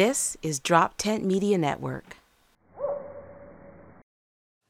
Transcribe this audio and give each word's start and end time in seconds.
This 0.00 0.34
is 0.40 0.60
DropTent 0.60 1.24
Media 1.24 1.58
Network. 1.58 2.16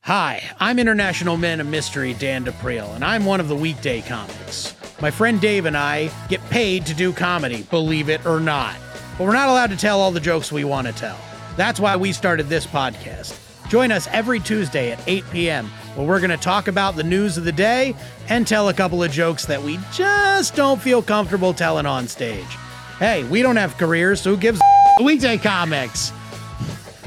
Hi, 0.02 0.42
I'm 0.58 0.80
International 0.80 1.36
Men 1.36 1.60
of 1.60 1.68
Mystery 1.68 2.14
Dan 2.14 2.44
DePriel, 2.44 2.96
and 2.96 3.04
I'm 3.04 3.24
one 3.24 3.38
of 3.38 3.46
the 3.46 3.54
weekday 3.54 4.00
comics. 4.00 4.74
My 5.00 5.12
friend 5.12 5.40
Dave 5.40 5.66
and 5.66 5.76
I 5.76 6.10
get 6.28 6.42
paid 6.50 6.84
to 6.86 6.94
do 6.94 7.12
comedy, 7.12 7.62
believe 7.62 8.08
it 8.08 8.26
or 8.26 8.40
not. 8.40 8.74
But 9.16 9.22
we're 9.28 9.34
not 9.34 9.48
allowed 9.48 9.70
to 9.70 9.76
tell 9.76 10.00
all 10.00 10.10
the 10.10 10.18
jokes 10.18 10.50
we 10.50 10.64
want 10.64 10.88
to 10.88 10.92
tell. 10.92 11.20
That's 11.56 11.78
why 11.78 11.94
we 11.94 12.10
started 12.10 12.48
this 12.48 12.66
podcast. 12.66 13.38
Join 13.68 13.92
us 13.92 14.08
every 14.08 14.40
Tuesday 14.40 14.90
at 14.90 15.00
8 15.06 15.22
p.m., 15.30 15.68
where 15.94 16.08
we're 16.08 16.18
going 16.18 16.30
to 16.30 16.38
talk 16.38 16.66
about 16.66 16.96
the 16.96 17.04
news 17.04 17.38
of 17.38 17.44
the 17.44 17.52
day 17.52 17.94
and 18.28 18.48
tell 18.48 18.68
a 18.68 18.74
couple 18.74 19.00
of 19.00 19.12
jokes 19.12 19.46
that 19.46 19.62
we 19.62 19.78
just 19.92 20.56
don't 20.56 20.82
feel 20.82 21.00
comfortable 21.02 21.54
telling 21.54 21.86
on 21.86 22.08
stage. 22.08 22.58
Hey, 22.98 23.22
we 23.22 23.42
don't 23.42 23.54
have 23.54 23.78
careers, 23.78 24.20
so 24.20 24.34
who 24.34 24.36
gives 24.36 24.58
a 24.58 24.79
weekday 25.02 25.38
comics? 25.38 26.12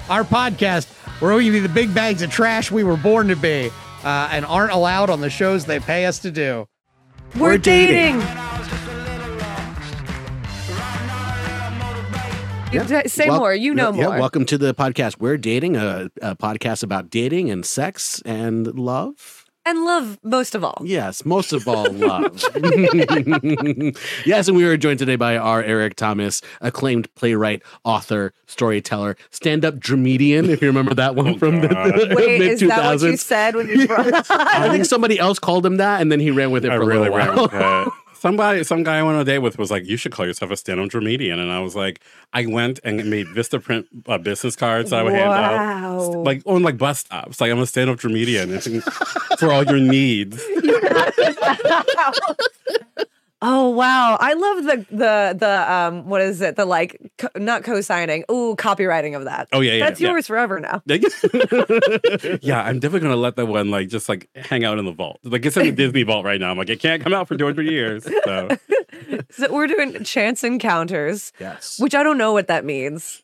Our 0.10 0.24
podcast, 0.24 0.88
where 1.22 1.34
we 1.36 1.46
give 1.46 1.54
you 1.54 1.62
the 1.62 1.70
big 1.70 1.94
bags 1.94 2.22
of 2.22 2.32
trash 2.32 2.72
we 2.72 2.84
were 2.84 2.98
born 2.98 3.28
to 3.30 3.36
be 3.36 3.72
uh, 4.04 4.30
and 4.32 4.46
aren't 4.46 4.72
allowed 4.72 5.10
on 5.10 5.22
the 5.22 5.30
shows 5.30 5.66
they 5.66 5.80
pay 5.80 6.06
us 6.06 6.20
to 6.20 6.32
do. 6.32 6.68
We're, 7.36 7.58
dating. 7.58 8.22
Say 13.08 13.30
Wel- 13.30 13.40
more. 13.40 13.54
You 13.54 13.74
know 13.74 13.94
yeah, 13.94 14.08
more. 14.08 14.20
welcome 14.20 14.46
to 14.46 14.58
the 14.58 14.74
podcast. 14.74 15.20
We're 15.20 15.38
dating 15.38 15.76
a, 15.76 16.10
a 16.22 16.36
podcast 16.36 16.84
about 16.84 17.10
dating 17.10 17.52
and 17.52 17.66
sex 17.66 18.22
and 18.26 18.68
love. 18.78 19.43
And 19.66 19.86
love 19.86 20.20
most 20.24 20.56
of 20.56 20.64
all. 20.64 20.82
Yes, 20.84 21.24
most 21.24 21.54
of 21.54 21.66
all, 21.70 21.90
love. 21.90 22.44
yes, 24.26 24.50
and 24.50 24.58
we 24.58 24.66
are 24.66 24.76
joined 24.76 25.00
today 25.00 25.16
by 25.16 25.38
R. 25.38 25.64
Eric 25.64 25.96
Thomas, 25.96 26.42
acclaimed 26.60 27.14
playwright, 27.16 27.64
author, 27.86 28.34
storyteller, 28.46 29.16
stand-up 29.32 29.76
dramedian. 29.76 30.50
If 30.50 30.62
you 30.62 30.68
remember 30.68 30.94
that 30.96 31.16
one 31.16 31.30
oh, 31.30 31.38
from 31.38 31.62
the, 31.62 31.70
the 31.70 32.14
Wait, 32.16 32.40
mid 32.40 32.52
is 32.52 32.60
that 32.68 32.86
what 32.86 33.02
you 33.02 33.16
said 33.16 33.56
when 33.56 33.70
you 33.70 33.88
brought 33.88 34.08
I 34.30 34.70
think 34.70 34.84
somebody 34.84 35.18
else 35.18 35.40
called 35.40 35.66
him 35.66 35.78
that, 35.78 36.02
and 36.02 36.12
then 36.12 36.20
he 36.20 36.30
ran 36.30 36.52
with 36.52 36.66
it 36.66 36.72
I 36.72 36.76
for 36.76 36.84
a 36.84 36.86
really 36.86 37.10
little 37.10 37.18
ran 37.18 37.36
while. 37.50 37.94
Somebody, 38.24 38.64
some 38.64 38.84
guy 38.84 39.00
I 39.00 39.04
went 39.04 39.16
on 39.16 39.22
a 39.24 39.26
date 39.26 39.40
with 39.40 39.58
was 39.58 39.70
like, 39.70 39.86
"You 39.86 39.98
should 39.98 40.14
call 40.14 40.26
yourself 40.26 40.50
a 40.50 40.56
stand-up 40.56 40.88
dramedian," 40.88 41.40
and 41.40 41.52
I 41.52 41.60
was 41.60 41.76
like, 41.76 42.00
I 42.32 42.46
went 42.46 42.80
and 42.86 43.10
made 43.10 43.28
Vistaprint 43.28 43.86
uh, 44.08 44.18
business 44.18 44.56
cards 44.56 44.92
that 44.92 45.00
I 45.02 45.04
would 45.04 45.12
hand 45.12 45.28
Wow. 45.30 46.00
out, 46.00 46.24
like 46.24 46.42
on 46.46 46.64
like 46.64 46.78
bus 46.78 47.00
stops. 47.00 47.42
Like 47.42 47.52
I'm 47.52 47.60
a 47.60 47.66
stand-up 47.68 48.00
dramedian 48.00 48.82
for 49.38 49.52
all 49.52 49.66
your 49.66 49.80
needs. 49.82 50.42
Oh 53.46 53.70
wow. 53.72 54.18
I 54.22 54.34
love 54.34 54.64
the 54.64 54.86
the 54.96 55.36
the 55.38 55.72
um 55.74 56.08
what 56.08 56.22
is 56.22 56.40
it? 56.40 56.56
The 56.56 56.64
like 56.66 56.98
co- 57.18 57.28
not 57.36 57.64
co-signing. 57.64 58.24
Ooh, 58.32 58.56
copywriting 58.58 59.18
of 59.18 59.26
that. 59.26 59.50
Oh 59.52 59.60
yeah, 59.60 59.74
yeah, 59.74 59.86
That's 59.86 60.00
yeah. 60.00 60.12
yours 60.12 60.28
forever 60.28 60.62
now. 60.62 60.82
yeah, 60.88 62.64
I'm 62.64 62.80
definitely 62.80 63.02
gonna 63.02 63.16
let 63.18 63.36
that 63.36 63.48
one 63.48 63.70
like 63.70 63.90
just 63.90 64.08
like 64.08 64.30
hang 64.36 64.64
out 64.64 64.80
in 64.80 64.86
the 64.86 64.92
vault. 64.94 65.20
Like 65.24 65.46
it's 65.46 65.58
in 65.58 65.66
the 65.66 65.72
Disney 65.84 66.04
vault 66.04 66.24
right 66.26 66.40
now. 66.40 66.52
I'm 66.52 66.58
like, 66.58 66.70
it 66.70 66.80
can't 66.80 67.04
come 67.04 67.14
out 67.14 67.28
for 67.28 67.36
200 67.38 67.66
years. 67.68 68.06
So 68.24 68.50
So 69.32 69.52
we're 69.52 69.68
doing 69.68 70.04
chance 70.04 70.44
encounters, 70.44 71.34
Yes. 71.40 71.80
which 71.80 71.94
I 71.96 72.04
don't 72.04 72.18
know 72.18 72.32
what 72.32 72.48
that 72.48 72.64
means 72.64 73.22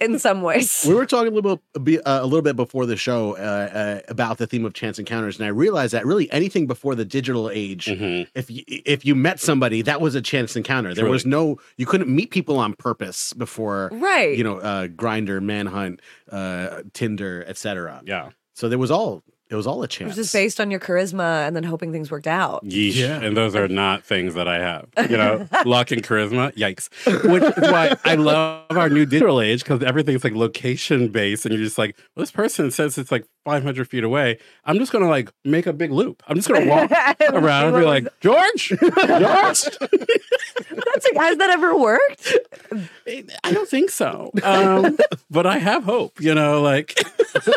in 0.00 0.18
some 0.18 0.42
ways. 0.42 0.84
We 0.86 0.94
were 0.94 1.06
talking 1.06 1.32
a 1.32 1.34
little 1.34 1.60
bit, 1.82 2.06
uh, 2.06 2.20
a 2.22 2.24
little 2.24 2.42
bit 2.42 2.56
before 2.56 2.86
the 2.86 2.96
show 2.96 3.36
uh, 3.36 3.40
uh, 3.40 4.00
about 4.08 4.38
the 4.38 4.46
theme 4.46 4.64
of 4.64 4.74
chance 4.74 4.98
encounters, 4.98 5.38
and 5.38 5.46
I 5.46 5.48
realized 5.48 5.92
that 5.94 6.06
really 6.06 6.30
anything 6.30 6.66
before 6.66 6.94
the 6.94 7.04
digital 7.04 7.50
age, 7.50 7.86
mhm. 7.86 8.26
if 8.34 8.50
you, 8.50 8.62
if 8.66 9.04
you 9.04 9.14
met 9.14 9.40
somebody, 9.40 9.82
that 9.82 10.00
was 10.00 10.14
a 10.14 10.22
chance 10.22 10.56
encounter. 10.56 10.94
There 10.94 11.08
was 11.08 11.26
no, 11.26 11.58
you 11.76 11.86
couldn't 11.86 12.08
meet 12.08 12.30
people 12.30 12.58
on 12.58 12.74
purpose 12.74 13.32
before, 13.32 13.90
Right. 13.92 14.36
you 14.36 14.44
know, 14.44 14.58
uh, 14.58 14.86
Grindr, 14.88 15.42
Manhunt, 15.42 16.00
uh, 16.30 16.82
Tinder, 16.92 17.44
etc. 17.46 18.02
yeah. 18.04 18.30
So 18.54 18.68
there 18.68 18.78
was 18.78 18.90
all, 18.90 19.22
it 19.50 19.54
was 19.56 19.66
all 19.66 19.80
a 19.82 19.84
It 19.84 19.90
chance. 19.90 20.08
was 20.10 20.16
just 20.16 20.32
based 20.32 20.60
on 20.60 20.70
your 20.70 20.80
charisma 20.80 21.46
and 21.46 21.54
then 21.56 21.64
hoping 21.64 21.92
things 21.92 22.10
worked 22.10 22.26
out. 22.28 22.64
Yeesh. 22.64 22.94
Yeah. 22.94 23.20
And 23.20 23.36
those 23.36 23.54
are 23.56 23.66
not 23.68 24.04
things 24.04 24.34
that 24.34 24.46
I 24.48 24.58
have. 24.58 24.86
You 25.10 25.16
know, 25.16 25.48
luck 25.64 25.90
and 25.90 26.02
charisma. 26.02 26.54
Yikes. 26.54 26.88
Which 27.30 27.42
is 27.42 27.70
why 27.70 27.96
I 28.04 28.14
love 28.14 28.64
our 28.70 28.88
new 28.88 29.04
digital 29.06 29.40
age 29.40 29.64
because 29.64 29.82
everything's 29.82 30.22
like 30.24 30.34
location 30.34 31.08
based. 31.08 31.44
And 31.44 31.54
you're 31.54 31.64
just 31.64 31.78
like, 31.78 31.96
well, 32.14 32.22
this 32.22 32.30
person 32.30 32.70
says 32.70 32.96
it's 32.96 33.10
like 33.10 33.26
500 33.44 33.88
feet 33.88 34.04
away. 34.04 34.38
I'm 34.64 34.78
just 34.78 34.92
going 34.92 35.02
to 35.04 35.10
like 35.10 35.32
make 35.44 35.66
a 35.66 35.72
big 35.72 35.90
loop. 35.90 36.22
I'm 36.28 36.36
just 36.36 36.48
going 36.48 36.62
to 36.62 36.68
walk 36.68 36.90
around 37.32 37.68
and 37.74 37.76
be 37.76 37.84
like, 37.84 38.06
George, 38.20 38.68
George. 38.68 39.64
That's 40.70 41.04
like, 41.04 41.16
has 41.16 41.36
that 41.38 41.50
ever 41.50 41.76
worked? 41.76 42.36
I 43.44 43.52
don't 43.52 43.68
think 43.68 43.90
so. 43.90 44.30
Um, 44.42 44.96
but 45.30 45.46
I 45.46 45.58
have 45.58 45.84
hope, 45.84 46.20
you 46.20 46.34
know, 46.34 46.60
like, 46.60 46.94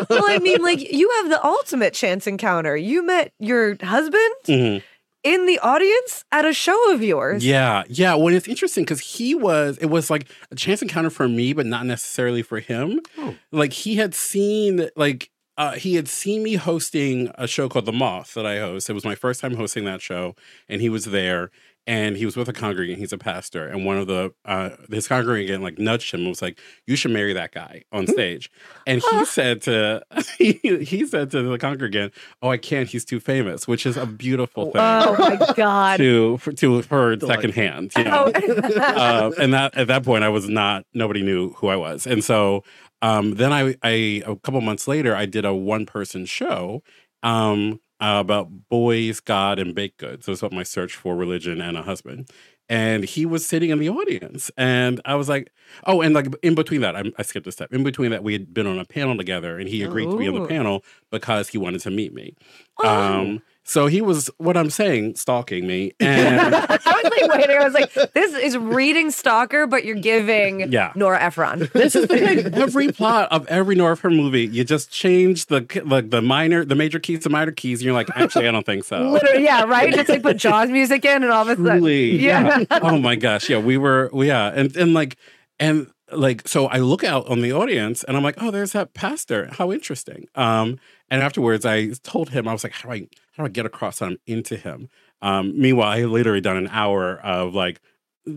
well, 0.08 0.24
I 0.26 0.38
mean, 0.38 0.62
like 0.62 0.92
you 0.92 1.10
have 1.20 1.30
the 1.30 1.44
ultimate 1.44 1.83
chance 1.92 2.26
encounter. 2.26 2.76
You 2.76 3.04
met 3.04 3.32
your 3.38 3.76
husband 3.82 4.34
Mhm. 4.46 4.82
in 5.22 5.46
the 5.46 5.58
audience 5.58 6.24
at 6.32 6.44
a 6.44 6.52
show 6.54 6.92
of 6.92 7.02
yours. 7.02 7.44
Yeah, 7.44 7.82
yeah. 7.88 8.14
Well, 8.14 8.34
it's 8.34 8.48
interesting 8.48 8.84
because 8.84 9.00
he 9.00 9.34
was, 9.34 9.76
it 9.78 9.86
was 9.86 10.08
like 10.10 10.26
a 10.50 10.54
chance 10.54 10.80
encounter 10.82 11.10
for 11.10 11.28
me, 11.28 11.52
but 11.52 11.66
not 11.66 11.84
necessarily 11.86 12.42
for 12.42 12.60
him. 12.60 13.00
Oh. 13.18 13.34
Like 13.52 13.72
he 13.72 13.96
had 13.96 14.14
seen, 14.14 14.88
like, 14.96 15.30
uh, 15.56 15.72
he 15.72 15.94
had 15.94 16.08
seen 16.08 16.42
me 16.42 16.54
hosting 16.54 17.30
a 17.36 17.46
show 17.46 17.68
called 17.68 17.86
The 17.86 17.92
Moth 17.92 18.34
that 18.34 18.44
I 18.44 18.58
host. 18.58 18.90
It 18.90 18.92
was 18.94 19.04
my 19.04 19.14
first 19.14 19.40
time 19.40 19.54
hosting 19.54 19.84
that 19.84 20.02
show, 20.02 20.34
and 20.68 20.80
he 20.80 20.88
was 20.88 21.04
there. 21.06 21.50
And 21.86 22.16
he 22.16 22.24
was 22.24 22.34
with 22.34 22.48
a 22.48 22.52
congregant. 22.54 22.98
He's 22.98 23.12
a 23.12 23.18
pastor, 23.18 23.68
and 23.68 23.84
one 23.84 23.98
of 23.98 24.06
the 24.06 24.32
uh, 24.46 24.70
his 24.90 25.06
congregant 25.06 25.62
like 25.62 25.78
nudged 25.78 26.14
him 26.14 26.20
and 26.20 26.30
was 26.30 26.40
like, 26.40 26.58
"You 26.86 26.96
should 26.96 27.10
marry 27.10 27.34
that 27.34 27.52
guy 27.52 27.82
on 27.92 28.06
stage." 28.06 28.50
And 28.86 29.02
he 29.10 29.24
said 29.26 29.60
to 29.62 30.02
he, 30.38 30.54
he 30.82 31.06
said 31.06 31.30
to 31.32 31.42
the 31.42 31.58
congregant, 31.58 32.14
"Oh, 32.40 32.48
I 32.48 32.56
can't. 32.56 32.88
He's 32.88 33.04
too 33.04 33.20
famous," 33.20 33.68
which 33.68 33.84
is 33.84 33.98
a 33.98 34.06
beautiful 34.06 34.66
thing 34.72 34.80
Oh 34.80 35.14
my 35.18 35.52
god. 35.54 35.98
to 35.98 36.38
for, 36.38 36.52
to 36.52 36.80
heard 36.82 37.20
Delightful. 37.20 37.52
secondhand. 37.52 37.92
You 37.98 38.04
know? 38.04 38.32
uh, 38.80 39.32
and 39.38 39.52
that 39.52 39.76
at 39.76 39.88
that 39.88 40.04
point, 40.04 40.24
I 40.24 40.30
was 40.30 40.48
not. 40.48 40.86
Nobody 40.94 41.20
knew 41.20 41.50
who 41.50 41.68
I 41.68 41.76
was, 41.76 42.06
and 42.06 42.24
so 42.24 42.64
um, 43.02 43.34
then 43.34 43.52
I, 43.52 43.74
I 43.82 44.22
a 44.26 44.36
couple 44.36 44.62
months 44.62 44.88
later, 44.88 45.14
I 45.14 45.26
did 45.26 45.44
a 45.44 45.52
one 45.52 45.84
person 45.84 46.24
show. 46.24 46.82
Um, 47.22 47.80
uh, 48.00 48.18
about 48.20 48.68
boys, 48.68 49.20
God, 49.20 49.58
and 49.58 49.74
baked 49.74 49.98
goods. 49.98 50.26
That's 50.26 50.42
what 50.42 50.52
my 50.52 50.62
search 50.62 50.96
for 50.96 51.16
religion 51.16 51.60
and 51.60 51.76
a 51.76 51.82
husband. 51.82 52.30
And 52.68 53.04
he 53.04 53.26
was 53.26 53.46
sitting 53.46 53.68
in 53.70 53.78
the 53.78 53.90
audience, 53.90 54.50
and 54.56 55.00
I 55.04 55.16
was 55.16 55.28
like, 55.28 55.52
"Oh!" 55.86 56.00
And 56.00 56.14
like 56.14 56.28
in 56.42 56.54
between 56.54 56.80
that, 56.80 56.96
I, 56.96 57.04
I 57.18 57.22
skipped 57.22 57.46
a 57.46 57.52
step. 57.52 57.72
In 57.74 57.84
between 57.84 58.10
that, 58.10 58.24
we 58.24 58.32
had 58.32 58.54
been 58.54 58.66
on 58.66 58.78
a 58.78 58.86
panel 58.86 59.18
together, 59.18 59.58
and 59.58 59.68
he 59.68 59.82
agreed 59.82 60.10
to 60.10 60.16
be 60.16 60.28
on 60.28 60.34
the 60.34 60.48
panel 60.48 60.82
because 61.10 61.50
he 61.50 61.58
wanted 61.58 61.82
to 61.82 61.90
meet 61.90 62.14
me. 62.14 62.34
Oh. 62.82 62.88
Um, 62.88 63.42
so 63.66 63.86
he 63.86 64.00
was 64.02 64.30
what 64.38 64.56
I'm 64.56 64.68
saying, 64.70 65.14
stalking 65.16 65.66
me, 65.66 65.92
and 65.98 66.54
I 66.54 66.60
was 66.76 66.84
like 66.86 67.34
waiting. 67.34 67.56
I 67.56 67.64
was 67.64 67.72
like, 67.74 67.92
this 68.12 68.34
is 68.34 68.56
reading 68.58 69.10
Stalker, 69.10 69.66
but 69.66 69.84
you're 69.84 69.96
giving 69.96 70.70
Yeah. 70.70 70.92
Nora 70.94 71.20
Ephron. 71.20 71.70
this 71.72 71.96
is 71.96 72.06
the 72.06 72.18
thing. 72.18 72.54
Every 72.54 72.92
plot 72.92 73.32
of 73.32 73.46
every 73.48 73.74
Nora 73.74 73.92
Ephron 73.92 74.16
movie, 74.16 74.46
you 74.46 74.64
just 74.64 74.90
change 74.90 75.46
the 75.46 75.60
the, 75.84 76.02
the 76.02 76.20
minor, 76.22 76.64
the 76.64 76.74
major 76.74 76.98
keys 76.98 77.20
to 77.20 77.30
minor 77.30 77.52
keys, 77.52 77.80
and 77.80 77.86
you're 77.86 77.94
like, 77.94 78.08
actually, 78.14 78.46
I 78.46 78.50
don't 78.52 78.66
think 78.66 78.84
so. 78.84 79.10
Literally, 79.10 79.44
yeah, 79.44 79.64
right. 79.64 79.92
It's 79.94 80.08
like 80.08 80.22
put 80.22 80.36
Jaws 80.36 80.68
music 80.70 81.04
in, 81.04 81.22
and 81.22 81.32
all 81.32 81.42
of 81.42 81.48
a 81.48 81.56
sudden, 81.56 81.64
Truly, 81.80 82.16
yeah. 82.18 82.64
oh 82.70 82.98
my 82.98 83.16
gosh, 83.16 83.48
yeah, 83.48 83.58
we 83.58 83.78
were, 83.78 84.10
yeah, 84.14 84.52
and 84.54 84.76
and 84.76 84.92
like, 84.94 85.16
and 85.58 85.90
like, 86.12 86.46
so 86.46 86.66
I 86.66 86.78
look 86.78 87.02
out 87.02 87.26
on 87.28 87.40
the 87.40 87.52
audience, 87.52 88.04
and 88.04 88.16
I'm 88.16 88.22
like, 88.22 88.36
oh, 88.42 88.50
there's 88.50 88.72
that 88.72 88.92
pastor. 88.94 89.48
How 89.52 89.72
interesting. 89.72 90.28
Um, 90.34 90.78
and 91.10 91.22
afterwards, 91.22 91.64
I 91.64 91.88
told 92.02 92.30
him, 92.30 92.46
I 92.46 92.52
was 92.52 92.62
like, 92.62 92.72
how 92.72 92.88
do 92.90 92.94
I 92.94 93.08
how 93.36 93.42
do 93.42 93.48
I 93.48 93.50
get 93.50 93.66
across 93.66 93.98
that 93.98 94.06
I'm 94.06 94.18
into 94.26 94.56
him? 94.56 94.88
Um, 95.22 95.58
meanwhile, 95.60 95.88
I 95.88 96.04
literally 96.04 96.40
done 96.40 96.56
an 96.56 96.68
hour 96.68 97.18
of 97.20 97.54
like 97.54 97.80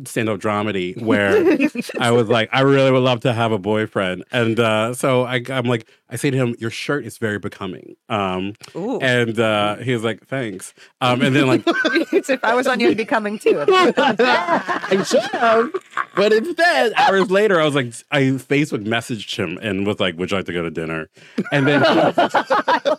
stand 0.05 0.29
up 0.29 0.39
dramedy 0.39 0.99
where 1.01 1.57
I 1.99 2.11
was 2.11 2.27
like, 2.27 2.49
I 2.51 2.61
really 2.61 2.91
would 2.91 3.03
love 3.03 3.21
to 3.21 3.33
have 3.33 3.51
a 3.51 3.57
boyfriend. 3.57 4.23
And 4.31 4.59
uh, 4.59 4.93
so 4.93 5.23
I, 5.23 5.41
I'm 5.49 5.65
like, 5.65 5.87
I 6.09 6.15
say 6.15 6.29
to 6.29 6.37
him, 6.37 6.55
Your 6.59 6.69
shirt 6.69 7.05
is 7.05 7.17
very 7.17 7.39
becoming. 7.39 7.95
Um, 8.09 8.53
and 8.75 9.37
uh, 9.39 9.77
he 9.77 9.93
was 9.93 10.03
like, 10.03 10.25
Thanks. 10.25 10.73
Um, 11.01 11.21
and 11.21 11.35
then, 11.35 11.47
like, 11.47 11.63
if 11.65 12.43
I 12.43 12.55
was 12.55 12.65
on 12.67 12.79
you, 12.79 12.89
I'd 12.89 12.97
be 12.97 13.05
coming 13.05 13.37
too. 13.39 13.63
I 13.67 15.03
should 15.05 15.21
have. 15.21 15.71
But 16.15 16.33
instead, 16.33 16.93
hours 16.93 17.29
later, 17.29 17.61
I 17.61 17.65
was 17.65 17.75
like, 17.75 17.93
I 18.09 18.21
Facebook 18.21 18.83
messaged 18.83 19.35
him 19.37 19.59
and 19.61 19.85
was 19.85 19.99
like, 19.99 20.17
Would 20.17 20.31
you 20.31 20.37
like 20.37 20.47
to 20.47 20.53
go 20.53 20.63
to 20.63 20.71
dinner? 20.71 21.09
And 21.51 21.67
then 21.67 21.83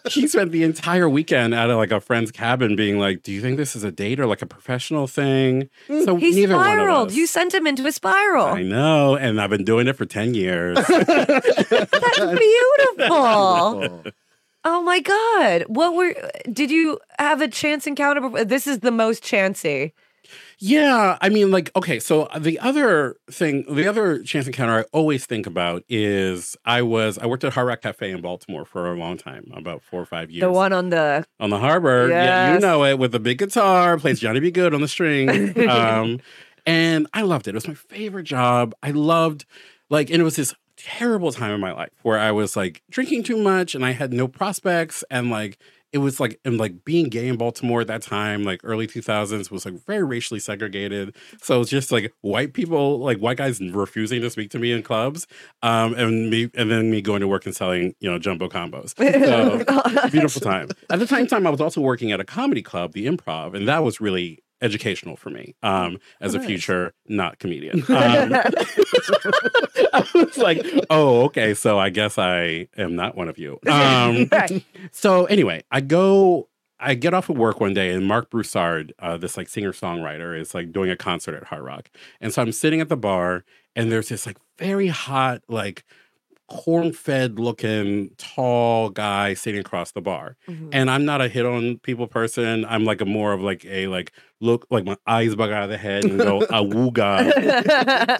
he, 0.05 0.21
he 0.21 0.29
spent 0.29 0.53
the 0.53 0.63
entire 0.63 1.09
weekend 1.09 1.53
at 1.53 1.69
a, 1.69 1.77
like 1.77 1.91
a 1.91 2.01
friend's 2.01 2.31
cabin 2.31 2.77
being 2.77 3.01
like, 3.01 3.25
Do 3.25 3.33
you 3.33 3.41
think 3.41 3.57
this 3.57 3.75
is 3.75 3.83
a 3.83 3.91
date 3.91 4.21
or 4.21 4.27
like 4.27 4.41
a 4.43 4.47
professional 4.47 5.09
thing? 5.09 5.69
So 5.89 6.15
He 6.15 6.31
neither 6.31 6.57
one 6.57 6.78
of 6.78 6.78
spiraled. 6.79 7.13
You 7.13 7.27
sent 7.27 7.55
him 7.55 7.67
into 7.67 7.87
a 7.87 7.93
spiral. 7.93 8.47
I 8.47 8.63
know, 8.63 9.17
and 9.17 9.41
I've 9.41 9.51
been 9.51 9.65
doing 9.65 9.89
it 9.89 9.97
for 9.97 10.07
10 10.07 10.35
years. 10.35 10.77
That's 10.89 12.19
beautiful. 12.19 14.05
Oh 14.65 14.83
my 14.83 15.01
god! 15.01 15.65
What 15.69 15.95
were? 15.95 16.15
Did 16.53 16.71
you 16.71 16.99
have 17.19 17.41
a 17.41 17.49
chance 17.49 17.87
encounter? 17.87 18.21
Before? 18.21 18.45
This 18.45 18.67
is 18.67 18.81
the 18.81 18.91
most 18.91 19.23
chancy 19.23 19.95
Yeah, 20.59 21.17
I 21.21 21.29
mean, 21.29 21.51
like, 21.53 21.71
okay, 21.77 22.01
so 22.01 22.29
the 22.37 22.59
other 22.59 23.17
thing, 23.31 23.65
the 23.73 23.87
other 23.87 24.21
chance 24.25 24.47
encounter 24.49 24.81
I 24.81 24.83
always 24.93 25.25
think 25.25 25.47
about 25.47 25.85
is 25.89 26.57
I 26.65 26.83
was 26.83 27.19
I 27.19 27.27
worked 27.27 27.45
at 27.45 27.53
Hard 27.53 27.69
Rock 27.69 27.83
Cafe 27.83 28.11
in 28.11 28.21
Baltimore 28.21 28.65
for 28.65 28.93
a 28.93 28.99
long 28.99 29.17
time, 29.17 29.51
about 29.55 29.83
four 29.83 30.03
or 30.03 30.07
five 30.07 30.31
years. 30.31 30.41
The 30.43 30.51
one 30.51 30.73
on 30.73 30.91
the 30.91 31.25
on 31.39 31.51
the 31.51 31.59
harbor. 31.59 32.09
Yeah, 32.09 32.55
you 32.55 32.59
know 32.61 32.85
it 32.85 32.99
with 32.99 33.13
the 33.13 33.21
big 33.21 33.39
guitar, 33.39 33.97
plays 33.97 34.19
Johnny 34.19 34.41
B. 34.41 34.51
Goode 34.51 34.75
on 34.75 34.81
the 34.81 34.89
string. 34.89 35.55
Um, 35.69 36.21
and 36.69 37.07
I 37.15 37.23
loved 37.23 37.49
it. 37.49 37.53
It 37.53 37.55
was 37.55 37.67
my 37.67 37.75
favorite 37.75 38.25
job. 38.25 38.75
I 38.83 38.91
loved 38.91 39.47
like, 39.89 40.11
and 40.11 40.21
it 40.21 40.25
was 40.25 40.37
this 40.37 40.55
terrible 40.77 41.33
time 41.33 41.51
in 41.51 41.61
my 41.61 41.73
life 41.73 41.91
where 42.03 42.19
I 42.19 42.31
was 42.31 42.57
like 42.57 42.83
drinking 42.91 43.23
too 43.23 43.39
much 43.39 43.75
and 43.75 43.85
I 43.85 43.93
had 43.93 44.13
no 44.13 44.29
prospects 44.29 45.03
and 45.11 45.31
like 45.31 45.59
it 45.93 45.99
was 45.99 46.21
like 46.21 46.39
and 46.45 46.59
like 46.59 46.85
being 46.85 47.09
gay 47.09 47.27
in 47.27 47.39
Baltimore 47.39 47.81
at 47.81 47.87
that 47.87 48.03
time, 48.03 48.45
like 48.45 48.61
early 48.63 48.87
2000s, 48.87 49.51
was 49.51 49.65
like 49.65 49.75
very 49.87 50.05
racially 50.05 50.39
segregated. 50.39 51.17
So 51.41 51.57
it 51.57 51.59
was 51.61 51.71
just 51.71 51.91
like 51.91 52.13
white 52.21 52.53
people, 52.53 52.99
like 52.99 53.17
white 53.17 53.39
guys 53.39 53.59
refusing 53.63 54.21
to 54.21 54.29
speak 54.29 54.51
to 54.51 54.59
me 54.59 54.71
in 54.71 54.83
clubs, 54.83 55.27
um, 55.63 55.95
and 55.95 56.29
me 56.29 56.51
and 56.55 56.71
then 56.71 56.91
me 56.91 57.01
going 57.01 57.21
to 57.21 57.29
work 57.29 57.47
and 57.47 57.57
selling, 57.57 57.95
you 58.01 58.11
know, 58.11 58.19
jumbo 58.19 58.51
combos. 58.51 58.95
So 59.99 60.11
beautiful 60.11 60.43
time. 60.43 60.69
At 60.91 60.99
the 60.99 61.07
same 61.07 61.27
time, 61.27 61.47
I 61.47 61.51
was 61.51 61.63
also 61.63 61.81
working 61.81 62.13
at 62.13 62.21
a 62.21 62.25
comedy 62.25 62.61
club, 62.61 62.93
the 62.93 63.07
Improv, 63.07 63.55
and 63.55 63.67
that 63.67 63.83
was 63.83 63.99
really 63.99 64.43
educational 64.61 65.17
for 65.17 65.31
me 65.31 65.55
um, 65.63 65.99
as 66.21 66.35
a 66.35 66.41
future 66.41 66.93
not 67.09 67.39
comedian. 67.39 67.81
Um, 67.89 68.33
I 69.93 70.05
was 70.15 70.37
like, 70.39 70.65
oh, 70.91 71.23
okay, 71.27 71.55
so 71.55 71.79
I 71.79 71.91
guess 71.91 72.19
I 72.19 72.69
am 72.77 72.97
not 72.97 73.17
one 73.17 73.29
of 73.29 73.39
you. 73.39 73.59
Um, 73.69 74.29
Right. 74.31 74.65
so 74.93 75.27
anyway, 75.27 75.63
I 75.71 75.81
go. 75.81 76.49
I 76.81 76.95
get 76.95 77.13
off 77.13 77.29
of 77.29 77.37
work 77.37 77.59
one 77.61 77.75
day, 77.75 77.91
and 77.93 78.07
Marc 78.07 78.31
Broussard, 78.31 78.93
uh, 79.01 79.17
this 79.17 79.37
like 79.37 79.49
singer 79.49 79.73
songwriter, 79.73 80.39
is 80.41 80.55
like 80.55 80.71
doing 80.71 80.91
a 80.91 80.97
concert 80.97 81.35
at 81.35 81.43
Hard 81.45 81.65
Rock, 81.65 81.91
and 82.21 82.33
so 82.33 82.41
I'm 82.41 82.53
sitting 82.53 82.81
at 82.81 82.89
the 82.89 82.97
bar, 82.97 83.45
and 83.75 83.91
there's 83.91 84.09
this 84.11 84.27
like 84.27 84.37
very 84.59 84.87
hot, 84.87 85.43
like 85.49 85.85
corn-fed 86.49 87.39
looking 87.39 88.11
tall 88.17 88.89
guy 88.91 89.35
sitting 89.35 89.61
across 89.61 89.93
the 89.93 90.01
bar 90.01 90.35
Mhm. 90.49 90.71
and 90.73 90.91
i'm 90.91 91.05
not 91.05 91.21
a 91.21 91.29
hit 91.29 91.45
on 91.45 91.77
people 91.81 92.07
person 92.07 92.65
i'm 92.65 92.87
like 92.87 93.03
a 93.03 93.05
more 93.05 93.35
of 93.35 93.43
like 93.43 93.67
a 93.67 93.87
like 93.89 94.13
look 94.41 94.67
like 94.71 94.85
my 94.85 94.97
eyes 95.07 95.35
bug 95.35 95.51
out 95.51 95.65
of 95.65 95.71
the 95.71 95.79
head 95.79 96.05
and 96.05 96.19
go 96.19 96.41
awooga 96.51 97.21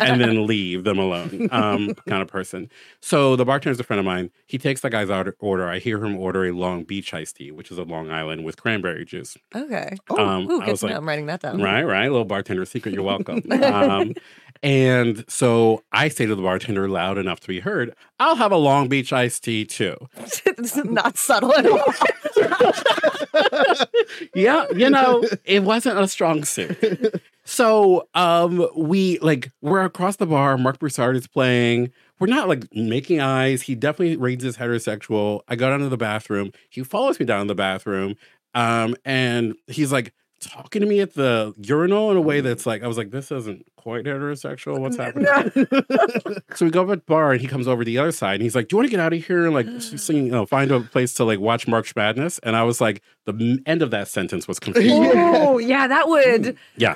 and 0.01 0.21
then 0.21 0.47
leave 0.47 0.85
them 0.85 0.99
alone 0.99 1.49
um 1.53 1.95
kind 2.09 2.23
of 2.23 2.29
person 2.29 2.71
so 3.01 3.37
the 3.37 3.45
bartender's 3.45 3.81
a 3.81 3.85
friend 3.85 3.99
of 3.99 4.07
mine 4.07 4.31
he 4.47 4.59
takes 4.59 4.81
the 4.81 4.91
guy's 4.91 5.09
order, 5.39 5.69
i 5.69 5.79
hear 5.79 6.05
him 6.05 6.17
order 6.17 6.45
a 6.47 6.53
long 6.53 6.85
beach 6.85 7.15
iced 7.15 7.37
tea 7.37 7.51
which 7.51 7.71
is 7.71 7.79
a 7.79 7.85
long 7.85 8.11
island 8.11 8.45
with 8.45 8.61
cranberry 8.61 9.05
juice 9.05 9.37
okay. 9.55 9.97
um, 10.17 10.51
Ooh, 10.51 10.61
I 10.61 10.71
was 10.71 10.83
like, 10.83 10.93
know. 10.93 10.99
i'm 10.99 11.09
writing 11.09 11.27
that 11.27 11.41
down. 11.41 11.61
Right, 11.61 11.83
right. 11.83 12.11
little 12.11 12.25
bartender 12.25 12.65
secret. 12.65 12.95
You're 12.95 13.03
welcome. 13.03 13.43
um, 13.63 14.15
and 14.63 15.25
so 15.29 15.83
I 15.93 16.09
say 16.09 16.27
to 16.27 16.35
the 16.35 16.43
bartender 16.43 16.89
loud 16.89 17.19
enough 17.19 17.41
to 17.41 17.49
be 17.49 17.61
heard, 17.61 17.95
I'll 18.19 18.37
have 18.37 18.53
a 18.53 18.57
Long 18.57 18.89
Beach 18.89 19.13
iced 19.13 19.45
tea 19.45 19.65
too. 19.65 19.97
this 20.17 20.77
is 20.77 20.85
not 20.85 21.17
subtle 21.17 21.55
at 21.55 21.67
all. 21.67 21.95
yeah, 24.35 24.67
you 24.75 24.91
know, 24.91 25.25
it 25.45 25.63
wasn't 25.63 25.99
a 25.99 26.09
strong 26.09 26.45
suit. 26.45 27.23
So 27.45 28.09
um 28.15 28.69
we 28.77 29.19
like 29.21 29.51
we're 29.63 29.85
across 29.85 30.17
the 30.17 30.27
bar, 30.27 30.59
Marc 30.59 30.79
Broussard 30.79 31.17
is 31.17 31.27
playing. 31.27 31.91
We're 32.19 32.27
not 32.27 32.49
like 32.49 32.65
making 32.75 33.21
eyes. 33.21 33.63
He 33.63 33.75
definitely 33.75 34.17
reads 34.17 34.45
as 34.45 34.57
heterosexual. 34.57 35.41
I 35.49 35.57
go 35.57 35.71
down 35.71 35.81
to 35.81 35.89
the 35.89 35.97
bathroom. 35.97 36.53
He 36.69 36.83
follows 36.83 37.19
me 37.19 37.27
down 37.27 37.47
to 37.47 37.49
the 37.49 37.55
bathroom. 37.55 38.17
Um, 38.55 38.97
and 39.05 39.55
he's 39.67 39.93
like 39.93 40.13
talking 40.41 40.81
to 40.81 40.87
me 40.87 41.01
at 41.01 41.15
the 41.15 41.55
urinal 41.59 42.11
in 42.11 42.17
a 42.17 42.21
way 42.21 42.41
mm. 42.41 42.45
that's 42.45 42.67
like, 42.67 42.83
I 42.83 42.87
was 42.87 42.97
like, 42.97 43.11
this 43.11 43.31
isn't 43.31 43.67
quite 43.77 44.05
heterosexual. 44.05 44.79
What's 44.79 44.97
happening? 44.97 45.27
so 46.55 46.65
we 46.65 46.71
go 46.71 46.83
up 46.83 46.91
at 46.91 46.99
the 47.01 47.05
bar 47.07 47.33
and 47.33 47.41
he 47.41 47.47
comes 47.47 47.67
over 47.67 47.85
to 47.85 47.87
the 47.87 47.99
other 47.99 48.13
side 48.13 48.35
and 48.35 48.43
he's 48.43 48.55
like, 48.55 48.69
Do 48.69 48.75
you 48.75 48.79
want 48.79 48.87
to 48.89 48.91
get 48.91 49.01
out 49.01 49.13
of 49.13 49.25
here 49.25 49.47
and 49.47 49.55
like 49.55 49.67
you 50.09 50.31
know, 50.31 50.47
find 50.47 50.71
a 50.71 50.81
place 50.81 51.15
to 51.15 51.25
like 51.25 51.41
watch 51.41 51.67
March 51.67 51.95
Madness? 51.97 52.39
And 52.41 52.57
I 52.57 52.63
was 52.63 52.81
like, 52.81 53.03
the 53.27 53.63
end 53.67 53.83
of 53.83 53.91
that 53.91 54.09
sentence 54.09 54.47
was 54.47 54.59
confusing. 54.61 55.13
Oh, 55.15 55.59
yeah, 55.59 55.87
that 55.87 56.09
would. 56.09 56.57
Yeah. 56.77 56.95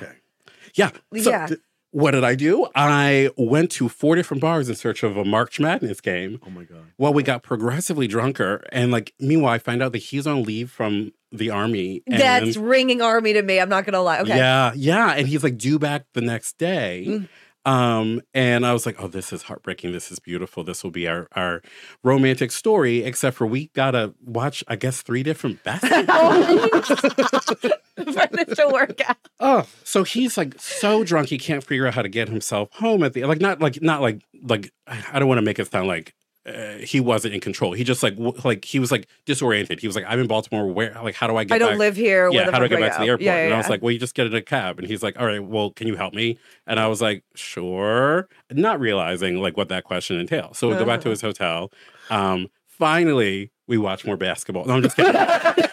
Yeah. 0.75 0.89
So 0.89 1.29
Yeah. 1.29 1.47
Th- 1.93 2.01
what 2.01 2.11
did 2.11 2.23
I 2.23 2.35
do? 2.35 2.67
I 2.75 3.29
went 3.37 3.71
to 3.71 3.89
four 3.89 4.15
different 4.15 4.41
bars 4.41 4.69
in 4.69 4.75
search 4.75 5.03
of 5.03 5.15
a 5.17 5.23
March 5.23 5.59
Madness 5.59 6.01
game. 6.01 6.39
Oh 6.45 6.49
my 6.49 6.63
god. 6.63 6.85
Well, 6.97 7.13
we 7.13 7.23
got 7.23 7.43
progressively 7.43 8.07
drunker. 8.07 8.63
And 8.71 8.91
like, 8.91 9.13
meanwhile, 9.19 9.53
I 9.53 9.59
find 9.59 9.81
out 9.81 9.91
that 9.91 9.99
he's 9.99 10.27
on 10.27 10.43
leave 10.43 10.71
from 10.71 11.11
the 11.31 11.49
army. 11.49 12.03
And 12.07 12.19
That's 12.19 12.57
ringing 12.57 13.01
army 13.01 13.33
to 13.33 13.41
me. 13.41 13.59
I'm 13.59 13.69
not 13.69 13.85
gonna 13.85 14.01
lie. 14.01 14.21
Okay. 14.21 14.35
Yeah. 14.35 14.73
Yeah. 14.75 15.11
And 15.11 15.27
he's 15.27 15.43
like 15.43 15.57
due 15.57 15.79
back 15.79 16.05
the 16.13 16.21
next 16.21 16.57
day. 16.57 17.05
Mm. 17.07 17.29
Um, 17.65 18.21
and 18.33 18.65
I 18.65 18.73
was 18.73 18.85
like, 18.85 19.01
oh, 19.01 19.07
this 19.07 19.31
is 19.31 19.43
heartbreaking. 19.43 19.93
This 19.93 20.11
is 20.11 20.19
beautiful. 20.19 20.63
This 20.63 20.83
will 20.83 20.91
be 20.91 21.07
our, 21.07 21.27
our 21.33 21.61
romantic 22.03 22.51
story, 22.51 23.03
except 23.03 23.37
for 23.37 23.47
we 23.47 23.67
gotta 23.73 24.13
watch, 24.21 24.63
I 24.67 24.75
guess, 24.75 25.01
three 25.01 25.23
different 25.23 25.63
basketball 25.63 26.33
For 27.95 28.27
this 28.31 28.57
to 28.57 28.69
work 28.71 28.99
out. 29.07 29.17
Oh, 29.39 29.67
so 29.83 30.03
he's 30.03 30.37
like 30.37 30.59
so 30.59 31.03
drunk 31.03 31.29
he 31.29 31.37
can't 31.37 31.63
figure 31.63 31.85
out 31.85 31.93
how 31.93 32.01
to 32.01 32.09
get 32.09 32.27
himself 32.27 32.69
home 32.73 33.03
at 33.03 33.13
the 33.13 33.23
like 33.25 33.39
not 33.39 33.61
like 33.61 33.81
not 33.81 34.01
like 34.01 34.23
like 34.41 34.71
I 34.87 35.19
don't 35.19 35.27
want 35.27 35.37
to 35.37 35.43
make 35.43 35.59
it 35.59 35.71
sound 35.71 35.87
like 35.87 36.15
uh, 36.45 36.73
he 36.79 36.99
wasn't 36.99 37.33
in 37.33 37.39
control. 37.39 37.71
He 37.73 37.83
just 37.83 38.03
like 38.03 38.15
w- 38.17 38.33
like 38.43 38.65
he 38.65 38.77
was 38.79 38.91
like 38.91 39.07
disoriented. 39.25 39.79
He 39.79 39.87
was 39.87 39.95
like 39.95 40.05
I'm 40.07 40.19
in 40.19 40.27
Baltimore. 40.27 40.67
Where 40.71 40.93
like 41.01 41.15
how 41.15 41.27
do 41.27 41.37
I 41.37 41.43
get 41.45 41.55
I 41.55 41.57
don't 41.57 41.71
back? 41.71 41.79
live 41.79 41.95
here. 41.95 42.29
Yeah, 42.31 42.51
how 42.51 42.59
do 42.59 42.65
I 42.65 42.67
get 42.67 42.79
back 42.81 42.93
to 42.93 42.99
the 43.01 43.07
airport? 43.07 43.21
Yeah, 43.21 43.35
yeah, 43.37 43.43
and 43.45 43.53
I 43.53 43.57
was 43.57 43.69
like, 43.69 43.81
well, 43.81 43.91
you 43.91 43.99
just 43.99 44.13
get 44.15 44.27
in 44.27 44.33
a 44.35 44.41
cab. 44.41 44.77
And 44.79 44.87
he's 44.87 45.01
like, 45.03 45.17
all 45.19 45.25
right, 45.25 45.43
well, 45.43 45.71
can 45.71 45.87
you 45.87 45.95
help 45.95 46.13
me? 46.13 46.37
And 46.67 46.79
I 46.79 46.87
was 46.87 47.01
like, 47.01 47.23
sure, 47.35 48.27
not 48.51 48.79
realizing 48.79 49.37
like 49.37 49.55
what 49.57 49.69
that 49.69 49.83
question 49.85 50.19
entails. 50.19 50.57
So 50.57 50.67
we 50.69 50.75
go 50.75 50.85
back 50.85 50.99
to 51.01 51.07
Uh-huh. 51.07 51.11
his 51.11 51.21
hotel. 51.21 51.71
Um, 52.09 52.47
finally, 52.67 53.51
we 53.67 53.77
watch 53.77 54.05
more 54.05 54.17
basketball. 54.17 54.65
No, 54.65 54.73
I'm 54.73 54.81
just 54.81 54.95
kidding. 54.97 55.13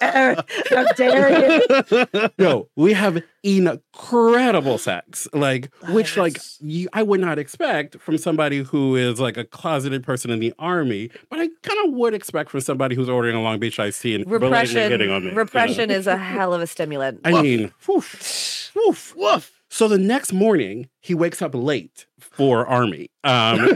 Eric, 0.00 0.38
how 0.70 0.84
dare 0.96 1.60
you? 1.60 2.30
no, 2.38 2.68
we 2.76 2.92
have 2.92 3.22
incredible 3.42 4.78
sex, 4.78 5.28
like 5.32 5.70
which 5.90 6.16
like 6.16 6.38
you, 6.60 6.88
I 6.92 7.02
would 7.02 7.20
not 7.20 7.38
expect 7.38 7.98
from 8.00 8.18
somebody 8.18 8.62
who 8.62 8.96
is 8.96 9.20
like 9.20 9.36
a 9.36 9.44
closeted 9.44 10.04
person 10.04 10.30
in 10.30 10.40
the 10.40 10.54
army, 10.58 11.10
but 11.30 11.40
I 11.40 11.48
kind 11.62 11.88
of 11.88 11.94
would 11.94 12.14
expect 12.14 12.50
from 12.50 12.60
somebody 12.60 12.94
who's 12.94 13.08
ordering 13.08 13.36
a 13.36 13.42
Long 13.42 13.58
Beach 13.58 13.78
iced 13.78 14.02
tea 14.02 14.14
and 14.14 14.30
Repression. 14.30 14.90
hitting 14.90 15.10
on 15.10 15.22
me. 15.22 15.26
you 15.28 15.32
know? 15.32 15.38
Repression 15.38 15.90
is 15.90 16.06
a 16.06 16.16
hell 16.16 16.54
of 16.54 16.60
a 16.60 16.66
stimulant. 16.66 17.20
I 17.24 17.42
mean, 17.42 17.72
woof, 17.86 18.72
woof, 18.74 19.14
woof. 19.16 19.61
So 19.72 19.88
the 19.88 19.96
next 19.96 20.34
morning, 20.34 20.90
he 21.00 21.14
wakes 21.14 21.40
up 21.40 21.54
late 21.54 22.04
for 22.20 22.66
army. 22.66 23.10
Um, 23.24 23.58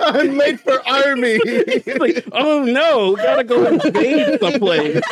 I'm 0.00 0.38
late 0.38 0.58
for 0.58 0.88
army. 0.88 1.38
He's 1.44 1.98
like, 1.98 2.26
oh 2.32 2.64
no, 2.64 3.14
gotta 3.16 3.44
go 3.44 3.66
invade 3.66 4.40
someplace. 4.40 5.02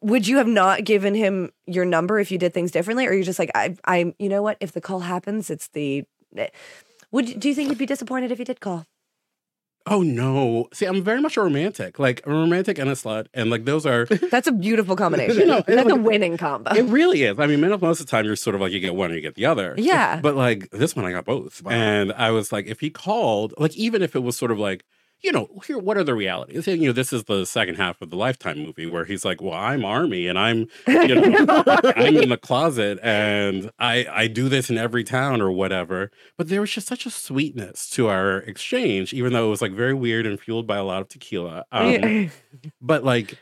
would 0.00 0.28
you 0.28 0.36
have 0.36 0.46
not 0.46 0.84
given 0.84 1.14
him 1.14 1.50
your 1.66 1.84
number 1.84 2.20
if 2.20 2.30
you 2.30 2.38
did 2.38 2.54
things 2.54 2.70
differently, 2.70 3.08
or 3.08 3.12
you're 3.12 3.24
just 3.24 3.40
like, 3.40 3.50
I, 3.56 3.76
I, 3.84 4.14
you 4.20 4.28
know 4.28 4.42
what? 4.42 4.56
If 4.60 4.70
the 4.70 4.80
call 4.80 5.00
happens, 5.00 5.50
it's 5.50 5.66
the. 5.68 6.04
Would 7.10 7.40
do 7.40 7.48
you 7.48 7.54
think 7.54 7.68
you'd 7.68 7.78
be 7.78 7.86
disappointed 7.86 8.30
if 8.30 8.38
he 8.38 8.44
did 8.44 8.60
call? 8.60 8.86
Oh 9.86 10.02
no. 10.02 10.68
See, 10.72 10.86
I'm 10.86 11.02
very 11.02 11.20
much 11.20 11.36
a 11.36 11.42
romantic. 11.42 11.98
Like 11.98 12.20
a 12.26 12.30
romantic 12.30 12.78
and 12.78 12.88
a 12.90 12.92
slut. 12.94 13.26
And 13.34 13.50
like 13.50 13.64
those 13.64 13.84
are 13.86 14.06
That's 14.30 14.46
a 14.46 14.52
beautiful 14.52 14.96
combination. 14.96 15.38
you 15.40 15.46
know, 15.46 15.62
That's 15.66 15.90
a 15.90 15.96
winning 15.96 16.36
combo. 16.36 16.72
It 16.74 16.84
really 16.84 17.22
is. 17.24 17.38
I 17.38 17.46
mean, 17.46 17.60
most 17.60 17.82
of 18.00 18.06
the 18.06 18.10
time 18.10 18.24
you're 18.24 18.36
sort 18.36 18.54
of 18.54 18.60
like 18.60 18.72
you 18.72 18.80
get 18.80 18.94
one 18.94 19.10
or 19.10 19.14
you 19.14 19.20
get 19.20 19.34
the 19.34 19.46
other. 19.46 19.74
Yeah. 19.76 20.20
But 20.20 20.36
like 20.36 20.70
this 20.70 20.94
one, 20.96 21.04
I 21.04 21.12
got 21.12 21.24
both, 21.24 21.62
Wow. 21.62 21.72
and 21.72 22.12
I 22.12 22.30
was 22.30 22.52
like, 22.52 22.66
if 22.66 22.80
he 22.80 22.90
called, 22.90 23.54
like 23.58 23.76
even 23.76 24.02
if 24.02 24.14
it 24.16 24.20
was 24.22 24.36
sort 24.36 24.50
of 24.50 24.58
like, 24.58 24.84
you 25.22 25.30
know, 25.30 25.48
here, 25.66 25.78
what 25.78 25.96
are 25.96 26.04
the 26.04 26.14
realities? 26.14 26.66
You 26.66 26.76
know, 26.76 26.92
this 26.92 27.12
is 27.12 27.24
the 27.24 27.46
second 27.46 27.76
half 27.76 28.02
of 28.02 28.10
the 28.10 28.16
Lifetime 28.16 28.58
movie 28.58 28.86
where 28.86 29.04
he's 29.04 29.24
like, 29.24 29.40
well, 29.40 29.54
I'm 29.54 29.84
Army 29.84 30.26
and 30.26 30.38
I'm, 30.38 30.66
you 30.86 31.14
know, 31.14 31.46
I'm 31.96 32.16
in 32.16 32.28
the 32.28 32.38
closet 32.40 32.98
and 33.02 33.70
I 33.78 34.06
I 34.10 34.26
do 34.26 34.48
this 34.48 34.68
in 34.68 34.78
every 34.78 35.04
town 35.04 35.40
or 35.40 35.52
whatever. 35.52 36.10
But 36.36 36.48
there 36.48 36.60
was 36.60 36.72
just 36.72 36.88
such 36.88 37.06
a 37.06 37.10
sweetness 37.10 37.88
to 37.90 38.08
our 38.08 38.38
exchange, 38.38 39.12
even 39.12 39.32
though 39.32 39.46
it 39.46 39.50
was 39.50 39.62
like 39.62 39.72
very 39.72 39.94
weird 39.94 40.26
and 40.26 40.40
fueled 40.40 40.66
by 40.66 40.76
a 40.76 40.84
lot 40.84 41.02
of 41.02 41.08
tequila. 41.08 41.64
Um, 41.70 42.30
but 42.80 43.04
like, 43.04 43.38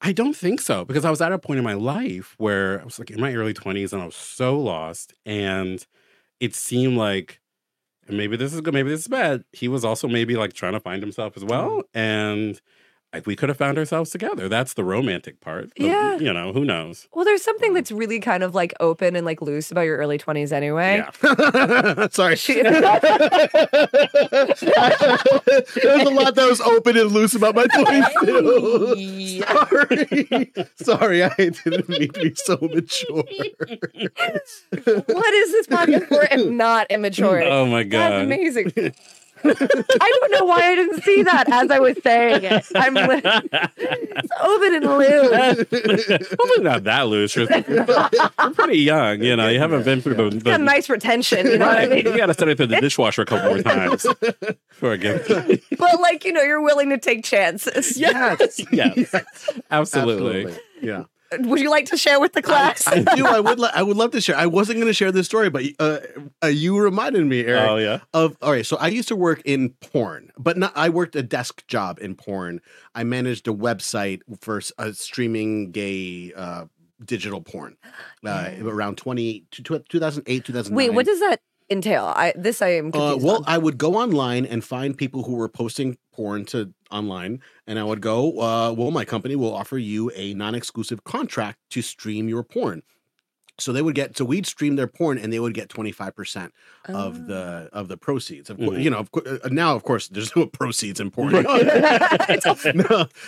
I 0.00 0.12
don't 0.12 0.34
think 0.34 0.60
so 0.60 0.84
because 0.84 1.04
I 1.04 1.10
was 1.10 1.20
at 1.20 1.32
a 1.32 1.38
point 1.38 1.58
in 1.58 1.64
my 1.64 1.74
life 1.74 2.34
where 2.38 2.80
I 2.80 2.84
was 2.84 2.98
like 2.98 3.10
in 3.10 3.20
my 3.20 3.34
early 3.34 3.54
20s 3.54 3.92
and 3.92 4.02
I 4.02 4.06
was 4.06 4.16
so 4.16 4.58
lost. 4.58 5.14
And 5.24 5.84
it 6.40 6.54
seemed 6.54 6.96
like, 6.96 7.40
maybe 8.12 8.36
this 8.36 8.52
is 8.52 8.60
good, 8.60 8.74
maybe 8.74 8.90
this 8.90 9.00
is 9.00 9.08
bad. 9.08 9.44
He 9.52 9.68
was 9.68 9.84
also 9.84 10.08
maybe 10.08 10.36
like 10.36 10.52
trying 10.52 10.72
to 10.72 10.80
find 10.80 11.02
himself 11.02 11.36
as 11.36 11.44
well. 11.44 11.70
Mm. 11.70 11.84
And 11.94 12.50
like 12.50 12.60
we 13.26 13.34
could 13.36 13.48
have 13.48 13.58
found 13.58 13.76
ourselves 13.76 14.10
together. 14.10 14.48
That's 14.48 14.74
the 14.74 14.84
romantic 14.84 15.40
part. 15.40 15.70
But, 15.76 15.84
Yeah. 15.86 16.16
You 16.18 16.32
know, 16.32 16.52
who 16.52 16.64
knows? 16.64 17.08
Well, 17.12 17.24
there's 17.24 17.42
something 17.42 17.74
that's 17.74 17.90
really 17.90 18.20
kind 18.20 18.42
of 18.44 18.54
like 18.54 18.72
open 18.80 19.16
and 19.16 19.26
like 19.26 19.42
loose 19.42 19.70
about 19.72 19.82
your 19.82 19.96
early 19.96 20.16
20s 20.18 20.52
anyway. 20.52 21.04
Yeah. 21.22 22.08
Sorry. 22.10 22.36
She- 22.36 22.54
There's 22.62 22.82
a 26.02 26.10
lot 26.10 26.34
that 26.34 26.46
was 26.48 26.60
open 26.60 26.96
and 26.96 27.10
loose 27.10 27.34
about 27.34 27.54
my 27.54 27.64
20s. 27.66 29.44
Sorry. 29.46 30.66
Sorry, 30.76 31.22
I 31.24 31.34
didn't 31.36 31.88
mean 31.88 32.08
to 32.12 32.20
be 32.20 32.34
so 32.34 32.58
mature. 32.60 33.24
what 35.06 35.34
is 35.34 35.52
this 35.52 35.66
podcast 35.66 36.06
for 36.08 36.24
if 36.30 36.46
not 36.50 36.86
immature? 36.90 37.42
Oh 37.42 37.66
my 37.66 37.82
God. 37.82 38.00
That's 38.00 38.12
God. 38.12 38.22
amazing. 38.24 38.94
I 39.44 40.18
don't 40.20 40.32
know 40.32 40.44
why 40.44 40.60
I 40.60 40.74
didn't 40.74 41.02
see 41.02 41.22
that 41.22 41.50
as 41.50 41.70
I 41.70 41.78
was 41.78 41.96
saying 42.02 42.44
it. 42.44 42.66
I'm 42.74 42.94
li- 42.94 43.22
it's 43.24 44.28
open 44.40 44.74
and 44.74 44.84
loose. 44.98 46.28
Hopefully 46.30 46.64
not 46.64 46.84
that 46.84 47.08
loose. 47.08 47.34
You're, 47.36 47.48
you're 47.50 48.50
pretty 48.54 48.78
young, 48.78 49.22
you 49.22 49.36
know. 49.36 49.48
You 49.48 49.58
haven't 49.58 49.84
been 49.84 50.00
through 50.02 50.14
the, 50.14 50.30
the 50.30 50.40
Got 50.40 50.60
nice 50.60 50.88
retention, 50.88 51.46
you 51.46 51.58
know 51.58 51.66
what 51.66 51.78
I 51.78 51.88
Right. 51.88 52.04
You 52.04 52.16
got 52.16 52.26
to 52.26 52.34
send 52.34 52.50
it 52.50 52.56
through 52.56 52.68
the 52.68 52.80
dishwasher 52.80 53.22
a 53.22 53.26
couple 53.26 53.50
more 53.54 53.62
times 53.62 54.06
before 54.68 54.92
I 54.92 54.96
get. 54.96 55.26
But 55.78 56.00
like, 56.00 56.24
you 56.24 56.32
know, 56.32 56.42
you're 56.42 56.62
willing 56.62 56.90
to 56.90 56.98
take 56.98 57.24
chances. 57.24 57.96
Yes. 57.96 58.60
Yes, 58.72 59.14
absolutely. 59.70 60.54
Yeah. 60.80 61.04
Would 61.38 61.60
you 61.60 61.70
like 61.70 61.86
to 61.86 61.96
share 61.96 62.18
with 62.20 62.32
the 62.32 62.42
class? 62.42 62.86
I 62.88 63.00
do. 63.00 63.24
I 63.26 63.40
would. 63.40 63.58
Lo- 63.60 63.68
I 63.74 63.82
would 63.82 63.96
love 63.96 64.10
to 64.12 64.20
share. 64.20 64.36
I 64.36 64.46
wasn't 64.46 64.78
going 64.78 64.88
to 64.88 64.92
share 64.92 65.12
this 65.12 65.26
story, 65.26 65.48
but 65.50 65.64
uh, 65.78 65.98
uh, 66.42 66.48
you 66.48 66.76
reminded 66.78 67.24
me, 67.26 67.44
Eric. 67.44 67.70
Oh 67.70 67.76
yeah. 67.76 68.00
Of 68.12 68.36
all 68.42 68.50
right, 68.50 68.66
so 68.66 68.76
I 68.78 68.88
used 68.88 69.08
to 69.08 69.16
work 69.16 69.40
in 69.44 69.70
porn, 69.80 70.32
but 70.38 70.56
not. 70.58 70.72
I 70.74 70.88
worked 70.88 71.14
a 71.16 71.22
desk 71.22 71.66
job 71.68 71.98
in 72.00 72.14
porn. 72.16 72.60
I 72.94 73.04
managed 73.04 73.46
a 73.48 73.52
website 73.52 74.20
for 74.40 74.58
s- 74.58 74.72
uh, 74.78 74.92
streaming 74.92 75.70
gay 75.70 76.32
uh, 76.34 76.64
digital 77.04 77.40
porn 77.40 77.76
uh, 78.26 78.50
around 78.62 78.96
20, 78.98 79.44
two- 79.50 79.62
2008, 79.88 80.44
2009. 80.44 80.76
Wait, 80.76 80.94
what 80.94 81.06
does 81.06 81.20
that 81.20 81.40
entail? 81.70 82.06
I 82.16 82.32
this 82.36 82.60
I 82.60 82.70
am 82.70 82.88
Uh, 82.92 83.16
well, 83.16 83.36
on. 83.36 83.44
I 83.46 83.56
would 83.58 83.78
go 83.78 83.94
online 83.94 84.44
and 84.44 84.64
find 84.64 84.98
people 84.98 85.22
who 85.22 85.34
were 85.36 85.48
posting 85.48 85.96
porn 86.12 86.44
to 86.46 86.72
online, 86.90 87.40
and 87.66 87.78
I 87.78 87.84
would 87.84 88.00
go, 88.00 88.40
uh, 88.40 88.72
"Well, 88.72 88.90
my 88.90 89.04
company 89.04 89.36
will 89.36 89.54
offer 89.54 89.78
you 89.78 90.10
a 90.14 90.34
non-exclusive 90.34 91.04
contract 91.04 91.58
to 91.70 91.82
stream 91.82 92.28
your 92.28 92.42
porn." 92.42 92.82
So 93.60 93.72
they 93.72 93.82
would 93.82 93.94
get, 93.94 94.16
so 94.16 94.24
we'd 94.24 94.46
stream 94.46 94.76
their 94.76 94.86
porn, 94.86 95.18
and 95.18 95.32
they 95.32 95.38
would 95.40 95.54
get 95.54 95.68
twenty 95.68 95.92
five 95.92 96.14
percent 96.16 96.52
of 96.86 97.16
Oh. 97.16 97.26
the 97.26 97.68
of 97.72 97.88
the 97.88 97.96
proceeds. 97.96 98.50
Of 98.50 98.56
course, 98.58 98.70
Mhm. 98.78 98.82
you 98.82 98.90
know, 98.90 98.98
of 98.98 99.10
course, 99.12 99.26
now 99.50 99.74
of 99.74 99.82
course, 99.84 100.08
there's 100.08 100.34
no 100.36 100.46
proceeds 100.46 101.00
in 101.00 101.10
porn. 101.10 101.32
no, 101.34 101.44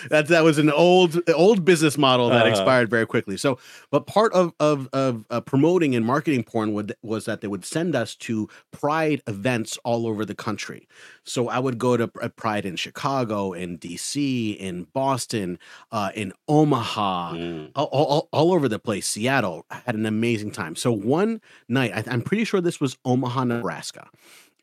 that 0.09 0.25
that 0.29 0.43
was 0.43 0.57
an 0.57 0.69
old 0.71 1.19
old 1.33 1.65
business 1.65 1.97
model 1.97 2.29
that 2.29 2.41
Uh-huh. 2.43 2.49
expired 2.49 2.89
very 2.89 3.05
quickly. 3.05 3.37
So, 3.37 3.57
but 3.91 4.07
part 4.07 4.33
of 4.33 4.53
of 4.59 4.89
of 4.93 5.25
uh, 5.29 5.41
promoting 5.41 5.95
and 5.95 6.05
marketing 6.05 6.43
porn 6.43 6.73
would 6.73 6.95
was 7.01 7.25
that 7.25 7.41
they 7.41 7.47
would 7.47 7.65
send 7.65 7.95
us 7.95 8.15
to 8.15 8.49
Pride 8.71 9.21
events 9.27 9.77
all 9.83 10.07
over 10.07 10.25
the 10.25 10.35
country. 10.35 10.87
So 11.23 11.47
I 11.47 11.59
would 11.59 11.77
go 11.77 11.95
to 11.95 12.07
Pride 12.07 12.65
in 12.65 12.75
Chicago, 12.75 13.53
in 13.53 13.77
D.C., 13.77 14.51
in 14.53 14.87
Boston, 14.93 15.57
uh, 15.91 16.11
in 16.15 16.33
Omaha 16.47 17.33
Mm. 17.33 17.71
all, 17.75 17.85
all, 17.91 18.29
all 18.31 18.53
over 18.53 18.67
the 18.67 18.79
place. 18.79 19.07
Seattle 19.07 19.65
had 19.69 19.95
an 19.95 20.05
amazing 20.05 20.22
time. 20.51 20.75
So 20.75 20.91
one 20.91 21.41
night, 21.67 21.91
I, 21.93 22.03
I'm 22.07 22.21
pretty 22.21 22.45
sure 22.45 22.61
this 22.61 22.79
was 22.79 22.97
Omaha, 23.05 23.43
Nebraska. 23.45 24.07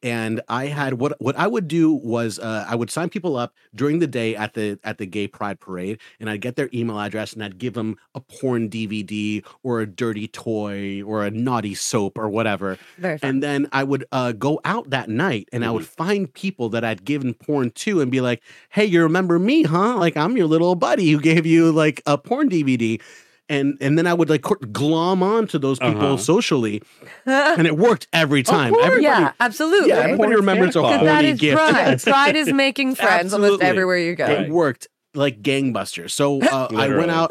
And 0.03 0.41
I 0.49 0.67
had 0.67 0.95
what 0.95 1.21
what 1.21 1.37
I 1.37 1.47
would 1.47 1.69
do 1.69 1.93
was 1.93 2.39
uh, 2.39 2.65
I 2.67 2.75
would 2.75 2.91
sign 2.91 3.11
people 3.11 3.37
up 3.37 3.55
during 3.75 3.99
the 3.99 4.07
day 4.07 4.35
at 4.35 4.55
the 4.55 4.79
at 4.83 4.97
the 4.97 5.05
gay 5.05 5.29
pride 5.29 5.61
parade, 5.61 5.99
and 6.19 6.31
I'd 6.31 6.41
get 6.41 6.57
their 6.57 6.71
email 6.73 6.99
address 6.99 7.35
and 7.35 7.45
I'd 7.45 7.59
give 7.59 7.75
them 7.75 7.99
a 8.15 8.21
porn 8.21 8.71
DVD 8.71 9.45
or 9.63 9.83
a 9.83 9.87
dirty 9.87 10.27
toy 10.27 11.03
or 11.03 11.27
a 11.27 11.31
naughty 11.31 11.75
soap 11.75 12.17
or 12.17 12.31
whatever. 12.31 12.79
Very 12.97 13.19
fun. 13.19 13.29
And 13.29 13.43
then 13.43 13.69
I 13.73 13.85
would 13.85 14.07
uh, 14.11 14.33
go 14.33 14.59
out 14.65 14.89
that 14.89 15.11
night 15.11 15.51
and 15.53 15.67
I 15.67 15.71
would 15.71 15.87
find 15.87 16.33
people 16.33 16.71
that 16.71 16.83
I'd 16.83 17.05
given 17.05 17.35
porn 17.35 17.71
to 17.71 18.01
and 18.01 18.11
be 18.11 18.23
like, 18.23 18.43
hey, 18.71 18.87
you 18.87 19.03
remember 19.03 19.39
me, 19.39 19.65
huh? 19.65 19.99
Like, 19.99 20.17
I'm 20.17 20.35
your 20.35 20.47
little 20.47 20.77
buddy 20.77 21.11
who 21.11 21.21
gave 21.21 21.45
you 21.45 21.73
like 21.73 22.03
a 22.07 22.17
porn 22.17 22.49
DVD. 22.49 23.03
And, 23.51 23.77
and 23.81 23.99
then 23.99 24.07
I 24.07 24.15
would 24.15 24.31
like 24.31 24.43
glom 24.73 25.23
on 25.23 25.47
to 25.49 25.59
those 25.59 25.79
people 25.81 26.01
Uh-huh. 26.01 26.17
socially, 26.17 26.83
and 27.27 27.67
it 27.67 27.77
worked 27.77 28.07
every 28.13 28.43
time. 28.45 28.73
Everybody, 28.75 29.03
yeah, 29.03 29.33
absolutely. 29.41 29.89
yeah, 29.89 29.97
everybody 29.97 30.37
remembers 30.37 30.77
a 30.77 30.81
Santa 30.81 30.89
Claus. 30.89 31.01
Because 31.01 31.13
horny 31.15 31.29
is 31.31 31.41
gift. 31.41 31.57
pride. 31.57 32.03
Pride 32.05 32.37
is 32.37 32.53
making 32.53 32.95
friends 32.95 33.35
almost 33.35 33.61
everywhere 33.61 33.99
you 33.99 34.15
go. 34.15 34.27
It 34.27 34.51
worked 34.51 34.87
like 35.15 35.43
gangbusters. 35.43 36.11
So 36.11 36.41
uh, 36.43 36.69
I 36.75 36.89
went 36.89 37.11
out. 37.11 37.31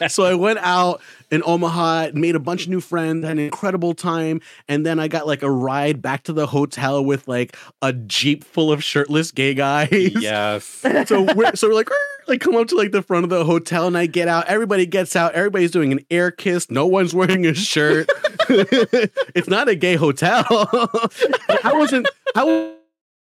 so 0.10 0.24
I 0.24 0.34
went 0.34 0.58
out 0.60 1.00
in 1.30 1.42
Omaha, 1.44 2.10
made 2.14 2.34
a 2.34 2.40
bunch 2.40 2.64
of 2.64 2.68
new 2.68 2.80
friends, 2.80 3.24
had 3.24 3.32
an 3.32 3.38
incredible 3.38 3.94
time, 3.94 4.40
and 4.68 4.84
then 4.84 4.98
I 4.98 5.08
got 5.08 5.26
like 5.26 5.42
a 5.42 5.50
ride 5.50 6.02
back 6.02 6.24
to 6.24 6.32
the 6.32 6.46
hotel 6.46 7.04
with 7.04 7.28
like 7.28 7.56
a 7.80 7.92
jeep 7.92 8.44
full 8.44 8.72
of 8.72 8.82
shirtless 8.82 9.30
gay 9.30 9.54
guys. 9.54 9.90
Yes. 9.92 10.84
So 11.06 11.22
we're 11.34 11.54
so 11.56 11.68
we're 11.68 11.74
like. 11.74 11.88
Like 12.28 12.40
come 12.40 12.54
up 12.54 12.68
to 12.68 12.76
like 12.76 12.92
the 12.92 13.02
front 13.02 13.24
of 13.24 13.30
the 13.30 13.44
hotel 13.44 13.88
and 13.88 13.98
I 13.98 14.06
get 14.06 14.28
out. 14.28 14.46
Everybody 14.46 14.86
gets 14.86 15.16
out. 15.16 15.34
Everybody's 15.34 15.72
doing 15.72 15.90
an 15.90 16.06
air 16.08 16.30
kiss. 16.30 16.70
No 16.70 16.86
one's 16.86 17.12
wearing 17.12 17.44
a 17.46 17.52
shirt. 17.52 18.08
it's 18.48 19.48
not 19.48 19.68
a 19.68 19.74
gay 19.74 19.96
hotel. 19.96 20.44
I 20.48 21.72
wasn't. 21.74 22.08
I 22.36 22.74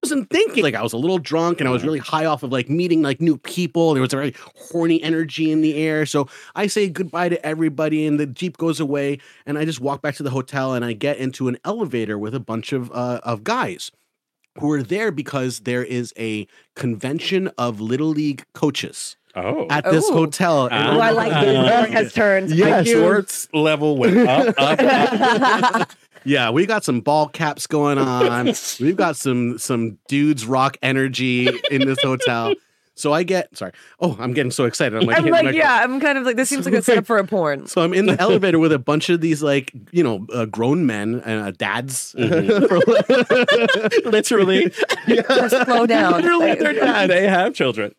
wasn't 0.03 0.29
thinking 0.31 0.65
like 0.65 0.75
I 0.75 0.83
was 0.83 0.93
a 0.93 0.97
little 0.97 1.19
drunk 1.19 1.61
and 1.61 1.69
I 1.69 1.73
was 1.73 1.85
really 1.85 1.99
high 2.01 2.25
off 2.25 2.43
of 2.43 2.51
like 2.51 2.69
meeting 2.69 3.03
like 3.03 3.21
new 3.21 3.39
people. 3.39 3.95
There 3.95 4.01
was 4.01 4.13
a 4.13 4.17
very 4.17 4.35
horny 4.57 5.03
energy 5.03 5.51
in 5.53 5.61
the 5.61 5.77
air. 5.77 6.07
So 6.07 6.29
I 6.55 6.67
say 6.67 6.89
goodbye 6.89 7.29
to 7.29 7.47
everybody 7.47 8.07
and 8.07 8.19
the 8.19 8.27
Jeep 8.27 8.57
goes 8.59 8.81
away 8.81 9.19
and 9.47 9.57
I 9.59 9.65
just 9.65 9.81
walk 9.81 10.03
back 10.03 10.17
to 10.17 10.23
the 10.23 10.31
hotel 10.31 10.75
and 10.75 10.85
I 10.85 10.93
get 10.93 11.19
into 11.19 11.49
an 11.49 11.57
elevator 11.65 12.19
with 12.19 12.35
a 12.35 12.41
bunch 12.41 12.73
of 12.73 12.91
uh, 12.93 13.21
of 13.23 13.45
guys. 13.45 13.91
who 14.59 14.71
are 14.73 14.83
there 14.83 15.11
because 15.13 15.61
there 15.61 15.85
is 15.85 16.13
a 16.19 16.47
convention 16.77 17.49
of 17.57 17.81
little 17.81 18.09
league 18.11 18.45
coaches 18.55 19.17
Oh, 19.35 19.67
at 19.71 19.85
this 19.85 20.11
Ooh. 20.11 20.13
hotel. 20.13 20.67
And. 20.71 20.99
Oh, 20.99 21.01
I 21.01 21.11
like 21.11 21.33
this. 21.33 21.57
Uh, 21.57 21.87
has 21.91 22.13
turned. 22.13 22.51
Yes. 22.51 22.87
sports 22.91 23.49
level 23.55 23.97
went 23.97 24.19
up, 24.29 24.55
up, 24.59 24.79
up. 24.79 25.91
Yeah, 26.25 26.51
we 26.51 26.67
got 26.67 26.85
some 26.85 27.01
ball 27.01 27.29
caps 27.29 27.67
going 27.67 27.99
on. 27.99 28.53
We've 28.81 28.97
got 28.97 29.17
some 29.17 29.59
some 29.59 29.99
dudes 30.09 30.47
rock 30.47 30.77
energy 30.83 31.49
in 31.71 31.87
this 31.87 32.03
hotel. 32.03 32.55
So 32.95 33.13
I 33.13 33.23
get 33.23 33.57
sorry. 33.57 33.73
Oh, 34.01 34.17
I'm 34.21 34.35
getting 34.35 34.51
so 34.51 34.65
excited. 34.67 34.99
I'm 35.01 35.07
like, 35.07 35.17
I'm 35.19 35.27
like, 35.27 35.55
yeah, 35.55 35.81
I'm 35.83 35.99
kind 35.99 36.19
of 36.19 36.25
like, 36.25 36.37
this 36.37 36.51
seems 36.51 36.67
like 36.67 36.75
a 36.79 36.83
setup 36.83 37.07
for 37.07 37.17
a 37.17 37.27
porn. 37.27 37.67
So 37.67 37.81
I'm 37.83 37.95
in 37.95 38.05
the 38.07 38.21
elevator 38.21 38.59
with 38.59 38.71
a 38.71 38.79
bunch 38.79 39.09
of 39.09 39.21
these 39.23 39.43
like 39.43 39.73
you 39.93 40.05
know 40.05 40.27
uh, 40.33 40.45
grown 40.45 40.85
men 40.87 41.23
and 41.25 41.41
uh, 41.41 41.51
dads. 41.53 42.15
Literally, 44.05 44.71
Just 45.09 45.65
slow 45.65 45.87
down. 45.87 46.13
literally, 46.21 46.55
they're 46.55 46.75
dad. 46.75 47.11
They 47.11 47.27
have 47.29 47.55
children. 47.55 47.95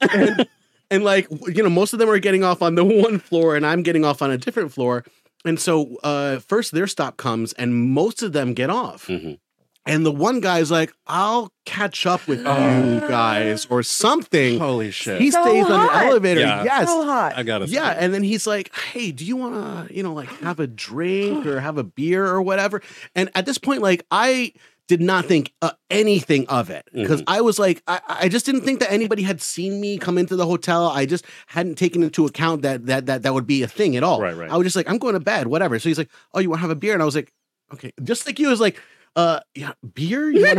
and 0.91 1.03
like 1.03 1.27
you 1.47 1.63
know 1.63 1.69
most 1.69 1.93
of 1.93 1.99
them 1.99 2.09
are 2.09 2.19
getting 2.19 2.43
off 2.43 2.61
on 2.61 2.75
the 2.75 2.83
one 2.83 3.17
floor 3.17 3.55
and 3.55 3.65
i'm 3.65 3.81
getting 3.83 4.03
off 4.05 4.21
on 4.21 4.29
a 4.29 4.37
different 4.37 4.71
floor 4.71 5.03
and 5.45 5.59
so 5.59 5.97
uh 6.03 6.39
first 6.39 6.71
their 6.71 6.87
stop 6.87 7.17
comes 7.17 7.53
and 7.53 7.73
most 7.75 8.21
of 8.23 8.33
them 8.33 8.53
get 8.53 8.69
off 8.69 9.07
Mhm. 9.07 9.37
and 9.85 10.05
the 10.05 10.11
one 10.11 10.39
guy's 10.39 10.71
like 10.71 10.93
i'll 11.07 11.51
catch 11.65 12.05
up 12.05 12.27
with 12.27 12.39
you 12.39 12.99
guys 13.07 13.65
or 13.69 13.83
something 13.83 14.59
Holy 14.59 14.91
shit! 14.91 15.19
he 15.21 15.31
So 15.31 15.41
stays 15.43 15.65
on 15.65 15.85
the 15.87 15.93
elevator 15.93 16.39
Yeah. 16.41 16.63
yes 16.63 16.87
so 16.87 17.03
hot. 17.05 17.33
I 17.37 17.43
gotta. 17.43 17.65
yeah, 17.67 17.93
say. 17.93 17.97
and 17.99 18.13
then 18.13 18.23
he's 18.23 18.45
like, 18.47 18.73
"Hey, 18.75 19.11
do 19.11 19.23
you 19.25 19.35
want 19.37 19.55
to, 19.89 19.93
you 19.95 20.03
know, 20.03 20.13
like 20.13 20.29
have 20.41 20.59
a 20.59 20.67
drink 20.67 21.45
or 21.45 21.59
have 21.61 21.77
a 21.77 21.83
beer 21.83 22.25
or 22.25 22.41
whatever?" 22.41 22.81
And 23.15 23.29
at 23.35 23.45
this 23.45 23.57
point, 23.57 23.81
like 23.81 24.05
I 24.11 24.53
did 24.87 25.01
not 25.01 25.25
think 25.25 25.53
uh, 25.61 25.71
anything 25.89 26.45
of 26.47 26.69
it 26.69 26.87
because 26.93 27.21
Mm-hmm. 27.21 27.29
I 27.35 27.41
was 27.41 27.57
like, 27.57 27.81
I, 27.87 28.01
I 28.07 28.29
just 28.29 28.45
didn't 28.45 28.61
think 28.61 28.79
that 28.81 28.91
anybody 28.91 29.23
had 29.23 29.41
seen 29.41 29.79
me 29.79 29.97
come 29.97 30.17
into 30.17 30.35
the 30.35 30.45
hotel. 30.45 30.87
I 30.87 31.05
just 31.05 31.25
hadn't 31.47 31.75
taken 31.75 32.03
into 32.03 32.25
account 32.25 32.63
that 32.63 32.85
that 32.87 33.05
that 33.05 33.23
that 33.23 33.33
would 33.33 33.47
be 33.47 33.63
a 33.63 33.67
thing 33.67 33.95
at 33.95 34.03
all. 34.03 34.19
Right, 34.21 34.35
right. 34.35 34.51
I 34.51 34.57
was 34.57 34.65
just 34.65 34.75
like, 34.75 34.89
I'm 34.89 34.97
going 34.97 35.13
to 35.13 35.19
bed, 35.19 35.47
whatever. 35.47 35.79
So 35.79 35.89
he's 35.89 35.97
like, 35.97 36.09
"Oh, 36.33 36.39
you 36.39 36.49
want 36.49 36.59
to 36.59 36.63
have 36.63 36.71
a 36.71 36.75
beer?" 36.75 36.93
And 36.93 37.01
I 37.01 37.05
was 37.05 37.15
like, 37.15 37.31
"Okay." 37.73 37.93
Just 38.03 38.25
like 38.25 38.39
you 38.39 38.49
was 38.49 38.59
like, 38.59 38.79
"Uh, 39.15 39.39
yeah, 39.55 39.71
beer. 39.93 40.29
You 40.29 40.43
want 40.43 40.57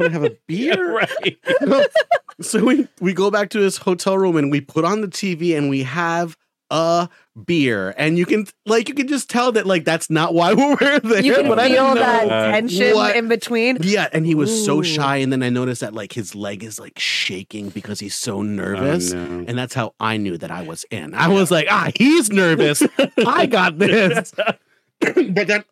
to 0.00 0.10
have 0.10 0.24
a 0.24 0.36
beer?" 0.46 0.94
right. 0.94 1.38
so 2.40 2.64
we 2.64 2.88
we 3.00 3.12
go 3.12 3.30
back 3.30 3.50
to 3.50 3.58
his 3.60 3.76
hotel 3.76 4.16
room 4.16 4.36
and 4.36 4.50
we 4.50 4.60
put 4.60 4.84
on 4.84 5.00
the 5.02 5.08
TV 5.08 5.56
and 5.56 5.68
we 5.68 5.82
have 5.82 6.36
a 6.70 7.08
beer 7.46 7.92
and 7.98 8.16
you 8.16 8.24
can 8.24 8.46
like 8.64 8.88
you 8.88 8.94
can 8.94 9.08
just 9.08 9.28
tell 9.28 9.50
that 9.50 9.66
like 9.66 9.84
that's 9.84 10.08
not 10.08 10.34
why 10.34 10.52
we're 10.54 11.00
there 11.00 11.20
You 11.20 11.34
can 11.34 11.48
but 11.48 11.58
I 11.58 11.68
feel 11.68 11.82
didn't 11.82 11.94
know. 11.96 12.00
that 12.00 12.30
Uh, 12.30 12.50
tension 12.52 12.94
what- 12.94 13.16
in 13.16 13.26
between. 13.28 13.78
yeah 13.82 14.08
and 14.12 14.24
he 14.24 14.34
was 14.36 14.64
so 14.64 14.82
shy 14.82 15.16
and 15.16 15.32
then 15.32 15.42
I 15.42 15.48
noticed 15.50 15.80
that 15.80 15.94
like 15.94 16.12
his 16.12 16.34
leg 16.36 16.62
is 16.62 16.78
like 16.78 16.96
shaking 16.98 17.70
because 17.70 17.98
he's 17.98 18.14
so 18.14 18.42
nervous 18.42 19.12
Oh, 19.12 19.16
no. 19.24 19.44
and 19.48 19.58
that's 19.58 19.74
how 19.74 19.94
I 19.98 20.16
knew 20.16 20.38
that 20.38 20.52
I 20.52 20.62
was 20.62 20.84
in 20.92 21.12
I 21.14 21.26
was 21.28 21.50
like 21.50 21.66
ah 21.68 21.90
he's 21.96 22.30
nervous 22.30 22.82
I 23.26 23.46
got 23.46 23.78
this 23.78 24.32
but 25.00 25.46
then 25.48 25.64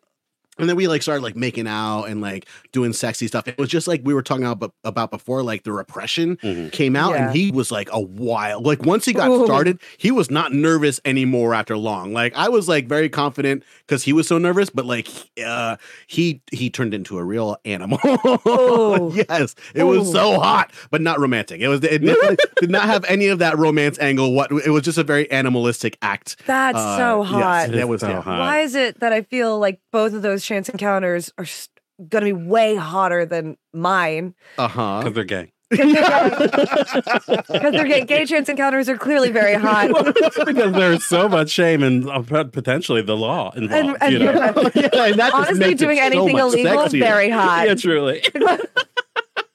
and 0.59 0.69
then 0.69 0.75
we 0.75 0.87
like 0.87 1.01
started 1.01 1.23
like 1.23 1.35
making 1.35 1.67
out 1.67 2.05
and 2.05 2.21
like 2.21 2.47
doing 2.71 2.93
sexy 2.93 3.27
stuff. 3.27 3.47
It 3.47 3.57
was 3.57 3.69
just 3.69 3.87
like 3.87 4.01
we 4.03 4.13
were 4.13 4.21
talking 4.21 4.45
about 4.45 4.73
about 4.83 5.11
before, 5.11 5.43
like 5.43 5.63
the 5.63 5.71
repression 5.71 6.37
Mhm. 6.37 6.71
came 6.71 6.95
out, 6.95 7.11
Yeah. 7.13 7.27
and 7.27 7.35
he 7.35 7.51
was 7.51 7.71
like 7.71 7.89
a 7.91 7.99
wild. 7.99 8.65
Like 8.65 8.83
once 8.85 9.05
he 9.05 9.13
got 9.13 9.29
Ooh. 9.29 9.45
started, 9.45 9.79
he 9.97 10.11
was 10.11 10.29
not 10.31 10.53
nervous 10.53 10.99
anymore 11.05 11.53
after 11.53 11.77
long. 11.77 12.13
Like 12.13 12.33
I 12.35 12.49
was 12.49 12.67
like 12.67 12.87
very 12.87 13.09
confident 13.09 13.63
because 13.87 14.03
he 14.03 14.13
was 14.13 14.27
so 14.27 14.37
nervous, 14.37 14.69
but 14.69 14.85
like 14.85 15.07
uh, 15.45 15.77
he 16.07 16.41
he 16.51 16.69
turned 16.69 16.93
into 16.93 17.17
a 17.17 17.23
real 17.23 17.57
animal. 17.65 17.99
Yes, 19.13 19.55
it 19.73 19.83
was 19.83 20.11
so 20.11 20.39
hot, 20.39 20.71
but 20.91 21.01
not 21.01 21.19
romantic. 21.19 21.61
It 21.61 21.67
was 21.67 21.83
it 21.83 21.99
definitely 21.99 22.37
did 22.59 22.69
not 22.71 22.83
have 22.83 23.03
any 23.05 23.27
of 23.27 23.39
that 23.39 23.57
romance 23.57 23.97
angle. 23.99 24.33
What 24.33 24.51
it 24.51 24.69
was 24.69 24.83
just 24.83 24.97
a 24.97 25.03
very 25.03 25.29
animalistic 25.31 25.97
act. 26.01 26.37
That's 26.45 26.77
Uh, 26.77 26.97
so 26.97 27.23
yes, 27.23 27.31
hot. 27.31 27.71
that 27.71 27.87
was 27.87 28.01
so 28.01 28.09
yeah. 28.09 28.21
hot. 28.21 28.39
Why 28.39 28.59
is 28.59 28.75
it 28.75 28.99
that 28.99 29.11
I 29.13 29.21
feel 29.23 29.59
like 29.59 29.79
both 29.91 30.13
of 30.13 30.21
those 30.21 30.42
chance 30.43 30.69
encounters 30.69 31.31
are 31.37 31.45
going 32.09 32.25
to 32.25 32.33
be 32.33 32.33
way 32.33 32.75
hotter 32.75 33.25
than 33.25 33.57
mine? 33.73 34.35
Uh 34.57 34.67
huh. 34.67 34.99
Because 34.99 35.13
they're 35.15 35.23
gay. 35.23 35.51
Because 35.73 37.71
they're 37.71 37.87
gay, 37.87 38.05
gay 38.05 38.25
chance 38.25 38.49
encounters 38.49 38.89
are 38.89 38.97
clearly 38.97 39.31
very 39.31 39.55
hot. 39.55 39.89
because 40.45 40.73
there's 40.73 41.03
so 41.05 41.27
much 41.27 41.49
shame 41.49 41.81
and 41.83 42.07
uh, 42.09 42.43
potentially 42.45 43.01
the 43.01 43.15
law 43.15 43.51
involved. 43.51 43.97
And, 44.01 44.03
and 44.03 44.13
you 44.13 44.19
know? 44.19 44.31
yeah, 44.33 45.05
and 45.05 45.19
that 45.19 45.33
honestly, 45.33 45.73
doing 45.73 45.97
so 45.97 46.03
anything 46.03 46.33
much 46.33 46.53
illegal 46.53 46.81
is 46.83 46.93
very 46.93 47.29
hot. 47.29 47.67
yeah, 47.67 47.75
truly. 47.75 48.23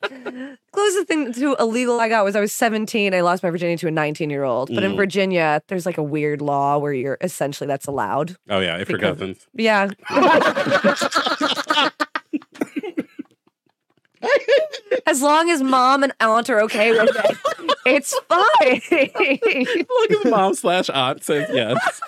Closest 0.73 1.09
thing 1.09 1.33
to 1.33 1.57
illegal 1.59 1.99
I 2.01 2.09
got 2.09 2.25
was 2.25 2.37
I 2.37 2.41
was 2.41 2.53
17. 2.53 3.15
I 3.15 3.21
lost 3.21 3.43
my 3.43 3.51
virginity 3.51 3.79
to 3.81 3.89
a 3.89 3.91
19 3.91 4.31
year 4.31 4.45
old. 4.45 4.73
But 4.75 4.85
in 4.85 4.93
Mm. 4.93 4.97
Virginia, 4.97 5.63
there's 5.69 5.87
like 5.87 5.99
a 5.99 6.03
weird 6.03 6.41
law 6.41 6.79
where 6.79 6.93
you're 6.93 7.19
essentially 7.21 7.67
that's 7.67 7.87
allowed. 7.87 8.37
Oh 8.49 8.61
yeah, 8.61 8.79
if 8.79 8.89
your 8.89 8.99
Because- 8.99 9.19
cousins. 9.19 9.47
Yeah. 9.55 9.91
as 15.07 15.23
long 15.23 15.49
as 15.51 15.63
mom 15.63 16.03
and 16.03 16.13
aunt 16.21 16.51
are 16.51 16.61
okay 16.63 16.91
with 16.93 17.11
it, 17.15 17.37
it's 17.87 18.19
fine. 18.29 18.81
Look 19.89 20.27
at 20.27 20.31
mom 20.31 20.55
slash 20.55 20.91
aunt 20.91 21.23
says 21.23 21.49
yes. 21.53 22.01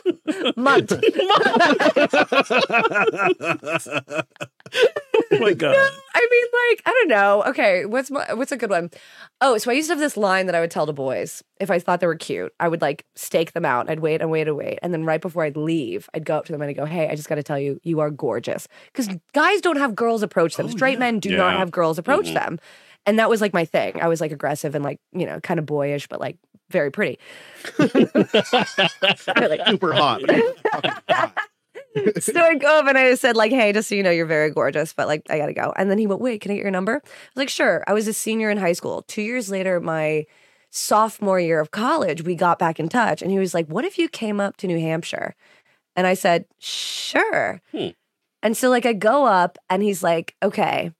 Month. 0.57 0.93
Oh 5.33 5.39
my 5.39 5.53
god. 5.53 5.77
I 5.77 6.29
mean, 6.31 6.45
like, 6.71 6.83
I 6.87 6.91
don't 6.91 7.09
know. 7.09 7.45
Okay, 7.51 7.85
what's 7.87 8.11
my, 8.11 8.33
what's 8.35 8.51
a 8.51 8.57
good 8.57 8.71
one? 8.71 8.91
Oh, 9.41 9.59
so 9.59 9.71
I 9.71 9.75
used 9.75 9.87
to 9.89 9.93
have 9.93 10.01
this 10.01 10.17
line 10.17 10.47
that 10.47 10.57
I 10.57 10.61
would 10.61 10.73
tell 10.73 10.87
to 10.87 10.93
boys 10.93 11.41
if 11.61 11.71
I 11.71 11.79
thought 11.79 12.01
they 12.01 12.09
were 12.09 12.17
cute. 12.17 12.53
I 12.59 12.67
would 12.67 12.81
like 12.83 13.05
stake 13.15 13.53
them 13.53 13.65
out. 13.65 13.89
I'd 13.89 14.01
wait 14.01 14.21
and 14.21 14.29
wait 14.31 14.49
and 14.49 14.57
wait, 14.57 14.81
and 14.83 14.93
then 14.93 15.05
right 15.05 15.21
before 15.21 15.45
I'd 15.45 15.57
leave, 15.57 16.09
I'd 16.15 16.25
go 16.25 16.37
up 16.37 16.47
to 16.47 16.53
them 16.53 16.61
and 16.63 16.69
I'd 16.69 16.77
go, 16.77 16.85
"Hey, 16.85 17.09
I 17.09 17.15
just 17.15 17.29
got 17.29 17.37
to 17.37 17.45
tell 17.45 17.61
you, 17.61 17.79
you 17.85 18.01
are 18.01 18.11
gorgeous." 18.11 18.67
Because 18.93 19.09
guys 19.33 19.61
don't 19.61 19.77
have 19.79 19.95
girls 19.95 20.25
approach 20.25 20.57
them. 20.57 20.69
Straight 20.69 20.99
men 20.99 21.21
do 21.21 21.37
not 21.37 21.57
have 21.57 21.71
girls 21.71 21.97
approach 21.99 22.27
Mhm. 22.27 22.35
them, 22.35 22.59
and 23.07 23.19
that 23.21 23.31
was 23.31 23.41
like 23.41 23.53
my 23.55 23.65
thing. 23.65 24.01
I 24.03 24.09
was 24.09 24.21
like 24.21 24.33
aggressive 24.33 24.75
and 24.75 24.83
like 24.85 24.99
you 25.13 25.27
know 25.27 25.39
kind 25.41 25.61
of 25.61 25.67
boyish, 25.67 26.09
but 26.09 26.19
like 26.19 26.39
very 26.71 26.91
pretty. 26.91 27.21
Like, 27.79 29.67
super 29.69 29.93
hot. 29.93 30.23
So 32.21 32.41
I'd 32.41 32.61
go 32.61 32.79
up 32.79 32.87
and 32.87 32.97
I 32.97 33.15
said, 33.15 33.37
like, 33.37 33.51
hey, 33.51 33.73
just 33.73 33.89
so 33.89 33.95
you 33.95 34.03
know, 34.03 34.11
you're 34.11 34.27
very 34.27 34.51
gorgeous, 34.51 34.93
but 34.93 35.09
like, 35.09 35.23
I 35.29 35.39
gotta 35.39 35.53
go. 35.53 35.73
And 35.77 35.91
then 35.91 35.99
he 35.99 36.07
went, 36.07 36.21
wait, 36.21 36.41
can 36.41 36.53
I 36.53 36.55
get 36.55 36.63
your 36.63 36.71
number? 36.71 36.97
I 37.05 37.09
was 37.35 37.37
like, 37.37 37.49
sure. 37.49 37.83
I 37.87 37.93
was 37.93 38.07
a 38.07 38.13
senior 38.13 38.51
in 38.51 38.59
high 38.59 38.75
school. 38.75 39.03
Two 39.03 39.23
years 39.23 39.51
later, 39.51 39.81
my 39.81 40.27
sophomore 40.71 41.41
year 41.41 41.61
of 41.61 41.71
college, 41.71 42.23
we 42.23 42.35
got 42.35 42.59
back 42.59 42.79
in 42.79 42.89
touch. 42.89 43.23
And 43.23 43.31
he 43.31 43.39
was 43.39 43.55
like, 43.55 43.67
what 43.67 43.85
if 43.85 43.99
you 43.99 44.09
came 44.09 44.41
up 44.41 44.57
to 44.59 44.67
New 44.67 44.79
Hampshire? 44.79 45.35
And 45.97 46.07
I 46.07 46.15
said, 46.15 46.45
sure. 46.59 47.61
Hmm. 47.73 47.89
And 48.43 48.57
so, 48.57 48.71
like, 48.71 48.87
I 48.87 48.93
go 48.93 49.27
up 49.27 49.59
and 49.69 49.83
he's 49.83 50.03
like, 50.03 50.35
okay. 50.43 50.93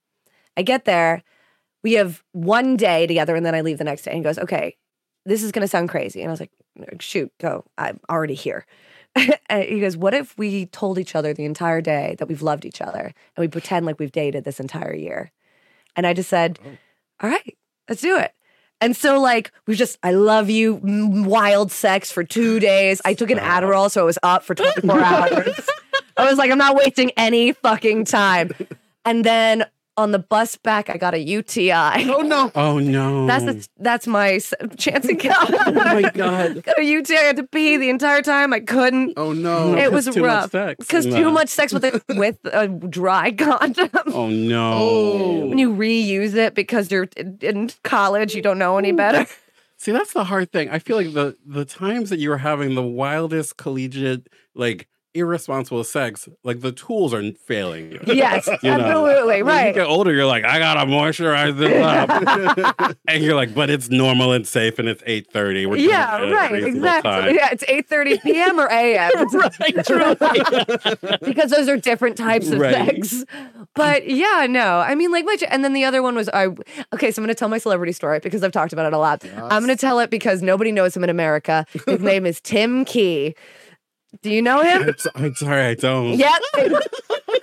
I 0.57 0.61
get 0.61 0.85
there. 0.85 1.23
We 1.83 1.93
have 1.93 2.23
one 2.33 2.75
day 2.77 3.07
together 3.07 3.35
and 3.35 3.45
then 3.45 3.55
I 3.55 3.61
leave 3.61 3.77
the 3.77 3.83
next 3.83 4.03
day. 4.03 4.11
And 4.11 4.17
he 4.17 4.23
goes, 4.23 4.37
okay, 4.37 4.75
this 5.25 5.41
is 5.41 5.51
gonna 5.51 5.67
sound 5.67 5.89
crazy. 5.89 6.21
And 6.21 6.29
I 6.29 6.33
was 6.33 6.39
like, 6.39 6.51
shoot, 6.99 7.31
go. 7.39 7.65
I'm 7.77 7.99
already 8.09 8.35
here. 8.35 8.65
and 9.49 9.63
he 9.63 9.79
goes, 9.79 9.97
What 9.97 10.13
if 10.13 10.37
we 10.37 10.67
told 10.67 10.97
each 10.97 11.15
other 11.15 11.33
the 11.33 11.45
entire 11.45 11.81
day 11.81 12.15
that 12.19 12.27
we've 12.27 12.41
loved 12.41 12.65
each 12.65 12.81
other 12.81 13.13
and 13.35 13.43
we 13.43 13.47
pretend 13.47 13.85
like 13.85 13.99
we've 13.99 14.11
dated 14.11 14.43
this 14.43 14.59
entire 14.59 14.93
year? 14.93 15.31
And 15.95 16.07
I 16.07 16.13
just 16.13 16.29
said, 16.29 16.59
oh. 16.65 16.77
All 17.21 17.29
right, 17.29 17.57
let's 17.87 18.01
do 18.01 18.17
it. 18.17 18.33
And 18.79 18.95
so, 18.97 19.19
like, 19.19 19.51
we 19.67 19.75
just, 19.75 19.99
I 20.01 20.11
love 20.11 20.49
you, 20.49 20.79
wild 20.81 21.71
sex 21.71 22.11
for 22.11 22.23
two 22.23 22.59
days. 22.59 22.99
I 23.05 23.13
took 23.13 23.29
an 23.29 23.37
Adderall, 23.37 23.91
so 23.91 24.01
I 24.01 24.05
was 24.05 24.17
up 24.23 24.43
for 24.43 24.55
24 24.55 24.99
hours. 24.99 25.69
I 26.17 26.25
was 26.25 26.39
like, 26.39 26.49
I'm 26.49 26.57
not 26.57 26.75
wasting 26.75 27.11
any 27.11 27.51
fucking 27.51 28.05
time. 28.05 28.49
And 29.05 29.23
then 29.23 29.65
on 30.01 30.11
the 30.11 30.19
bus 30.19 30.57
back, 30.57 30.89
I 30.89 30.97
got 30.97 31.13
a 31.13 31.19
UTI. 31.19 32.09
Oh 32.11 32.21
no. 32.21 32.51
Oh 32.55 32.79
no. 32.79 33.25
That's 33.27 33.45
the, 33.45 33.67
that's 33.77 34.07
my 34.07 34.33
s- 34.33 34.53
chance 34.77 35.05
encounter. 35.07 35.57
Oh 35.65 35.71
my 35.71 36.09
god. 36.13 36.63
got 36.63 36.79
a 36.79 36.83
UTI. 36.83 37.15
I 37.17 37.21
had 37.21 37.37
to 37.37 37.43
pee 37.43 37.77
the 37.77 37.89
entire 37.89 38.21
time. 38.21 38.51
I 38.53 38.59
couldn't. 38.59 39.13
Oh 39.17 39.31
no. 39.33 39.75
It 39.75 39.91
was 39.91 40.05
Too 40.07 40.23
rough 40.25 40.51
because 40.51 41.05
No. 41.05 41.15
too 41.15 41.31
much 41.31 41.49
sex 41.49 41.71
with 41.73 41.85
a, 41.85 42.01
with 42.15 42.37
a 42.45 42.67
dry 42.67 43.31
condom. 43.31 43.89
Oh 44.07 44.27
no. 44.29 44.73
Oh. 44.73 45.45
when 45.47 45.57
you 45.57 45.73
reuse 45.73 46.35
it 46.35 46.53
because 46.55 46.91
you're 46.91 47.07
in- 47.15 47.37
in 47.41 47.69
college, 47.83 48.35
you 48.35 48.41
don't 48.41 48.59
know 48.59 48.77
any 48.77 48.91
better. 48.91 49.25
See, 49.77 49.91
that's 49.91 50.13
the 50.13 50.25
hard 50.25 50.51
thing. 50.51 50.69
I 50.69 50.77
feel 50.79 50.95
like 50.97 51.13
the 51.13 51.35
the 51.45 51.65
times 51.65 52.09
that 52.11 52.19
you 52.19 52.29
were 52.29 52.37
having 52.37 52.75
the 52.75 52.83
wildest 52.83 53.57
collegiate 53.57 54.27
like 54.53 54.87
irresponsible 55.13 55.83
sex, 55.83 56.27
like 56.43 56.61
the 56.61 56.71
tools 56.71 57.13
are 57.13 57.31
failing 57.33 57.91
you. 57.91 57.99
Yes, 58.07 58.47
You 58.63 58.71
know, 58.71 58.79
absolutely. 59.07 59.43
When 59.43 59.67
you 59.67 59.73
get 59.73 59.87
older, 59.87 60.13
you're 60.13 60.25
like, 60.25 60.43
I 60.45 60.59
gotta 60.59 60.89
moisturize 60.89 61.57
this 61.57 61.83
up, 61.83 62.97
and 63.07 63.23
you're 63.23 63.35
like, 63.35 63.53
but 63.53 63.69
it's 63.69 63.89
normal 63.89 64.31
and 64.33 64.47
safe, 64.47 64.79
and 64.79 64.87
it's 64.87 65.03
eight 65.05 65.31
thirty. 65.31 65.65
We're 65.65 65.77
Yeah, 65.77 66.21
it 66.21 66.31
right. 66.33 66.63
Exactly. 66.63 67.11
time. 67.11 67.35
Yeah, 67.35 67.49
it's 67.51 67.63
8:30 67.65 68.21
p.m. 68.23 68.59
or 68.59 68.67
a.m. 68.67 69.11
right, 69.33 69.85
truly. 69.85 71.17
because 71.25 71.51
those 71.51 71.67
are 71.69 71.77
different 71.77 72.17
types 72.17 72.49
of 72.49 72.59
Right. 72.59 72.73
sex. 73.05 73.23
But 73.75 74.07
yeah, 74.07 74.47
no. 74.49 74.79
I 74.79 74.95
mean, 74.95 75.11
like, 75.11 75.25
much. 75.25 75.43
And 75.47 75.63
then 75.63 75.73
the 75.73 75.85
other 75.85 76.01
one 76.01 76.15
was 76.15 76.29
I. 76.29 76.47
Okay, 76.93 77.11
so 77.11 77.21
I'm 77.21 77.27
to 77.27 77.35
tell 77.35 77.47
my 77.49 77.57
celebrity 77.57 77.93
story 77.93 78.19
because 78.19 78.43
I've 78.43 78.51
talked 78.51 78.73
about 78.73 78.85
it 78.85 78.93
a 78.93 78.97
lot. 78.97 79.23
I'm 79.37 79.63
going 79.63 79.67
to 79.67 79.75
tell 79.75 79.99
it 79.99 80.09
because 80.09 80.41
nobody 80.41 80.71
knows 80.71 80.95
him 80.95 81.03
in 81.03 81.09
America. 81.09 81.65
His 81.87 82.01
name 82.01 82.25
is 82.25 82.39
Tim 82.41 82.85
Key. 82.85 83.35
Do 84.21 84.29
you 84.29 84.41
know 84.41 84.61
him? 84.61 84.93
I'm, 85.15 85.35
sorry, 85.35 85.61
I 85.67 85.73
don't. 85.75 86.13
Yeah. 86.13 86.35
Do 86.57 86.69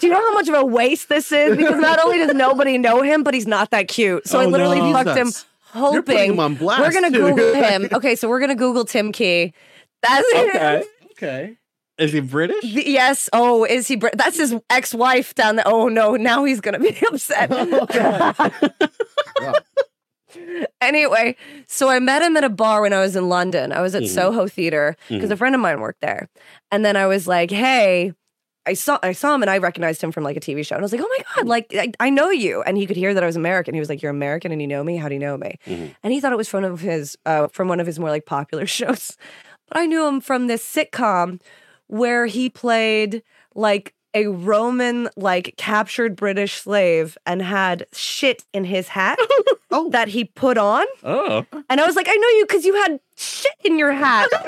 you 0.06 0.10
know 0.12 0.20
how 0.20 0.32
much 0.34 0.48
of 0.48 0.54
a 0.54 0.64
waste 0.64 1.08
this 1.08 1.32
is? 1.32 1.56
Because 1.56 1.80
not 1.80 1.98
only 2.04 2.18
does 2.18 2.34
nobody 2.34 2.78
know 2.78 3.02
him, 3.02 3.22
but 3.24 3.34
he's 3.34 3.46
not 3.46 3.70
that 3.70 3.88
cute. 3.88 4.28
So 4.28 4.38
I 4.38 4.44
Oh, 4.44 4.48
literally 4.48 4.80
no. 4.80 4.92
fucked 4.92 5.16
him 5.18 5.32
hoping 5.72 6.16
You're 6.16 6.24
him 6.26 6.40
on 6.40 6.54
blast, 6.54 6.80
we're 6.82 6.92
gonna 6.92 7.10
too. 7.10 7.34
Google 7.34 7.54
him. 7.54 7.88
Okay, 7.92 8.14
so 8.16 8.28
we're 8.28 8.40
gonna 8.40 8.54
Google 8.54 8.84
Tim 8.84 9.12
Key. 9.12 9.52
That's 10.02 10.26
it. 10.28 10.48
Okay. 10.56 10.84
Okay. 11.12 11.56
Is 11.98 12.12
he 12.12 12.20
British? 12.20 12.62
The- 12.62 12.88
Yes. 12.88 13.28
Oh, 13.32 13.64
is 13.64 13.88
he? 13.88 13.96
Brit- 13.96 14.16
That's 14.16 14.36
his 14.38 14.54
ex-wife 14.70 15.34
down 15.34 15.56
there. 15.56 15.66
Oh 15.66 15.88
no! 15.88 16.14
Now 16.14 16.44
he's 16.44 16.60
gonna 16.60 16.78
be 16.78 16.96
upset. 17.10 17.48
Oh, 17.50 17.86
anyway, 20.80 21.36
so 21.66 21.88
I 21.88 21.98
met 21.98 22.22
him 22.22 22.36
at 22.36 22.44
a 22.44 22.48
bar 22.48 22.82
when 22.82 22.92
I 22.92 23.00
was 23.00 23.16
in 23.16 23.28
London. 23.28 23.72
I 23.72 23.80
was 23.80 23.94
at 23.94 24.02
Mhm. 24.02 24.08
Soho 24.08 24.46
Theater 24.46 24.96
because 25.08 25.30
a 25.30 25.36
friend 25.36 25.54
of 25.54 25.60
mine 25.60 25.80
worked 25.80 26.00
there, 26.00 26.28
and 26.70 26.84
then 26.84 26.96
I 26.96 27.06
was 27.06 27.26
like, 27.26 27.50
"Hey." 27.50 28.12
I 28.66 28.74
saw 28.74 28.98
I 29.02 29.12
saw 29.12 29.34
him 29.34 29.40
and 29.42 29.48
I 29.50 29.56
recognized 29.56 30.02
him 30.02 30.12
from 30.12 30.24
like 30.24 30.36
a 30.36 30.40
TV 30.40 30.62
show 30.62 30.74
and 30.76 30.82
I 30.82 30.84
was 30.84 30.92
like, 30.92 31.00
oh 31.00 31.08
my 31.16 31.24
god, 31.36 31.46
like 31.48 31.74
I, 31.74 31.90
I 32.00 32.10
know 32.10 32.28
you. 32.28 32.60
And 32.64 32.76
he 32.76 32.84
could 32.84 32.98
hear 32.98 33.14
that 33.14 33.22
I 33.22 33.26
was 33.26 33.34
American. 33.34 33.72
He 33.72 33.80
was 33.80 33.88
like, 33.88 34.02
you're 34.02 34.10
American 34.10 34.52
and 34.52 34.60
you 34.60 34.68
know 34.68 34.84
me. 34.84 34.98
How 34.98 35.08
do 35.08 35.14
you 35.14 35.20
know 35.20 35.38
me? 35.38 35.58
Mhm. 35.66 35.94
And 36.02 36.12
he 36.12 36.20
thought 36.20 36.32
it 36.34 36.36
was 36.36 36.50
from 36.50 36.64
one 36.64 36.72
of 36.72 36.80
his 36.80 37.16
uh, 37.24 37.46
from 37.48 37.68
one 37.68 37.80
of 37.80 37.86
his 37.86 37.98
more 37.98 38.10
like 38.10 38.26
popular 38.26 38.66
shows. 38.78 39.16
But 39.68 39.78
I 39.78 39.86
knew 39.86 40.06
him 40.06 40.20
from 40.20 40.48
this 40.48 40.62
sitcom 40.62 41.40
where 41.86 42.26
he 42.26 42.50
played 42.50 43.22
like 43.54 43.94
a 44.18 44.26
Roman 44.26 45.08
like 45.16 45.54
captured 45.56 46.16
British 46.16 46.54
slave 46.60 47.16
and 47.26 47.40
had 47.42 47.86
shit 47.92 48.44
in 48.52 48.64
his 48.64 48.88
hat 48.88 49.18
Oh. 49.70 49.90
that 49.90 50.08
he 50.08 50.24
put 50.24 50.56
on. 50.56 50.86
Oh, 51.04 51.44
And 51.68 51.78
I 51.80 51.86
was 51.86 51.94
like, 51.94 52.06
I 52.08 52.14
know 52.16 52.28
you 52.38 52.46
because 52.48 52.64
you 52.64 52.74
had 52.74 52.98
shit 53.16 53.52
in 53.64 53.78
your 53.78 53.92
hat 53.92 54.28
on 54.34 54.40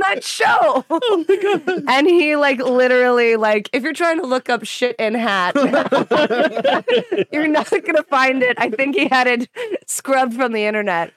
that 0.00 0.20
show. 0.22 0.82
Oh 0.88 1.24
my 1.28 1.36
god! 1.36 1.84
And 1.88 2.06
he 2.06 2.36
like 2.36 2.58
literally 2.60 3.36
like 3.36 3.68
if 3.74 3.82
you're 3.82 3.92
trying 3.92 4.18
to 4.20 4.26
look 4.26 4.48
up 4.48 4.64
shit 4.64 4.96
in 4.98 5.14
hat, 5.14 5.54
you're 7.32 7.48
not 7.48 7.68
gonna 7.70 8.02
find 8.04 8.42
it. 8.42 8.56
I 8.58 8.70
think 8.70 8.96
he 8.96 9.08
had 9.08 9.26
it 9.26 9.48
scrubbed 9.86 10.32
from 10.34 10.52
the 10.52 10.64
internet. 10.64 11.12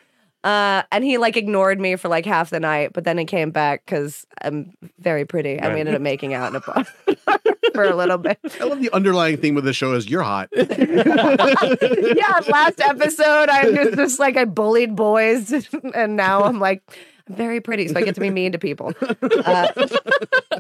Uh, 0.46 0.84
and 0.92 1.04
he 1.04 1.18
like 1.18 1.36
ignored 1.38 1.80
me 1.80 1.96
for 1.96 2.08
like 2.08 2.24
half 2.24 2.52
the 2.52 2.60
night, 2.60 2.94
but 2.94 3.04
then 3.04 3.18
he 3.18 3.26
came 3.26 3.50
back 3.50 3.84
because 3.84 4.28
I'm 4.44 4.78
very 5.00 5.26
pretty, 5.26 5.58
and 5.58 5.74
we 5.74 5.80
ended 5.80 5.96
up 5.96 6.02
making 6.02 6.36
out 6.36 6.52
in 6.52 6.56
a 6.56 6.60
bar 6.60 6.84
for 7.74 7.84
a 7.84 7.96
little 7.96 8.20
bit. 8.20 8.38
I 8.62 8.66
love 8.66 8.80
the 8.80 8.92
underlying 8.94 9.38
theme 9.38 9.58
of 9.58 9.64
the 9.64 9.74
show 9.74 9.94
is 9.94 10.08
you're 10.08 10.22
hot. 10.22 10.50
yeah, 10.56 10.66
last 12.48 12.80
episode 12.80 13.50
I 13.50 13.70
was 13.72 13.96
just 13.96 14.20
like 14.20 14.38
I 14.38 14.46
bullied 14.46 14.96
boys, 14.96 15.52
and 15.96 16.16
now 16.16 16.44
I'm 16.44 16.60
like 16.60 16.84
I'm 17.28 17.36
very 17.36 17.60
pretty, 17.60 17.88
so 17.88 17.96
I 17.98 18.04
get 18.04 18.14
to 18.14 18.22
be 18.22 18.30
mean 18.30 18.52
to 18.52 18.60
people, 18.60 18.94
uh, 19.02 19.68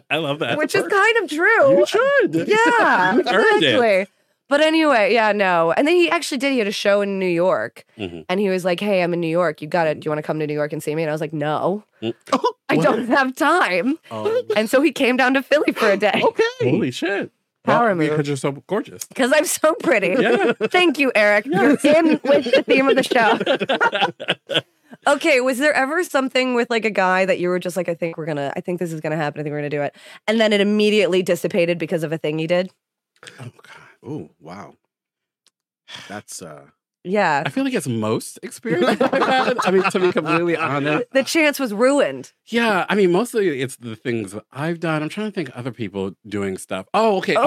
I 0.10 0.18
love 0.18 0.40
that. 0.40 0.58
which 0.58 0.74
is 0.74 0.88
kind 0.88 1.18
of 1.24 1.30
true. 1.30 1.78
you 1.78 1.86
should. 1.86 2.34
Yeah, 2.48 3.16
You 3.18 3.24
earned 3.28 3.64
it. 3.64 3.76
exactly. 3.76 4.08
But 4.48 4.62
anyway, 4.62 5.12
yeah, 5.14 5.32
no. 5.32 5.72
And 5.72 5.88
then 5.88 5.96
he 5.96 6.10
actually 6.10 6.38
did. 6.38 6.52
He 6.52 6.60
had 6.60 6.68
a 6.68 6.72
show 6.72 7.02
in 7.02 7.18
New 7.18 7.26
York, 7.28 7.84
Mhm. 7.98 8.26
and 8.30 8.40
he 8.40 8.50
was 8.50 8.64
like, 8.64 8.80
"Hey, 8.80 9.02
I'm 9.02 9.14
in 9.14 9.20
New 9.20 9.28
York. 9.28 9.62
You 9.62 9.68
got 9.68 9.86
to. 9.86 9.96
Do 9.96 10.02
you 10.06 10.12
want 10.12 10.20
to 10.20 10.24
come 10.24 10.38
to 10.40 10.46
New 10.46 10.54
York 10.54 10.72
and 10.72 10.84
see 10.84 10.94
me?" 10.94 11.02
And 11.04 11.10
I 11.10 11.14
was 11.14 11.22
like, 11.22 11.34
"No, 11.34 11.84
Mm. 12.04 12.14
I 12.70 12.78
don't 12.78 13.08
have 13.08 13.36
time." 13.36 13.98
Oh. 14.12 14.44
And 14.56 14.70
so 14.70 14.82
he 14.82 14.92
came 14.92 15.18
down 15.18 15.34
to 15.34 15.42
Philly 15.42 15.72
for 15.74 15.90
a 15.90 15.98
day 15.98 16.22
okay, 16.24 16.44
Holy 16.70 16.92
shit! 16.92 17.32
Power 17.64 17.88
well, 17.88 17.96
move. 17.96 18.10
because 18.12 18.28
you're 18.28 18.38
so 18.38 18.52
gorgeous. 18.68 19.06
because 19.06 19.32
I'm 19.34 19.46
so 19.46 19.74
pretty. 19.82 20.16
Yeah. 20.22 20.54
Thank 20.70 21.00
you, 21.00 21.12
Eric. 21.16 21.48
You're 21.48 21.72
in 21.84 22.20
with 22.24 22.46
the 22.54 22.64
theme 22.68 22.88
of 22.88 22.96
the 22.96 23.02
show. 23.04 24.62
okay, 25.08 25.42
was 25.42 25.58
there 25.58 25.74
ever 25.74 26.04
something 26.04 26.54
with 26.54 26.70
like 26.70 26.86
a 26.86 26.92
guy 26.92 27.26
that 27.26 27.40
you 27.40 27.50
were 27.50 27.58
just 27.60 27.76
like, 27.76 27.90
I 27.90 27.96
think 27.96 28.18
we're 28.18 28.26
gonna, 28.28 28.54
I 28.56 28.62
think 28.62 28.80
this 28.80 28.94
is 28.94 29.02
gonna 29.02 29.16
happen. 29.16 29.40
I 29.40 29.44
think 29.44 29.52
we're 29.54 29.60
gonna 29.60 29.70
do 29.72 29.82
it, 29.82 29.96
and 30.28 30.40
then 30.40 30.54
it 30.54 30.62
immediately 30.62 31.24
dissipated 31.24 31.80
because 31.80 32.04
of 32.04 32.12
a 32.14 32.18
thing 32.20 32.38
he 32.38 32.46
did? 32.46 32.70
Oh 33.40 33.46
god. 33.46 33.75
Oh, 34.06 34.30
wow. 34.40 34.76
That's 36.08 36.42
uh 36.42 36.66
Yeah, 37.04 37.44
I 37.46 37.50
feel 37.50 37.64
like 37.64 37.74
it's 37.74 37.88
most 37.88 38.40
experiences 38.44 38.98
I've 39.02 39.22
had. 39.24 39.58
I 39.66 39.72
mean, 39.72 39.84
to 39.84 40.00
be 40.00 40.12
completely 40.12 40.56
honest. 40.58 41.06
the 41.12 41.24
chance 41.24 41.60
was 41.60 41.74
ruined. 41.74 42.34
Yeah, 42.48 42.86
I 42.90 42.96
mean, 42.96 43.12
mostly 43.12 43.62
it's 43.62 43.76
the 43.76 43.96
things 43.96 44.32
that 44.32 44.44
I've 44.52 44.80
done. 44.80 45.04
I'm 45.04 45.10
trying 45.10 45.28
to 45.28 45.32
think 45.36 45.50
other 45.56 45.72
people 45.72 46.14
doing 46.28 46.58
stuff. 46.58 46.88
Oh, 46.94 47.18
okay. 47.18 47.36
Oh. 47.38 47.44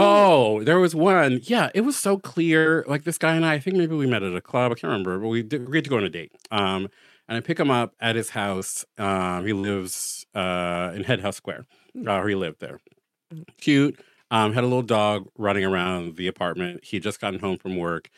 Oh, 0.59 0.63
there 0.65 0.79
was 0.79 0.95
one. 0.95 1.41
Yeah, 1.43 1.71
it 1.75 1.81
was 1.83 1.97
so 1.97 2.19
clear. 2.19 2.85
Like 2.87 3.05
this 3.05 3.19
guy 3.19 3.35
and 3.35 3.45
I, 3.45 3.55
I 3.55 3.59
think 3.59 3.77
maybe 3.77 3.95
we 3.97 4.07
met 4.07 4.23
at 4.23 4.35
a 4.35 4.41
club. 4.41 4.73
I 4.73 4.75
can't 4.77 4.85
remember, 4.91 5.19
but 5.19 5.29
we 5.29 5.43
did, 5.43 5.63
agreed 5.63 5.85
to 5.85 5.91
go 5.91 5.97
on 5.97 6.05
a 6.05 6.09
date. 6.11 6.33
Um, 6.51 6.89
and 7.29 7.37
I 7.37 7.41
pick 7.41 7.59
him 7.61 7.71
up 7.71 7.95
at 8.01 8.17
his 8.17 8.31
house. 8.31 8.85
Um, 8.97 9.45
he 9.47 9.53
lives 9.53 10.25
uh 10.35 10.93
in 10.95 11.05
Head 11.05 11.21
House 11.21 11.37
Square. 11.37 11.67
Uh, 12.07 12.25
he 12.25 12.35
lived 12.35 12.61
there. 12.61 12.79
Cute. 13.61 14.01
Um, 14.31 14.53
had 14.53 14.65
a 14.65 14.67
little 14.67 14.83
dog 14.83 15.29
running 15.37 15.65
around 15.65 16.17
the 16.17 16.27
apartment. 16.27 16.85
He 16.85 16.97
had 16.97 17.03
just 17.03 17.21
gotten 17.21 17.41
home 17.41 17.59
from 17.59 17.77
work. 17.77 18.11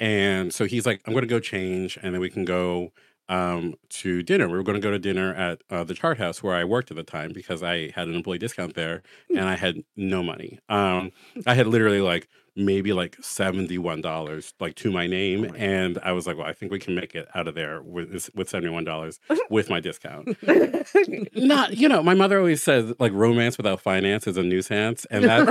And 0.00 0.52
so 0.52 0.64
he's 0.66 0.86
like, 0.86 1.00
I'm 1.06 1.12
going 1.12 1.22
to 1.22 1.28
go 1.28 1.40
change 1.40 1.98
and 2.02 2.14
then 2.14 2.20
we 2.20 2.30
can 2.30 2.44
go 2.44 2.92
um, 3.28 3.74
to 3.88 4.22
dinner. 4.22 4.48
We 4.48 4.56
were 4.56 4.62
going 4.62 4.80
to 4.80 4.80
go 4.80 4.90
to 4.90 4.98
dinner 4.98 5.34
at 5.34 5.62
uh, 5.70 5.84
the 5.84 5.94
Chart 5.94 6.18
House 6.18 6.42
where 6.42 6.54
I 6.54 6.64
worked 6.64 6.90
at 6.90 6.96
the 6.96 7.02
time 7.04 7.32
because 7.32 7.62
I 7.62 7.90
had 7.94 8.08
an 8.08 8.14
employee 8.14 8.38
discount 8.38 8.74
there 8.74 9.02
and 9.30 9.48
I 9.48 9.54
had 9.56 9.82
no 9.96 10.22
money. 10.22 10.58
Um, 10.68 11.12
I 11.46 11.54
had 11.54 11.66
literally 11.66 12.00
like 12.00 12.28
maybe 12.56 12.92
like 12.92 13.16
$71 13.16 14.52
like 14.60 14.74
to 14.76 14.92
my 14.92 15.06
name. 15.06 15.52
and 15.56 15.98
I 16.02 16.12
was 16.12 16.26
like, 16.26 16.36
well, 16.36 16.46
I 16.46 16.52
think 16.52 16.70
we 16.72 16.78
can 16.78 16.94
make 16.94 17.14
it 17.14 17.28
out 17.34 17.48
of 17.48 17.54
there 17.54 17.82
with, 17.82 18.30
with 18.34 18.50
$71 18.50 19.18
with 19.50 19.70
my 19.70 19.80
discount. 19.80 20.36
Not, 21.34 21.76
you 21.76 21.88
know, 21.88 22.02
my 22.02 22.14
mother 22.14 22.38
always 22.38 22.62
says 22.62 22.92
like 22.98 23.12
romance 23.12 23.56
without 23.56 23.80
finance 23.80 24.26
is 24.26 24.36
a 24.36 24.42
nuisance. 24.42 25.04
And 25.06 25.24
that's, 25.28 25.46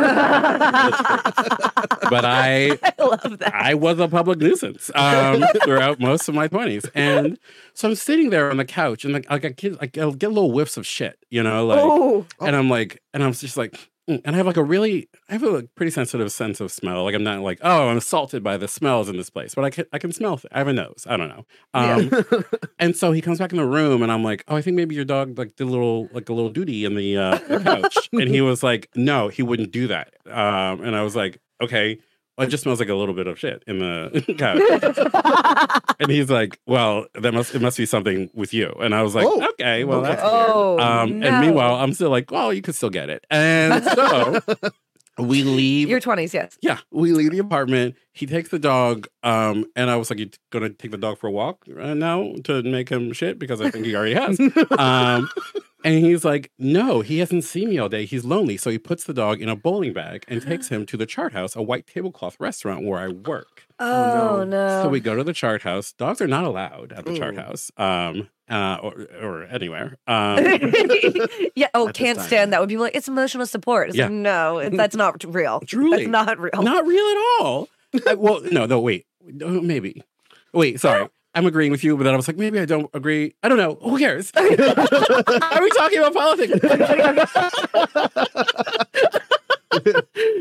but 2.10 2.26
I, 2.26 2.78
I 2.84 2.94
love 3.00 3.40
that. 3.40 3.54
I 3.54 3.74
was 3.74 4.00
a 4.00 4.08
public 4.08 4.40
nuisance 4.40 4.92
um, 4.96 5.44
throughout 5.64 6.00
most 6.00 6.30
of 6.30 6.36
my 6.36 6.48
twenties, 6.48 6.86
and 6.94 7.38
so 7.74 7.90
I'm 7.90 7.96
sitting 7.96 8.30
there 8.30 8.50
on 8.50 8.58
the 8.58 8.66
couch, 8.66 9.04
and 9.04 9.14
like, 9.14 9.30
like 9.30 9.46
I 9.46 9.50
get, 9.50 9.82
like, 9.82 9.98
I'll 9.98 10.14
get 10.14 10.30
little 10.30 10.52
whiffs 10.52 10.78
of 10.78 10.86
shit, 10.86 11.18
you 11.30 11.44
know, 11.44 11.66
like, 11.66 11.80
oh, 11.82 12.26
and 12.40 12.56
I'm 12.56 12.70
like, 12.70 13.02
and 13.14 13.24
I'm 13.24 13.34
just 13.34 13.58
like, 13.58 13.90
and 14.08 14.22
I 14.26 14.34
have 14.34 14.46
like 14.46 14.58
a 14.58 14.64
really, 14.64 15.10
I 15.30 15.34
have 15.34 15.44
a 15.44 15.64
pretty 15.76 15.92
sensitive 15.92 16.32
sense 16.32 16.60
of 16.60 16.72
smell. 16.72 17.04
Like 17.04 17.16
I'm 17.16 17.24
not 17.24 17.40
like, 17.40 17.60
oh, 17.62 17.90
I'm 17.90 17.98
assaulted 17.98 18.44
by 18.44 18.58
the 18.58 18.68
smells 18.68 19.08
in 19.08 19.16
this 19.16 19.30
place, 19.30 19.56
but 19.56 19.64
I 19.64 19.70
can, 19.70 19.86
I 19.94 20.00
can 20.00 20.12
smell. 20.12 20.38
Th- 20.38 20.52
I 20.52 20.58
have 20.58 20.68
a 20.68 20.74
nose. 20.74 21.06
I 21.08 21.16
don't 21.16 21.30
know. 21.30 21.46
Um, 21.74 22.46
and 22.80 22.96
so 22.96 23.12
he 23.12 23.22
comes 23.22 23.40
back 23.40 23.52
in 23.52 23.58
the 23.58 23.66
room, 23.66 24.04
and 24.04 24.12
I'm 24.12 24.24
like, 24.24 24.44
"Oh, 24.48 24.56
I 24.56 24.62
think 24.62 24.76
maybe 24.76 24.96
your 24.96 25.06
dog 25.06 25.38
like 25.38 25.56
did 25.56 25.68
a 25.68 25.70
little 25.70 26.10
like 26.12 26.30
a 26.30 26.34
little 26.34 26.52
duty 26.52 26.86
in 26.86 26.96
the, 26.96 27.18
uh, 27.18 27.38
the 27.48 27.60
couch." 27.60 28.10
and 28.14 28.30
he 28.30 28.42
was 28.42 28.62
like, 28.62 28.90
"No, 28.96 29.30
he 29.30 29.42
wouldn't 29.42 29.72
do 29.72 29.88
that." 29.88 30.14
Um, 30.26 30.82
and 30.82 30.96
I 30.96 31.04
was 31.04 31.16
like, 31.16 31.40
"Okay." 31.62 32.00
Well, 32.38 32.48
it 32.48 32.50
just 32.50 32.64
smells 32.64 32.80
like 32.80 32.90
a 32.90 32.96
little 32.96 33.14
bit 33.14 33.28
of 33.28 33.38
shit 33.38 33.64
in 33.68 33.78
the 33.80 34.36
couch. 34.38 35.96
and 36.00 36.10
he's 36.12 36.30
like, 36.32 36.60
"Well, 36.66 37.06
that 37.14 37.32
must 37.34 37.54
it 37.54 37.62
must 37.62 37.78
be 37.78 37.86
something 37.86 38.30
with 38.34 38.54
you." 38.54 38.74
And 38.82 38.96
I 38.96 39.04
was 39.04 39.14
like, 39.14 39.26
Oh, 39.28 39.50
"Okay, 39.52 39.84
well, 39.84 40.00
okay. 40.00 40.10
that's 40.10 40.22
oh, 40.26 40.80
um, 40.80 41.20
no. 41.20 41.28
and 41.28 41.46
meanwhile, 41.46 41.76
I'm 41.76 41.94
still 41.94 42.10
like, 42.10 42.32
"Well, 42.32 42.52
you 42.52 42.62
could 42.64 42.74
still 42.76 42.90
get 42.90 43.10
it." 43.10 43.24
And 43.30 43.84
so 43.84 44.40
we 45.20 45.44
leave. 45.44 45.90
your 45.90 46.00
twenties, 46.00 46.34
yes. 46.34 46.58
Yeah, 46.62 46.80
we 46.92 47.12
leave 47.14 47.32
the 47.32 47.38
apartment. 47.40 47.96
He 48.14 48.26
takes 48.26 48.50
the 48.50 48.58
dog, 48.60 49.08
um, 49.22 49.66
and 49.76 49.92
I 49.92 49.96
was 49.98 50.10
like, 50.10 50.18
"You 50.20 50.26
t- 50.26 50.40
gonna 50.52 50.70
take 50.70 50.90
the 50.92 50.98
dog 50.98 51.20
for 51.20 51.28
a 51.28 51.32
walk 51.32 51.66
uh, 51.80 51.94
now 51.94 52.34
to 52.46 52.64
make 52.64 52.90
him 52.90 53.14
shit?" 53.14 53.38
Because 53.38 53.62
I 53.62 53.70
think 53.70 53.86
he 53.86 53.96
already 53.96 54.16
has. 54.16 54.40
um, 54.80 55.30
and 55.84 56.04
he's 56.06 56.24
like, 56.26 56.52
"No, 56.58 57.02
he 57.02 57.20
hasn't 57.20 57.44
seen 57.44 57.70
me 57.70 57.78
all 57.80 57.90
day. 57.90 58.06
He's 58.06 58.26
lonely." 58.26 58.58
So 58.58 58.70
he 58.70 58.78
puts 58.78 59.04
the 59.04 59.14
dog 59.14 59.42
in 59.42 59.50
a 59.50 59.56
bowling 59.56 59.94
bag 59.94 60.26
and 60.28 60.42
takes 60.46 60.70
him 60.70 60.86
to 60.88 60.98
the 60.98 61.06
Chart 61.06 61.34
House, 61.34 61.56
a 61.56 61.62
white 61.62 61.88
tablecloth 61.88 62.38
restaurant 62.40 62.84
where 62.86 63.00
I 63.00 63.08
work. 63.10 63.64
Oh, 63.80 64.38
no. 64.38 64.44
no. 64.46 64.84
So 64.84 64.90
we 64.90 65.00
go 65.00 65.16
to 65.16 65.24
the 65.24 65.34
Chart 65.34 65.64
House. 65.64 65.92
Dogs 65.94 66.22
are 66.22 66.28
not 66.28 66.44
allowed 66.46 66.94
at 66.94 67.06
the 67.06 67.18
Chart 67.18 67.36
House, 67.36 67.72
um, 67.78 68.30
uh, 68.50 68.78
or 68.82 69.08
or 69.22 69.44
anywhere. 69.44 69.98
Um, 70.08 70.38
yeah. 71.56 71.68
Oh, 71.74 71.90
can't 71.94 72.20
stand 72.20 72.54
that 72.54 72.60
when 72.60 72.70
people 72.70 72.84
are 72.84 72.88
like 72.88 72.96
it's 72.96 73.08
emotional 73.08 73.46
support. 73.46 73.90
It's 73.90 73.98
Yeah. 73.98 74.06
like 74.06 74.14
no, 74.14 74.70
that's 74.70 74.96
not 74.96 75.24
real. 75.34 75.60
Truly. 75.66 75.98
that's 75.98 76.10
not 76.10 76.40
real. 76.40 76.62
Not 76.64 76.86
real 76.86 77.00
at 77.06 77.18
all. 77.42 77.68
I- 78.08 78.14
well, 78.16 78.42
no, 78.52 78.66
no, 78.66 78.80
wait, 78.80 79.06
maybe. 79.24 80.04
Wait, 80.54 80.80
sorry. 80.80 81.08
I'm 81.36 81.46
agreeing 81.46 81.72
with 81.72 81.84
you, 81.84 81.98
but 81.98 82.04
then 82.04 82.14
I 82.14 82.18
was 82.18 82.28
like, 82.28 82.38
maybe 82.38 82.60
I 82.60 82.66
don't 82.66 82.90
agree. 82.94 83.34
I 83.42 83.50
don't 83.50 83.58
know. 83.58 83.80
Who 83.82 83.98
cares? 83.98 84.32
Are 84.38 84.44
we 84.44 85.70
talking 85.72 86.00
about 86.00 86.14
politics? 86.14 86.60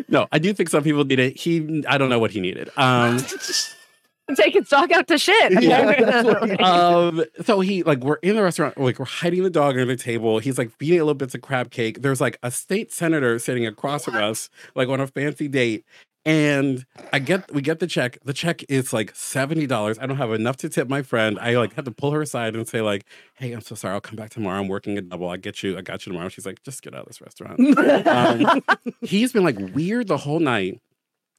no, 0.09 0.29
I 0.31 0.39
do 0.39 0.53
think 0.53 0.69
some 0.69 0.83
people 0.83 1.05
need 1.05 1.19
it. 1.19 1.39
He, 1.39 1.83
I 1.89 1.97
don't 1.97 2.11
know 2.11 2.19
what 2.19 2.31
he 2.31 2.41
needed. 2.41 2.71
Um, 2.77 3.19
Taking 4.37 4.65
stock 4.65 4.91
out 4.93 5.09
to 5.09 5.19
shit. 5.19 6.61
um, 6.63 7.25
so 7.43 7.61
he 7.61 7.83
like 7.83 7.99
we're 8.01 8.17
in 8.17 8.37
the 8.37 8.43
restaurant, 8.43 8.79
like 8.79 8.99
we're 8.99 9.05
hiding 9.05 9.43
the 9.43 9.51
dog 9.51 9.77
under 9.77 9.85
the 9.85 9.97
table. 9.97 10.39
He's 10.39 10.57
like 10.59 10.71
feeding 10.79 10.99
it 10.99 11.03
little 11.03 11.15
bits 11.15 11.35
of 11.35 11.43
crab 11.43 11.71
cake. 11.71 12.03
There's 12.03 12.21
like 12.21 12.39
a 12.43 12.51
state 12.51 12.93
senator 12.93 13.39
sitting 13.39 13.67
across 13.67 14.05
from 14.05 14.15
us, 14.15 14.49
like 14.75 14.89
on 14.89 15.01
a 15.01 15.07
fancy 15.07 15.49
date. 15.49 15.85
And 16.25 16.87
I 17.13 17.19
get 17.19 17.53
we 17.53 17.63
get 17.63 17.81
the 17.81 17.87
check. 17.89 18.19
The 18.25 18.33
check 18.33 18.65
is 18.69 18.93
like 18.93 19.13
seventy 19.17 19.67
dollars. 19.67 19.99
I 19.99 20.07
don't 20.07 20.19
have 20.19 20.33
enough 20.33 20.57
to 20.59 20.69
tip 20.69 20.89
my 20.89 21.03
friend. 21.03 21.37
I 21.41 21.57
like 21.57 21.75
had 21.75 21.85
to 21.87 21.91
pull 21.91 22.13
her 22.13 22.23
aside 22.23 22.55
and 22.55 22.67
say 22.69 22.81
like, 22.81 23.05
"Hey, 23.35 23.51
I'm 23.53 23.61
so 23.61 23.75
sorry. 23.75 23.95
I'll 23.95 24.01
come 24.01 24.15
back 24.15 24.31
tomorrow. 24.31 24.61
I'm 24.61 24.69
working 24.69 24.97
a 24.97 25.01
double. 25.03 25.29
I 25.29 25.37
get 25.37 25.65
you. 25.65 25.77
I 25.77 25.81
got 25.81 26.07
you 26.07 26.13
tomorrow." 26.13 26.29
She's 26.29 26.47
like, 26.47 26.63
"Just 26.63 26.83
get 26.83 26.95
out 26.95 27.01
of 27.01 27.07
this 27.09 27.21
restaurant." 27.21 27.59
um, 28.07 28.63
he's 29.01 29.33
been 29.33 29.43
like 29.43 29.59
weird 29.75 30.07
the 30.07 30.17
whole 30.17 30.39
night, 30.39 30.81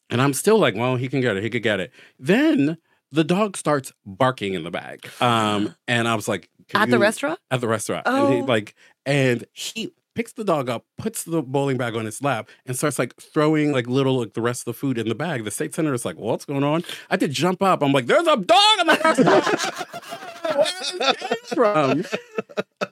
and 0.09 0.21
I'm 0.21 0.33
still 0.33 0.59
like, 0.59 0.75
"Well, 0.75 0.97
he 0.97 1.07
can 1.07 1.21
get 1.21 1.37
it. 1.37 1.43
He 1.43 1.49
could 1.49 1.63
get 1.63 1.79
it." 1.79 1.91
Then 2.19 2.77
the 3.13 3.23
dog 3.23 3.55
starts 3.55 3.93
barking 4.05 4.53
in 4.53 4.63
the 4.65 4.71
bag, 4.71 5.07
um, 5.21 5.73
and 5.87 6.09
I 6.09 6.15
was 6.15 6.27
like, 6.27 6.49
"Can 6.67 6.81
At 6.81 6.89
the 6.89 6.99
restaurant? 6.99 7.39
At 7.51 7.61
the 7.61 7.69
restaurant, 7.69 8.05
and 8.05 8.33
he 8.33 8.41
Oh. 8.41 8.45
like, 8.45 8.75
and 9.05 9.45
he 9.53 9.93
picks 10.15 10.33
the 10.33 10.43
dog 10.43 10.69
up, 10.69 10.85
puts 10.97 11.23
the 11.23 11.41
bowling 11.41 11.77
bag 11.77 11.95
on 11.95 12.05
his 12.05 12.21
lap, 12.21 12.49
and 12.65 12.77
starts 12.77 12.99
like 12.99 13.15
throwing 13.21 13.71
like 13.71 13.87
little 13.87 14.19
like 14.19 14.33
the 14.33 14.41
rest 14.41 14.61
of 14.61 14.65
the 14.65 14.73
food 14.73 14.97
in 14.97 15.09
the 15.09 15.15
bag. 15.15 15.43
The 15.43 15.51
state 15.51 15.73
senator 15.73 15.93
is 15.93 16.05
like, 16.05 16.17
"What's 16.17 16.45
going 16.45 16.63
on?" 16.63 16.83
I 17.09 17.13
had 17.13 17.19
to 17.21 17.27
jump 17.27 17.61
up. 17.61 17.81
I'm 17.83 17.91
like, 17.91 18.05
"There's 18.07 18.27
a 18.27 18.37
dog 18.37 18.79
in 18.81 18.87
the 18.87 18.99
restaurant." 19.03 19.45
Where 20.53 20.65
did 20.91 20.99
this 20.99 21.17
came 21.17 21.55
from? 21.55 22.05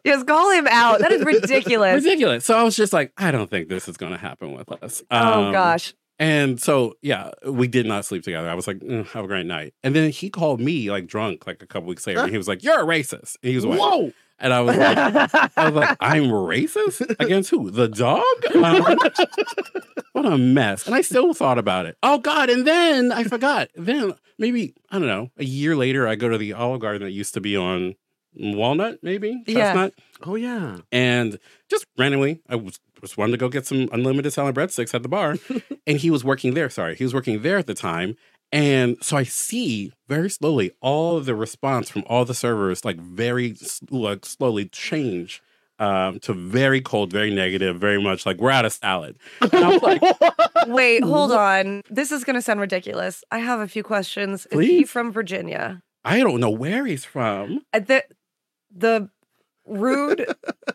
Just 0.05 0.25
call 0.25 0.51
him 0.51 0.67
out. 0.69 0.99
That 0.99 1.11
is 1.11 1.23
ridiculous. 1.23 2.03
Ridiculous. 2.03 2.45
So 2.45 2.57
I 2.57 2.63
was 2.63 2.75
just 2.75 2.93
like, 2.93 3.11
I 3.17 3.29
don't 3.31 3.49
think 3.49 3.67
this 3.69 3.87
is 3.87 3.97
going 3.97 4.13
to 4.13 4.17
happen 4.17 4.53
with 4.53 4.71
us. 4.83 5.03
oh 5.11 5.43
Um, 5.47 5.51
gosh. 5.51 5.93
And 6.17 6.61
so, 6.61 6.95
yeah, 7.01 7.31
we 7.45 7.67
did 7.67 7.85
not 7.85 8.05
sleep 8.05 8.23
together. 8.23 8.47
I 8.49 8.53
was 8.53 8.67
like, 8.67 8.77
"Mm, 8.79 9.05
have 9.07 9.25
a 9.25 9.27
great 9.27 9.45
night. 9.47 9.73
And 9.83 9.95
then 9.95 10.11
he 10.11 10.29
called 10.29 10.59
me 10.61 10.89
like 10.89 11.07
drunk 11.07 11.45
like 11.47 11.61
a 11.61 11.67
couple 11.67 11.89
weeks 11.89 12.05
later. 12.07 12.21
And 12.21 12.31
he 12.31 12.37
was 12.37 12.47
like, 12.47 12.63
you're 12.63 12.79
a 12.79 12.85
racist. 12.85 13.37
And 13.43 13.49
he 13.49 13.55
was 13.55 13.65
like, 13.65 13.79
Whoa. 13.79 14.13
And 14.41 14.53
I 14.53 14.61
was 14.61 14.75
like, 14.75 14.97
I 15.55 15.69
was 15.69 15.73
like, 15.73 15.97
I'm 15.99 16.23
racist 16.25 17.15
against 17.19 17.51
who? 17.51 17.71
The 17.71 17.87
dog? 17.87 18.23
What 20.13 20.25
a 20.25 20.37
mess. 20.37 20.87
And 20.87 20.95
I 20.95 21.01
still 21.01 21.33
thought 21.33 21.57
about 21.57 21.85
it. 21.85 21.97
Oh 22.03 22.17
God. 22.17 22.49
And 22.49 22.67
then 22.67 23.11
I 23.11 23.23
forgot. 23.23 23.69
Then 23.75 24.13
maybe, 24.37 24.75
I 24.89 24.99
don't 24.99 25.07
know, 25.07 25.31
a 25.37 25.45
year 25.45 25.75
later, 25.75 26.07
I 26.07 26.15
go 26.15 26.27
to 26.27 26.37
the 26.37 26.53
Olive 26.53 26.81
Garden 26.81 27.03
that 27.03 27.11
used 27.11 27.33
to 27.35 27.41
be 27.41 27.55
on 27.55 27.95
Walnut, 28.35 28.99
maybe? 29.01 29.41
Yeah. 29.47 29.73
Chestnut. 29.73 29.93
Oh 30.23 30.35
yeah. 30.35 30.77
And 30.91 31.39
just 31.69 31.85
randomly, 31.97 32.41
I 32.49 32.55
was 32.55 32.79
just 32.99 33.17
wanted 33.17 33.31
to 33.31 33.37
go 33.37 33.49
get 33.49 33.65
some 33.65 33.89
unlimited 33.91 34.31
salad 34.33 34.53
breadsticks 34.53 34.93
at 34.93 35.01
the 35.01 35.09
bar. 35.09 35.37
and 35.87 35.97
he 35.97 36.11
was 36.11 36.23
working 36.23 36.53
there. 36.53 36.69
Sorry. 36.69 36.95
He 36.95 37.03
was 37.03 37.13
working 37.13 37.41
there 37.41 37.57
at 37.57 37.67
the 37.67 37.73
time. 37.73 38.15
And 38.51 38.97
so 39.01 39.15
I 39.17 39.23
see 39.23 39.93
very 40.09 40.29
slowly 40.29 40.71
all 40.81 41.17
of 41.17 41.25
the 41.25 41.35
response 41.35 41.89
from 41.89 42.03
all 42.07 42.25
the 42.25 42.33
servers, 42.33 42.83
like 42.83 42.99
very 42.99 43.55
like 43.89 44.25
slowly 44.25 44.65
change 44.65 45.41
um, 45.79 46.19
to 46.19 46.33
very 46.33 46.81
cold, 46.81 47.11
very 47.11 47.33
negative, 47.33 47.79
very 47.79 48.01
much 48.01 48.25
like 48.25 48.37
we're 48.37 48.51
out 48.51 48.65
of 48.65 48.73
salad. 48.73 49.17
And 49.41 49.53
I 49.55 49.69
was 49.69 49.81
like, 49.81 50.01
Wait, 50.67 51.03
hold 51.03 51.31
on. 51.31 51.81
This 51.89 52.11
is 52.11 52.23
going 52.23 52.35
to 52.35 52.41
sound 52.41 52.59
ridiculous. 52.59 53.23
I 53.31 53.39
have 53.39 53.59
a 53.59 53.67
few 53.67 53.83
questions. 53.83 54.45
Is 54.51 54.59
he 54.59 54.83
from 54.83 55.11
Virginia? 55.11 55.81
I 56.03 56.19
don't 56.19 56.39
know 56.39 56.49
where 56.49 56.85
he's 56.85 57.05
from. 57.05 57.61
Uh, 57.73 57.79
The 57.79 58.03
the 58.73 59.09
rude, 59.65 60.25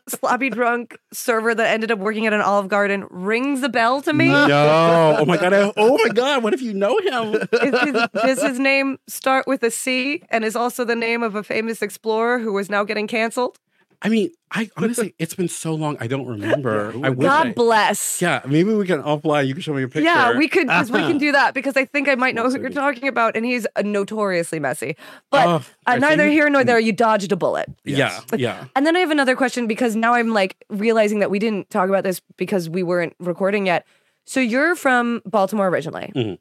sloppy 0.08 0.50
drunk 0.50 0.96
server 1.12 1.54
that 1.54 1.66
ended 1.72 1.90
up 1.90 1.98
working 1.98 2.26
at 2.26 2.32
an 2.32 2.40
Olive 2.40 2.68
Garden 2.68 3.06
rings 3.10 3.62
a 3.62 3.68
bell 3.68 4.00
to 4.02 4.12
me. 4.12 4.28
No. 4.28 5.16
Oh 5.18 5.24
my 5.24 5.36
god. 5.36 5.52
I- 5.52 5.72
oh 5.76 5.98
my 6.02 6.08
god. 6.10 6.42
What 6.42 6.54
if 6.54 6.62
you 6.62 6.72
know 6.74 6.98
him? 6.98 7.34
Is 7.52 7.80
his, 7.80 8.06
does 8.14 8.42
his 8.42 8.58
name 8.58 8.98
start 9.08 9.46
with 9.46 9.62
a 9.62 9.70
C 9.70 10.22
and 10.30 10.44
is 10.44 10.56
also 10.56 10.84
the 10.84 10.96
name 10.96 11.22
of 11.22 11.34
a 11.34 11.42
famous 11.42 11.82
explorer 11.82 12.38
who 12.38 12.56
is 12.58 12.68
now 12.70 12.84
getting 12.84 13.06
canceled? 13.06 13.58
I 14.06 14.08
mean, 14.08 14.30
I 14.52 14.70
honestly, 14.76 15.14
it's 15.18 15.34
been 15.34 15.48
so 15.48 15.74
long. 15.74 15.96
I 15.98 16.06
don't 16.06 16.26
remember. 16.26 16.92
I 17.02 17.10
wish 17.10 17.26
God 17.26 17.48
I- 17.48 17.52
bless. 17.52 18.22
Yeah, 18.22 18.40
maybe 18.46 18.72
we 18.72 18.86
can 18.86 19.02
offline. 19.02 19.48
You 19.48 19.54
can 19.54 19.62
show 19.62 19.74
me 19.74 19.82
a 19.82 19.88
picture. 19.88 20.02
Yeah, 20.02 20.36
we 20.38 20.46
could 20.48 20.68
'cause 20.68 20.90
we 20.92 21.00
can 21.00 21.18
do 21.26 21.32
that 21.32 21.52
because 21.54 21.76
I 21.76 21.84
think 21.84 22.08
I 22.08 22.14
might 22.14 22.34
know 22.36 22.48
who 22.48 22.60
you're 22.60 22.70
talking 22.70 23.08
about, 23.08 23.36
and 23.36 23.44
he's 23.44 23.66
uh, 23.74 23.82
notoriously 23.82 24.60
messy. 24.60 24.96
But 25.30 25.46
Oh, 25.46 25.50
uh, 25.56 25.60
I 25.86 25.98
neither 25.98 26.22
think- 26.24 26.32
here 26.32 26.48
nor 26.48 26.62
there. 26.62 26.78
You 26.78 26.92
dodged 26.92 27.32
a 27.32 27.36
bullet. 27.36 27.68
Yeah, 27.84 28.20
yeah. 28.36 28.66
And 28.76 28.86
then 28.86 28.94
I 28.96 29.00
have 29.00 29.10
another 29.10 29.34
question 29.34 29.66
because 29.66 29.96
now 29.96 30.14
I'm 30.14 30.28
like 30.32 30.56
realizing 30.70 31.18
that 31.18 31.30
we 31.30 31.38
didn't 31.40 31.68
talk 31.70 31.88
about 31.88 32.04
this 32.04 32.20
because 32.36 32.70
we 32.70 32.82
weren't 32.84 33.14
recording 33.18 33.66
yet. 33.66 33.84
So 34.24 34.38
you're 34.40 34.76
from 34.76 35.22
Baltimore 35.24 35.68
originally. 35.68 36.12
Mhm. 36.14 36.38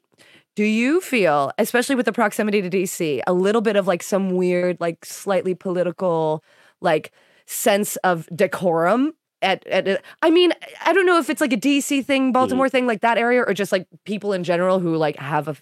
Do 0.54 0.64
you 0.64 1.02
feel, 1.02 1.52
especially 1.58 1.96
with 1.96 2.06
the 2.06 2.12
proximity 2.12 2.62
to 2.62 2.70
DC, 2.70 3.20
a 3.26 3.32
little 3.34 3.60
bit 3.60 3.76
of 3.76 3.86
like 3.86 4.02
some 4.02 4.30
weird, 4.30 4.78
like 4.80 5.04
slightly 5.04 5.54
political, 5.54 6.42
like 6.80 7.12
sense 7.46 7.96
of 7.96 8.28
decorum? 8.34 9.14
At, 9.42 9.66
at 9.66 10.02
I 10.22 10.30
mean, 10.30 10.52
I 10.84 10.92
don't 10.92 11.06
know 11.06 11.18
if 11.18 11.30
it's 11.30 11.40
like 11.40 11.52
a 11.52 11.58
DC 11.58 12.04
thing, 12.04 12.24
mm-hmm. 12.24 12.32
Baltimore 12.32 12.68
thing, 12.68 12.86
like 12.86 13.02
that 13.02 13.18
area, 13.18 13.42
or 13.42 13.54
just 13.54 13.72
like 13.72 13.86
people 14.04 14.32
in 14.32 14.44
general 14.44 14.80
who 14.80 14.96
like 14.96 15.16
have 15.16 15.48
a 15.48 15.56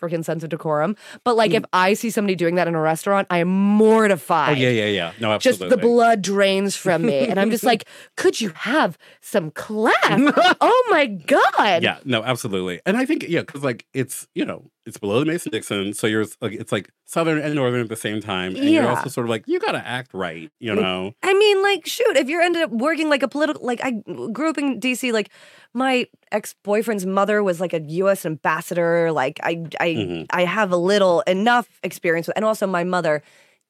freaking 0.00 0.24
sense 0.24 0.42
of 0.42 0.50
decorum. 0.50 0.96
But 1.24 1.36
like 1.36 1.50
mm-hmm. 1.50 1.58
if 1.58 1.64
I 1.72 1.94
see 1.94 2.10
somebody 2.10 2.34
doing 2.34 2.56
that 2.56 2.68
in 2.68 2.74
a 2.74 2.80
restaurant, 2.80 3.26
I 3.30 3.38
am 3.38 3.48
mortified 3.48 4.56
Oh 4.56 4.60
yeah, 4.60 4.70
yeah, 4.70 4.86
yeah. 4.86 5.12
No, 5.20 5.32
absolutely. 5.32 5.68
just 5.68 5.70
the 5.70 5.76
blood 5.76 6.22
drains 6.22 6.76
from 6.76 7.02
me 7.02 7.26
and 7.26 7.40
i'm 7.40 7.50
just 7.50 7.64
like 7.72 7.86
could 8.16 8.40
you 8.40 8.50
have 8.50 8.98
some 9.20 9.50
class 9.50 9.94
oh 10.60 10.88
my 10.90 11.06
god 11.06 11.82
Yeah, 11.82 11.98
no, 12.04 12.22
absolutely. 12.22 12.80
And 12.86 12.96
I 12.96 13.04
think 13.04 13.26
yeah, 13.28 13.40
because 13.40 13.62
like 13.62 13.86
it's 13.92 14.28
you 14.34 14.44
know 14.44 14.70
it's 14.86 14.98
below 14.98 15.18
the 15.20 15.26
Mason 15.26 15.50
Dixon, 15.50 15.92
so 15.94 16.06
you're 16.06 16.24
like 16.40 16.52
it's 16.52 16.70
like 16.72 16.90
southern 17.06 17.38
and 17.38 17.54
northern 17.54 17.80
at 17.80 17.88
the 17.88 17.96
same 17.96 18.20
time, 18.20 18.54
and 18.56 18.64
you're 18.70 18.88
also 18.88 19.08
sort 19.08 19.26
of 19.26 19.30
like 19.30 19.44
you 19.46 19.58
got 19.58 19.72
to 19.72 19.86
act 19.86 20.12
right, 20.14 20.50
you 20.60 20.74
know. 20.74 21.12
i 21.22 21.34
mean 21.34 21.62
like 21.62 21.86
shoot 21.86 22.16
if 22.16 22.28
you're 22.28 22.40
ended 22.42 22.62
up 22.62 22.70
working 22.70 23.08
like 23.08 23.22
a 23.22 23.28
political 23.28 23.64
like 23.66 23.80
i 23.84 23.90
grew 24.32 24.48
up 24.50 24.58
in 24.58 24.80
dc 24.80 25.12
like 25.12 25.30
my 25.74 26.06
ex-boyfriend's 26.32 27.04
mother 27.04 27.42
was 27.42 27.60
like 27.60 27.72
a 27.74 27.80
u.s 27.82 28.24
ambassador 28.24 29.10
like 29.12 29.38
i 29.42 29.62
i 29.80 29.88
Mhm. 29.94 30.26
i 30.30 30.44
have 30.44 30.70
a 30.72 30.76
little 30.76 31.20
enough 31.22 31.68
experience 31.82 32.26
with 32.26 32.36
and 32.36 32.44
also 32.44 32.66
my 32.66 32.84
mother 32.84 33.22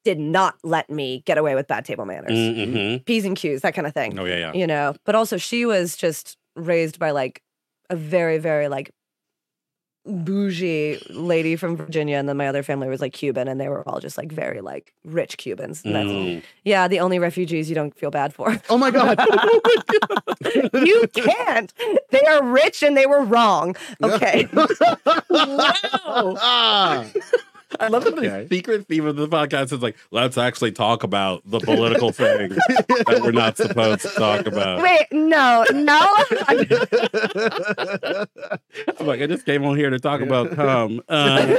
did 0.05 0.19
not 0.19 0.55
let 0.63 0.89
me 0.89 1.21
get 1.25 1.37
away 1.37 1.55
with 1.55 1.67
bad 1.67 1.83
table 1.83 2.05
manners 2.05 2.31
Mm-hmm. 2.31 3.03
p's 3.03 3.25
and 3.25 3.35
q's 3.35 3.61
that 3.61 3.73
kind 3.73 3.87
of 3.87 3.93
thing 3.93 4.17
Oh 4.19 4.25
yeah, 4.25 4.37
yeah. 4.37 4.53
you 4.53 4.67
know 4.67 4.95
but 5.05 5.15
also 5.15 5.37
she 5.37 5.65
was 5.65 5.95
just 5.97 6.37
raised 6.55 6.99
by 6.99 7.11
like 7.11 7.41
a 7.89 7.95
very 7.95 8.37
very 8.37 8.67
like 8.67 8.91
bougie 10.07 10.99
lady 11.09 11.55
from 11.55 11.75
virginia 11.75 12.17
and 12.17 12.29
then 12.29 12.37
my 12.37 12.47
other 12.47 12.63
family 12.63 12.87
was 12.87 13.01
like 13.01 13.13
cuban 13.13 13.47
and 13.47 13.59
they 13.59 13.67
were 13.69 13.87
all 13.87 13.99
just 13.99 14.17
like 14.17 14.31
very 14.31 14.61
like 14.61 14.93
rich 15.03 15.37
cubans 15.37 15.83
And 15.83 15.95
that's- 15.95 16.11
Mm. 16.11 16.43
yeah 16.63 16.87
the 16.87 16.99
only 17.01 17.19
refugees 17.19 17.67
you 17.69 17.75
don't 17.75 17.93
feel 17.97 18.09
bad 18.11 18.33
for 18.33 18.57
Oh 18.69 18.77
my 18.77 18.89
god. 18.91 19.19
you 20.73 21.07
can't 21.13 21.73
they 22.11 22.21
are 22.21 22.43
rich 22.43 22.81
and 22.83 22.95
they 22.95 23.05
were 23.05 23.21
wrong 23.21 23.75
okay 24.03 24.47
Ah. 26.09 27.05
I 27.79 27.87
love 27.89 28.05
that 28.05 28.15
the 28.15 28.47
secret 28.49 28.87
theme 28.87 29.05
of 29.05 29.15
the 29.17 29.27
podcast 29.27 29.73
is 29.73 29.81
like, 29.81 29.97
let's 30.11 30.37
actually 30.37 30.71
talk 30.71 31.03
about 31.03 31.41
the 31.45 31.59
political 31.59 32.11
thing 32.11 32.49
that 32.49 33.19
we're 33.21 33.31
not 33.31 33.57
supposed 33.57 34.01
to 34.03 34.09
talk 34.09 34.45
about. 34.47 34.81
wait 34.81 35.05
no 35.11 35.65
no 35.73 36.15
I'm 38.99 39.05
like, 39.05 39.21
I 39.21 39.27
just 39.27 39.45
came 39.45 39.65
on 39.65 39.75
here 39.77 39.89
to 39.89 39.99
talk 39.99 40.21
about 40.21 40.51
cum. 40.55 41.01
Um, 41.09 41.57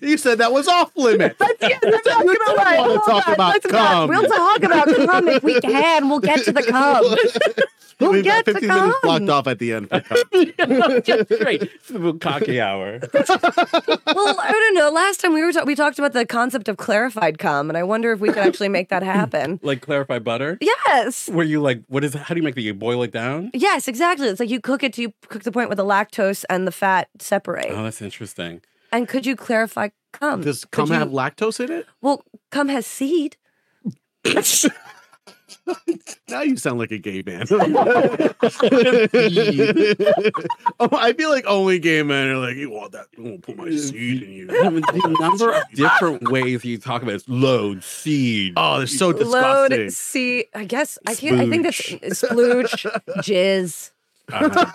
you 0.00 0.16
said 0.16 0.38
that 0.38 0.50
was 0.52 0.66
off 0.68 0.96
limits. 0.96 1.36
Yeah, 1.60 1.78
that's 1.82 2.06
not 2.06 2.24
You 2.24 2.36
gonna 2.38 2.56
don't 2.56 2.78
wanna 2.88 2.94
talk 3.00 3.28
on, 3.28 3.34
about 3.34 3.52
let's 3.54 3.66
not- 3.66 3.90
cum. 3.90 4.08
We'll 4.08 4.26
talk 4.28 4.62
about 4.62 4.86
cum 5.06 5.28
if 5.28 5.42
we 5.42 5.60
can. 5.60 6.08
We'll 6.08 6.20
get 6.20 6.44
to 6.44 6.52
the 6.52 6.62
cum. 6.62 7.04
We'll 8.00 8.10
We've 8.12 8.24
got 8.24 8.44
to 8.46 8.52
15 8.54 8.68
minutes 8.68 8.98
blocked 9.02 9.28
off 9.28 9.46
at 9.46 9.58
the 9.60 9.72
end. 9.72 9.88
For 9.90 11.00
just 11.00 11.28
great. 11.40 11.62
It's 11.62 11.88
the 11.88 12.12
cocky 12.20 12.60
hour. 12.60 12.98
Well, 13.02 14.36
I 14.40 14.50
don't 14.50 14.74
know. 14.74 14.90
Last 14.90 15.20
time 15.20 15.32
we 15.32 15.42
were 15.42 15.52
ta- 15.52 15.64
we 15.64 15.74
talked 15.74 15.98
about 15.98 16.12
the 16.12 16.26
concept 16.26 16.68
of 16.68 16.76
clarified 16.76 17.38
cum, 17.38 17.70
and 17.70 17.76
I 17.76 17.82
wonder 17.84 18.12
if 18.12 18.20
we 18.20 18.28
could 18.28 18.38
actually 18.38 18.68
make 18.68 18.88
that 18.88 19.02
happen. 19.04 19.60
Like 19.62 19.80
clarified 19.80 20.24
butter. 20.24 20.58
Yes. 20.60 21.28
Where 21.28 21.44
you 21.46 21.60
like, 21.60 21.82
what 21.88 22.02
is? 22.04 22.14
How 22.14 22.34
do 22.34 22.40
you 22.40 22.44
make 22.44 22.56
the? 22.56 22.62
You 22.62 22.74
boil 22.74 23.02
it 23.04 23.12
down? 23.12 23.50
Yes, 23.54 23.86
exactly. 23.88 24.26
It's 24.28 24.40
like 24.40 24.50
you 24.50 24.60
cook 24.60 24.82
it 24.82 24.92
to 24.94 25.02
you 25.02 25.12
cook 25.28 25.44
the 25.44 25.52
point 25.52 25.68
where 25.68 25.76
the 25.76 25.84
lactose 25.84 26.44
and 26.50 26.66
the 26.66 26.72
fat 26.72 27.08
separate. 27.20 27.68
Oh, 27.70 27.84
that's 27.84 28.02
interesting. 28.02 28.60
and 28.92 29.06
could 29.08 29.24
you 29.26 29.36
clarify 29.36 29.90
cum? 30.12 30.42
Does 30.42 30.64
Could 30.64 30.70
cum 30.72 30.88
you- 30.88 30.94
have 30.94 31.10
lactose 31.10 31.60
in 31.64 31.70
it? 31.70 31.86
Well, 32.00 32.24
cum 32.50 32.68
has 32.68 32.86
seed. 32.86 33.36
now 36.28 36.42
you 36.42 36.56
sound 36.56 36.78
like 36.78 36.90
a 36.90 36.98
gay 36.98 37.22
man. 37.24 37.42
oh, 37.50 38.34
I 40.92 41.14
feel 41.16 41.30
like 41.30 41.46
only 41.46 41.78
gay 41.78 42.02
men 42.02 42.28
are 42.28 42.38
like, 42.38 42.56
you 42.56 42.70
want 42.70 42.92
that? 42.92 43.06
I'm 43.16 43.24
gonna 43.24 43.38
put 43.38 43.56
my 43.56 43.70
seed 43.70 44.22
in 44.22 44.30
you. 44.30 44.46
The 44.46 45.16
number 45.20 45.52
of 45.52 45.62
different 45.74 46.30
ways 46.30 46.64
you 46.64 46.78
talk 46.78 47.02
about 47.02 47.16
it, 47.16 47.28
load, 47.28 47.82
seed. 47.82 48.54
Oh, 48.56 48.78
they're 48.78 48.86
so 48.86 49.12
disgusting. 49.12 49.40
Load, 49.40 49.68
disgusting. 49.70 49.90
see, 49.90 50.44
I 50.54 50.64
guess 50.64 50.98
I 51.06 51.14
can't. 51.14 51.40
I 51.40 51.48
think 51.48 51.64
that's 51.64 52.22
splooge, 52.22 52.86
jizz. 53.18 53.90
Uh, 54.32 54.72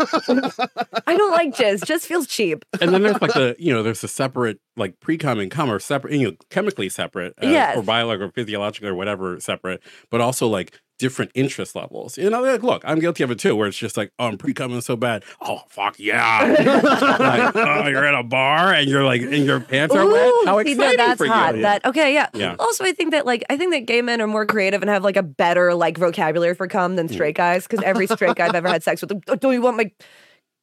I 1.07 1.17
don't 1.17 1.31
like 1.31 1.55
jizz. 1.55 1.79
Jizz 1.81 2.01
feels 2.05 2.27
cheap. 2.27 2.65
and 2.81 2.93
then 2.93 3.01
there's 3.01 3.21
like 3.21 3.33
the 3.33 3.55
you 3.57 3.73
know 3.73 3.81
there's 3.83 4.03
a 4.03 4.07
separate 4.07 4.59
like 4.77 4.99
pre-cum 4.99 5.39
and 5.39 5.49
cum 5.49 5.71
are 5.71 5.79
separate 5.79 6.13
you 6.13 6.29
know 6.31 6.35
chemically 6.49 6.89
separate 6.89 7.33
uh, 7.41 7.47
Yes. 7.47 7.75
or 7.77 7.81
biological 7.83 8.27
or 8.27 8.31
physiological 8.31 8.89
or 8.89 8.95
whatever 8.95 9.39
separate 9.39 9.81
but 10.11 10.21
also 10.21 10.47
like 10.47 10.79
different 10.99 11.31
interest 11.33 11.75
levels. 11.75 12.17
You 12.17 12.29
know 12.29 12.41
like 12.41 12.61
look 12.61 12.83
i'm 12.85 12.99
guilty 12.99 13.23
of 13.23 13.31
it 13.31 13.39
too 13.39 13.55
where 13.55 13.67
it's 13.67 13.77
just 13.77 13.97
like 13.97 14.11
oh 14.19 14.27
i'm 14.27 14.37
pre-cumming 14.37 14.81
so 14.81 14.95
bad. 14.95 15.23
Oh 15.41 15.61
fuck 15.67 15.97
yeah. 15.97 16.55
Like, 17.19 17.55
oh 17.55 17.87
you're 17.87 18.05
at 18.05 18.13
a 18.13 18.23
bar 18.23 18.73
and 18.73 18.89
you're 18.89 19.03
like 19.03 19.21
and 19.21 19.45
your 19.45 19.59
pants 19.59 19.95
are 19.95 20.05
wet? 20.05 20.31
How 20.45 20.57
exciting 20.59 20.77
that, 20.77 20.97
that's 20.97 21.17
for 21.17 21.27
hot. 21.27 21.55
you 21.55 21.61
That 21.63 21.85
okay, 21.85 22.13
yeah. 22.13 22.27
Yeah. 22.33 22.55
Also, 22.59 22.83
I 22.83 22.91
think 22.91 23.11
that 23.11 23.25
like 23.25 23.43
I 23.49 23.57
think 23.57 23.71
that 23.73 23.81
gay 23.81 24.01
men 24.01 24.21
are 24.21 24.27
more 24.27 24.45
creative 24.45 24.81
and 24.81 24.89
have 24.89 25.03
like 25.03 25.17
a 25.17 25.23
better 25.23 25.73
like 25.73 25.97
vocabulary 25.97 26.55
for 26.55 26.67
cum 26.67 26.95
than 26.95 27.07
hmm. 27.07 27.13
straight 27.13 27.35
guys 27.35 27.67
because 27.67 27.83
every 27.83 28.07
straight 28.07 28.35
guy 28.35 28.47
I've 28.47 28.55
ever 28.55 28.67
had 28.67 28.83
sex 28.83 29.01
with, 29.01 29.11
"Oh, 29.27 29.35
don't 29.35 29.53
you 29.53 29.61
want 29.61 29.77
my 29.77 29.91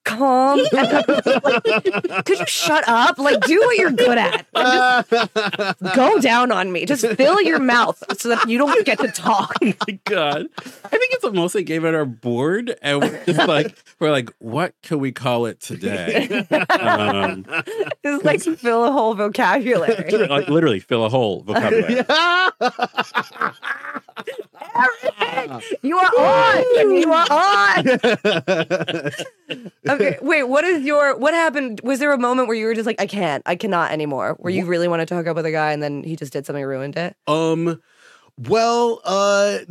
cum? 0.06 0.60
Like, 0.72 1.04
Could 2.24 2.38
you 2.38 2.46
shut 2.46 2.84
up? 2.88 3.18
Like, 3.18 3.40
do 3.42 3.58
what 3.58 3.76
you're 3.76 3.90
good 3.90 4.16
at. 4.16 4.46
Go 5.94 6.18
down 6.20 6.50
on 6.50 6.72
me. 6.72 6.86
Just 6.86 7.06
fill 7.06 7.42
your 7.42 7.58
mouth 7.58 8.02
so 8.18 8.30
that 8.30 8.48
you 8.48 8.56
don't 8.56 8.86
get 8.86 8.98
to 9.00 9.08
talk. 9.08 9.54
my 9.62 9.98
god 10.04 10.46
i 10.84 10.88
think 10.88 11.12
it's 11.12 11.24
mostly 11.32 11.62
gay 11.64 11.78
men 11.78 11.94
are 11.94 12.04
bored 12.04 12.76
and 12.82 13.00
we're 13.00 13.24
just 13.24 13.48
like 13.48 13.76
we're 13.98 14.10
like 14.10 14.30
what 14.38 14.74
can 14.82 14.98
we 15.00 15.10
call 15.12 15.46
it 15.46 15.60
today 15.60 16.46
um, 16.70 17.44
Just 18.04 18.24
like 18.24 18.40
fill 18.42 18.84
a 18.84 18.92
whole 18.92 19.14
vocabulary. 19.14 20.10
like 20.28 20.48
literally 20.48 20.80
fill 20.80 21.04
a 21.04 21.08
whole 21.08 21.42
vocabulary 21.42 22.04
Eric, 25.20 25.50
you 25.82 25.98
are 25.98 26.10
on. 26.18 26.90
You 26.96 27.12
are 27.12 27.26
on. 27.30 29.10
Okay, 29.88 30.18
wait. 30.20 30.42
What 30.42 30.64
is 30.64 30.82
your? 30.84 31.16
What 31.16 31.32
happened? 31.32 31.80
Was 31.84 32.00
there 32.00 32.12
a 32.12 32.18
moment 32.18 32.48
where 32.48 32.56
you 32.56 32.66
were 32.66 32.74
just 32.74 32.86
like, 32.86 33.00
I 33.00 33.06
can't, 33.06 33.44
I 33.46 33.54
cannot 33.54 33.92
anymore? 33.92 34.34
Where 34.40 34.52
you 34.52 34.64
really 34.66 34.88
wanted 34.88 35.06
to 35.08 35.14
hook 35.14 35.28
up 35.28 35.36
with 35.36 35.46
a 35.46 35.52
guy 35.52 35.70
and 35.72 35.80
then 35.80 36.02
he 36.02 36.16
just 36.16 36.32
did 36.32 36.44
something 36.46 36.64
ruined 36.64 36.96
it? 36.96 37.16
Um, 37.28 37.80
well, 38.36 39.00
uh, 39.04 39.58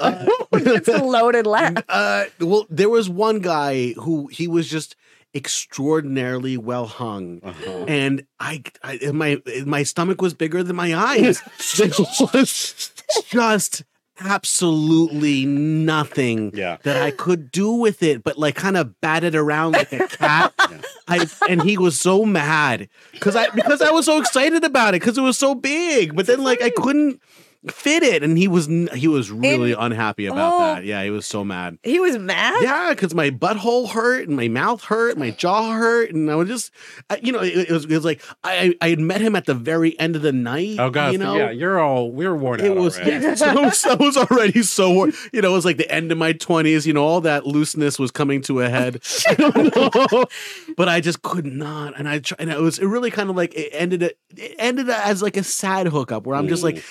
uh, 0.00 0.26
It's 0.52 0.88
a 0.88 1.02
loaded 1.02 1.46
laugh. 1.48 1.74
uh, 1.88 2.26
well, 2.38 2.66
there 2.70 2.88
was 2.88 3.10
one 3.10 3.40
guy 3.40 3.92
who 3.94 4.28
he 4.28 4.46
was 4.46 4.68
just 4.68 4.94
extraordinarily 5.34 6.56
well 6.56 6.86
hung, 6.86 7.40
Uh-huh. 7.44 7.84
and 7.86 8.24
I, 8.40 8.62
I, 8.82 8.98
my, 9.12 9.40
my 9.66 9.82
stomach 9.84 10.20
was 10.22 10.34
bigger 10.34 10.62
than 10.64 10.74
my 10.76 10.94
eyes. 10.94 11.40
Just 13.28 13.82
absolutely 14.22 15.46
nothing 15.46 16.50
Yeah. 16.54 16.76
that 16.82 17.02
I 17.02 17.10
could 17.10 17.50
do 17.50 17.72
with 17.72 18.02
it, 18.02 18.22
but 18.22 18.38
like 18.38 18.54
kind 18.54 18.76
of 18.76 19.00
bat 19.00 19.24
it 19.24 19.34
around 19.34 19.72
like 19.72 19.92
a 19.92 20.06
cat. 20.08 20.52
I 21.08 21.26
and 21.48 21.62
he 21.62 21.78
was 21.78 21.98
so 22.00 22.24
mad 22.24 22.88
because 23.12 23.34
I 23.36 23.48
because 23.50 23.80
I 23.82 23.90
was 23.90 24.06
so 24.06 24.18
excited 24.20 24.62
about 24.64 24.94
it 24.94 25.00
because 25.00 25.16
it 25.18 25.22
was 25.22 25.38
so 25.38 25.54
big, 25.54 26.14
but 26.14 26.26
then 26.26 26.42
like 26.44 26.62
I 26.62 26.70
couldn't 26.70 27.20
fit 27.68 28.02
it, 28.02 28.22
and 28.22 28.38
he 28.38 28.48
was 28.48 28.66
he 28.94 29.06
was 29.08 29.30
really 29.30 29.72
unhappy 29.72 30.26
about 30.26 30.54
Oh. 30.54 30.58
that. 30.76 30.84
Yeah, 30.84 31.02
he 31.04 31.10
was 31.10 31.26
so 31.26 31.44
mad. 31.44 31.78
He 31.82 32.00
was 32.00 32.16
mad. 32.18 32.62
Yeah, 32.62 32.90
because 32.90 33.14
my 33.14 33.30
butthole 33.30 33.90
hurt 33.90 34.26
and 34.28 34.36
my 34.36 34.48
mouth 34.48 34.84
hurt, 34.84 35.18
my 35.18 35.30
jaw 35.30 35.72
hurt, 35.74 36.10
and 36.12 36.30
I 36.30 36.34
was 36.36 36.48
just, 36.48 36.70
you 37.22 37.32
know, 37.32 37.40
it, 37.40 37.68
it 37.68 37.70
was 37.70 37.84
it 37.84 37.90
was 37.90 38.04
like 38.04 38.22
I 38.44 38.74
I 38.80 38.88
had 38.88 38.98
met 39.00 39.20
him 39.20 39.36
at 39.36 39.44
the 39.46 39.54
very 39.54 39.98
end 40.00 40.16
of 40.16 40.22
the 40.22 40.32
night. 40.32 40.76
Oh 40.78 40.90
god, 40.90 41.12
you 41.12 41.18
know, 41.18 41.36
yeah, 41.36 41.50
you're 41.50 41.78
all 41.78 42.10
we're 42.10 42.34
worn 42.34 42.60
it 42.60 42.70
out. 42.70 42.76
was 42.76 42.98
already. 42.98 43.24
yeah, 43.24 43.34
so, 43.34 43.70
so 43.70 43.90
I 43.90 43.94
was 43.96 44.16
already 44.16 44.62
so 44.62 44.92
wor- 44.92 45.10
you 45.32 45.42
know 45.42 45.50
it 45.50 45.54
was 45.54 45.64
like 45.66 45.76
the 45.76 45.90
end 45.90 46.10
of 46.12 46.18
my 46.18 46.32
twenties. 46.32 46.86
You 46.86 46.92
know, 46.94 47.04
all 47.04 47.20
that 47.22 47.46
looseness 47.46 47.98
was 47.98 48.10
coming 48.10 48.40
to 48.42 48.60
a 48.60 48.68
head. 48.70 49.02
I 49.28 49.34
don't 49.34 49.76
know, 49.76 50.24
but 50.76 50.88
I 50.88 51.00
just 51.00 51.20
could 51.22 51.44
not, 51.46 51.98
and 51.98 52.08
I 52.08 52.20
tr- 52.20 52.34
and 52.38 52.48
it 52.50 52.58
was 52.58 52.78
it 52.78 52.86
really 52.86 53.10
kind 53.10 53.28
of 53.28 53.36
like 53.36 53.54
it 53.54 53.70
ended 53.72 54.02
it, 54.02 54.18
it 54.36 54.54
ended 54.58 54.88
as 54.88 55.20
like 55.22 55.36
a 55.36 55.42
sad 55.42 55.88
hookup 55.88 56.26
where 56.26 56.36
I'm 56.36 56.48
just 56.48 56.62
like 56.62 56.82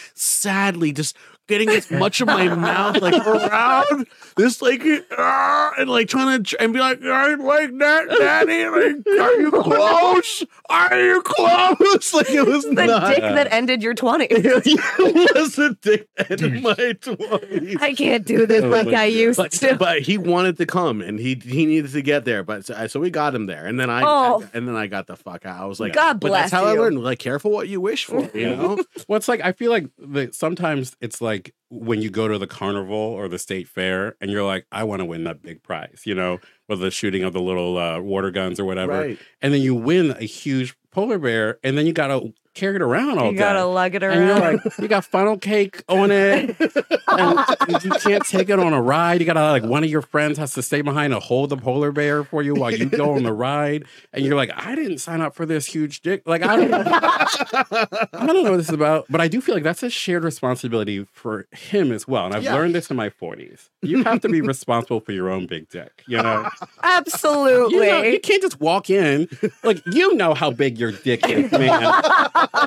sadly 0.60 0.91
just 0.91 1.15
getting 1.49 1.69
as 1.69 1.91
much 1.91 2.21
of 2.21 2.27
my 2.27 2.47
mouth 2.55 3.01
like 3.01 3.27
around 3.27 4.07
this 4.38 4.62
like 4.62 4.81
ah, 5.17 5.73
and 5.77 5.89
like 5.89 6.07
trying 6.07 6.41
to 6.43 6.62
and 6.62 6.71
be 6.71 6.79
like 6.79 7.03
I 7.03 7.33
like 7.35 7.77
that 7.79 8.07
daddy 8.09 8.65
like 8.69 9.19
are 9.19 9.33
you 9.41 9.51
close 9.51 10.45
are 10.69 10.99
you 11.01 11.21
close 11.23 12.13
like 12.13 12.29
it 12.29 12.45
was 12.45 12.63
The 12.63 12.85
not 12.85 13.09
dick 13.09 13.19
that 13.21 13.51
ended 13.51 13.83
your 13.83 13.95
20s. 13.95 14.27
it 14.31 15.35
was 15.35 15.57
a 15.59 15.73
dick 15.75 16.07
end 16.29 16.41
of 16.41 16.53
my 16.62 16.93
twenties. 17.01 17.77
I 17.81 17.93
can't 17.93 18.25
do 18.25 18.45
this 18.45 18.63
like 18.63 18.88
I 18.93 19.05
used 19.05 19.38
But, 19.38 19.51
to. 19.53 19.75
but 19.75 20.01
he 20.01 20.17
wanted 20.17 20.57
to 20.57 20.65
come 20.65 21.01
and 21.01 21.19
he 21.19 21.35
he 21.43 21.65
needed 21.65 21.91
to 21.91 22.01
get 22.01 22.25
there. 22.25 22.43
But 22.43 22.65
so, 22.65 22.88
so 22.88 22.99
we 22.99 23.09
got 23.09 23.33
him 23.35 23.45
there, 23.47 23.65
and 23.65 23.79
then 23.79 23.89
I 23.89 24.03
Oh. 24.05 24.43
and 24.53 24.67
then 24.67 24.75
I 24.75 24.88
got 24.88 25.07
the 25.07 25.15
fuck 25.15 25.45
out. 25.45 25.62
I 25.62 25.65
was 25.65 25.79
like, 25.79 25.93
God 25.93 26.19
bless 26.19 26.31
but 26.31 26.35
that's 26.41 26.51
bless 26.51 26.62
how 26.63 26.67
I 26.67 26.73
learned. 26.73 27.03
Like, 27.03 27.19
careful 27.19 27.51
what 27.51 27.67
you 27.67 27.81
wish 27.81 28.05
for. 28.05 28.29
You 28.38 28.55
know, 28.55 28.77
Well, 29.07 29.17
it's 29.17 29.27
like 29.27 29.41
I 29.41 29.51
feel 29.53 29.71
like 29.71 29.88
the, 29.97 30.29
sometimes 30.33 30.95
it's 31.01 31.21
like 31.21 31.38
when 31.69 32.02
you 32.02 32.10
go 32.10 32.28
to 32.28 32.38
the 32.38 32.47
carnival 32.47 32.97
or 32.97 33.28
the 33.28 33.39
state 33.39 33.67
fair 33.67 34.15
and 34.19 34.32
you're 34.32 34.43
like, 34.45 34.65
I 34.71 34.84
want 34.84 34.99
to 35.02 35.06
win 35.06 35.23
that 35.25 35.41
big 35.41 35.62
prize, 35.63 36.02
you 36.06 36.15
know, 36.15 36.39
with 36.67 36.80
the 36.80 36.91
shooting 36.91 37.23
of 37.23 37.34
the 37.34 37.41
little 37.41 37.78
uh, 37.78 37.99
water 37.99 38.32
guns 38.32 38.60
or 38.60 38.65
whatever, 38.65 38.93
Right. 38.93 39.19
and 39.41 39.54
then 39.54 39.62
you 39.62 39.75
win 39.75 40.12
a 40.12 40.23
huge 40.25 40.75
polar 40.91 41.19
bear, 41.19 41.60
and 41.63 41.78
then 41.78 41.86
you 41.86 41.93
gotta 41.93 42.34
carry 42.60 42.76
it 42.76 42.82
around 42.82 43.17
all 43.19 43.32
You 43.32 43.38
gotta 43.38 43.65
lug 43.65 43.95
it 43.95 44.04
and 44.04 44.13
you're 44.28 44.38
around. 44.39 44.62
like, 44.65 44.78
you 44.80 44.88
got 44.88 45.06
funnel 45.06 45.38
cake 45.38 45.82
on 45.88 46.12
it, 46.12 46.56
and 47.08 47.84
you 47.84 47.91
can't 47.91 48.26
take 48.26 48.50
it 48.50 48.60
on 48.60 48.74
a 48.74 48.82
ride. 48.82 49.19
You 49.19 49.26
gotta 49.26 49.41
like 49.52 49.63
one 49.63 49.84
of 49.84 49.89
your 49.89 50.02
friends 50.02 50.38
has 50.38 50.54
to 50.54 50.62
stay 50.62 50.82
behind 50.82 51.13
and 51.13 51.22
hold 51.24 51.50
the 51.50 51.58
polar 51.58 51.91
bear 51.91 52.24
for 52.24 52.41
you 52.43 52.54
while 52.56 52.72
you 52.72 52.86
go 52.86 53.13
on 53.15 53.24
the 53.24 53.34
ride. 53.34 53.86
And 54.13 54.26
you're 54.26 54.36
like, 54.36 54.52
I 54.56 54.76
didn't 54.76 54.98
sign 55.00 55.22
up 55.22 55.36
for 55.36 55.45
this 55.45 55.65
huge 55.65 56.02
dick. 56.02 56.24
Like 56.26 56.43
I 56.43 56.56
don't, 56.56 56.74
I 56.74 58.26
don't 58.28 58.43
know 58.43 58.52
what 58.52 58.58
this 58.58 58.67
is 58.69 58.74
about, 58.74 59.06
but 59.10 59.22
I 59.22 59.28
do 59.28 59.41
feel 59.41 59.56
like 59.56 59.63
that's 59.63 59.84
a 59.84 59.89
shared 59.89 60.24
responsibility 60.24 61.06
for 61.12 61.48
him 61.52 61.91
as 61.91 62.08
well. 62.08 62.26
And 62.26 62.36
I've 62.36 62.43
Yeah. 62.43 62.54
learned 62.56 62.76
this 62.76 62.89
in 62.89 62.98
my 62.98 63.10
40s. 63.10 63.69
You 63.82 64.04
have 64.04 64.22
to 64.22 64.30
be 64.30 64.41
responsible 64.41 65.00
for 65.00 65.12
your 65.12 65.30
own 65.30 65.45
big 65.48 65.69
dick. 65.69 66.04
You 66.08 66.17
know, 66.22 66.50
Absolutely. 66.84 67.86
you, 67.86 67.91
know, 67.91 68.02
you 68.04 68.19
can't 68.19 68.41
just 68.41 68.60
walk 68.60 68.89
in 68.89 69.28
like 69.63 69.82
you 69.86 70.15
know 70.15 70.34
how 70.34 70.52
big 70.52 70.78
your 70.78 70.91
dick 70.91 71.28
is, 71.30 71.52
man, 71.52 71.69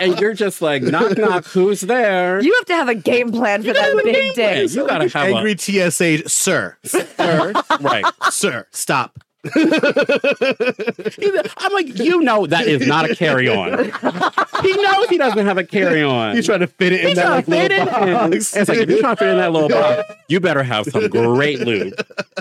and 0.01 0.19
you're 0.21 0.35
just 0.35 0.61
like 0.63 0.83
knock 0.83 1.17
knock, 1.19 1.45
who's 1.47 1.81
there? 1.83 2.41
You 2.41 2.53
have 2.55 2.67
to 2.67 2.75
have 2.75 2.89
a 2.89 2.95
game 2.95 3.33
plan 3.33 3.63
for 3.63 3.73
that 3.73 4.01
big 4.05 4.37
Yeah, 4.37 4.55
dick. 4.55 4.75
you 4.75 4.87
gotta 4.87 5.09
have 5.09 5.29
angry 5.29 5.57
TSA, 5.57 6.29
sir, 6.29 6.77
a 7.19 7.65
right. 7.81 8.05
sir, 8.31 8.67
stop. 8.71 9.22
I'm 11.59 11.73
like, 11.73 11.99
you 11.99 12.21
know 12.21 12.47
that 12.47 12.67
is 12.67 12.87
not 12.87 13.11
a 13.11 13.15
carry 13.17 13.49
on. 13.49 13.85
he 14.63 14.73
knows 14.83 15.09
he 15.09 15.19
doesn't 15.19 15.45
have 15.47 15.59
a 15.59 15.65
carry 15.65 16.03
on. 16.03 16.37
He's 16.37 16.47
trying 16.47 16.61
to 16.61 16.67
fit 16.67 16.93
it 16.93 17.01
in 17.01 17.09
He's 17.09 17.17
that 17.17 17.29
like, 17.31 17.47
fit 17.47 17.71
little 17.73 17.89
it 17.89 18.09
in. 18.09 18.13
box. 18.31 18.57
It's 18.57 18.69
like 18.69 18.79
if 18.79 18.89
you're 18.89 19.01
trying 19.01 19.17
to 19.17 19.19
fit 19.25 19.29
in 19.31 19.37
that 19.39 19.53
little 19.53 19.69
box, 19.69 20.13
you 20.29 20.41
better 20.41 20.63
have 20.63 20.87
some 20.87 21.09
great 21.09 21.61
lube. 21.61 21.95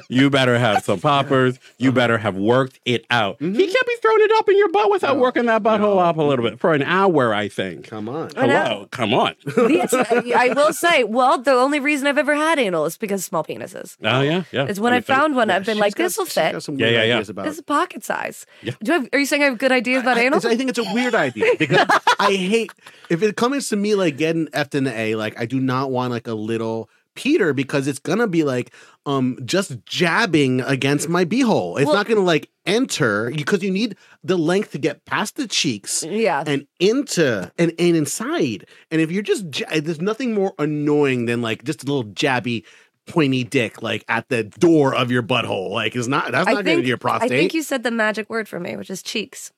You 0.10 0.30
better 0.30 0.58
have 0.58 0.84
some 0.84 1.00
poppers. 1.00 1.58
You 1.78 1.92
better 1.92 2.18
have 2.18 2.36
worked 2.36 2.80
it 2.86 3.06
out. 3.10 3.40
Mm-hmm. 3.40 3.56
He 3.56 3.66
can't 3.68 3.88
be 3.88 3.96
throwing 4.02 4.22
it 4.22 4.32
up 4.38 4.48
in 4.50 4.58
your 4.58 4.70
butt 4.70 4.92
without 4.92 5.18
working 5.18 5.46
that 5.48 5.64
butthole 5.64 6.00
up 6.00 6.18
a 6.18 6.22
little 6.24 6.44
bit 6.48 6.60
for 6.60 6.74
an 6.74 6.84
hour. 6.84 7.34
I 7.34 7.48
think. 7.48 7.88
Come 7.88 8.10
on. 8.10 8.30
Hello, 8.36 8.88
come 8.92 9.14
on. 9.14 9.36
The- 9.46 10.34
I 10.36 10.50
will 10.54 10.74
say, 10.74 11.04
well, 11.04 11.38
the 11.38 11.52
only 11.52 11.80
reason 11.80 12.08
I've 12.08 12.18
ever 12.18 12.36
had 12.36 12.60
anal 12.60 12.86
is 12.86 12.98
because 12.98 13.24
small 13.26 13.44
penises. 13.44 13.98
Oh 14.04 14.22
yeah, 14.22 14.44
yeah. 14.52 14.66
It's 14.68 14.80
when 14.80 14.94
I, 14.94 14.98
mean, 14.98 15.04
think- 15.04 15.18
found 15.18 15.36
one, 15.36 15.50
I've 15.50 15.66
been 15.66 15.78
like, 15.78 15.96
this 15.96 16.18
will 16.18 16.26
fit. 16.26 16.54
got 16.54 16.64
some 16.64 16.78
Yeah, 16.78 16.88
weird 16.88 16.91
yeah, 16.92 17.04
yeah. 17.04 17.14
ideas 17.16 17.30
about 17.30 17.46
This 17.46 17.56
is 17.56 17.62
pocket 17.62 18.04
size. 18.04 18.46
Yeah. 18.62 18.74
Do 18.84 18.92
I 18.92 18.96
have, 18.96 19.10
are 19.14 19.20
you 19.20 19.26
saying 19.26 19.42
I 19.42 19.46
have 19.46 19.58
good 19.58 19.72
ideas 19.72 20.02
about 20.02 20.18
anal? 20.18 20.46
I 20.46 20.56
think 20.56 20.70
it's 20.70 20.80
a 20.80 20.94
weird 20.94 21.16
idea 21.16 21.54
because 21.58 21.88
I 22.20 22.34
hate 22.34 22.72
if 23.10 23.24
it 23.24 23.36
comes 23.36 23.70
to 23.70 23.76
me 23.76 23.96
like 23.96 24.18
getting 24.18 24.48
F 24.54 24.74
in 24.76 24.84
the 24.84 24.98
A, 24.98 25.16
like 25.16 25.40
I 25.40 25.46
do 25.46 25.60
not 25.60 25.92
want 25.92 26.12
like 26.12 26.28
a 26.28 26.34
little 26.34 26.90
Peter 27.16 27.54
because 27.54 27.88
it's 27.88 28.00
gonna 28.00 28.28
be 28.28 28.44
like 28.44 28.74
um 29.06 29.38
just 29.44 29.86
jabbing 29.86 30.62
against 30.62 31.10
my 31.10 31.26
beehole. 31.26 31.78
It's 31.78 31.88
Well- 31.88 31.96
not 31.96 32.08
gonna 32.08 32.22
like 32.22 32.50
enter 32.66 33.32
because 33.32 33.64
you 33.64 33.72
need 33.72 33.98
the 34.24 34.38
length 34.38 34.72
to 34.72 34.78
get 34.78 35.04
past 35.06 35.36
the 35.36 35.48
cheeks 35.48 36.04
yeah. 36.04 36.44
and 36.46 36.68
into 36.80 37.52
and, 37.58 37.74
and 37.80 37.96
inside. 37.98 38.66
And 38.92 39.02
if 39.02 39.12
you're 39.12 39.24
just 39.24 39.60
ja- 39.60 39.82
there's 39.82 40.00
nothing 40.00 40.34
more 40.34 40.54
annoying 40.60 41.26
than 41.26 41.42
like 41.42 41.64
just 41.64 41.84
a 41.84 41.86
little 41.88 42.06
jabby 42.12 42.64
pointy 43.08 43.44
dick 43.44 43.82
like 43.82 44.06
at 44.08 44.30
the 44.30 44.44
door 44.44 44.94
of 44.96 45.12
your 45.12 45.24
butthole. 45.24 45.70
Like 45.72 45.96
is 45.96 46.08
not 46.08 46.32
that's 46.32 46.48
I 46.48 46.54
not 46.54 46.66
gonna 46.66 46.76
think, 46.78 46.88
your 46.88 46.98
prostate. 46.98 47.32
I 47.32 47.36
think 47.36 47.54
you 47.54 47.64
said 47.64 47.84
the 47.84 47.92
magic 47.92 48.30
word 48.30 48.48
for 48.48 48.60
me, 48.60 48.76
which 48.76 48.90
is 48.90 49.02
cheeks. 49.02 49.52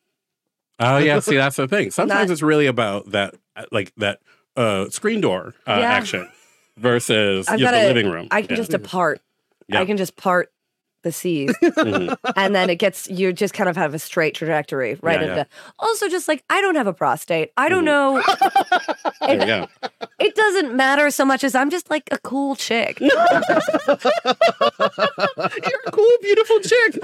Oh 0.79 0.97
yeah, 0.97 1.19
see 1.21 1.35
that's 1.35 1.55
the 1.57 1.67
thing. 1.67 1.91
Sometimes 1.91 2.29
Not- 2.29 2.33
it's 2.33 2.41
really 2.41 2.67
about 2.67 3.11
that, 3.11 3.35
uh, 3.55 3.65
like 3.71 3.93
that 3.97 4.19
uh, 4.55 4.89
screen 4.89 5.21
door 5.21 5.53
uh, 5.67 5.77
Yeah. 5.79 5.91
action. 5.91 6.29
versus 6.77 7.47
I've 7.47 7.59
just 7.59 7.71
got 7.71 7.77
the 7.77 7.85
a- 7.85 7.87
living 7.87 8.09
room. 8.09 8.27
I 8.31 8.41
can 8.41 8.51
Yeah. 8.51 8.55
just 8.57 8.71
depart. 8.71 9.21
Yeah. 9.67 9.81
I 9.81 9.85
can 9.85 9.97
just 9.97 10.15
part 10.15 10.51
the 11.03 11.11
seas, 11.11 11.55
Mhm. 11.61 12.17
and 12.35 12.55
then 12.55 12.69
it 12.69 12.75
gets 12.77 13.07
you 13.09 13.31
just 13.33 13.53
kind 13.53 13.69
of 13.69 13.75
have 13.77 13.93
a 13.93 13.99
straight 13.99 14.33
trajectory 14.35 14.97
right 15.01 15.19
Yeah, 15.21 15.27
into. 15.27 15.35
yeah. 15.37 15.43
Also, 15.79 16.09
just 16.09 16.27
like 16.27 16.43
I 16.49 16.61
don't 16.61 16.75
have 16.75 16.87
a 16.87 16.93
prostate. 16.93 17.51
I 17.57 17.69
don't 17.69 17.83
Mhm. 17.83 17.85
know. 17.85 18.21
Go. 19.45 19.67
It 20.19 20.35
doesn't 20.35 20.73
matter 20.75 21.09
so 21.11 21.25
much 21.25 21.43
as 21.43 21.55
I'm 21.55 21.69
just 21.69 21.89
like 21.89 22.03
a 22.11 22.17
cool 22.19 22.55
chick. 22.55 22.99
You're 23.01 23.11
a 25.85 25.91
cool, 25.91 26.17
beautiful 26.21 26.59
chick. 26.59 26.99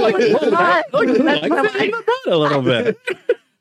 Like, 0.00 0.22
what? 0.42 0.92
like 0.92 1.08
that 1.18 2.22
a 2.26 2.36
little 2.36 2.62
bit. 2.62 2.98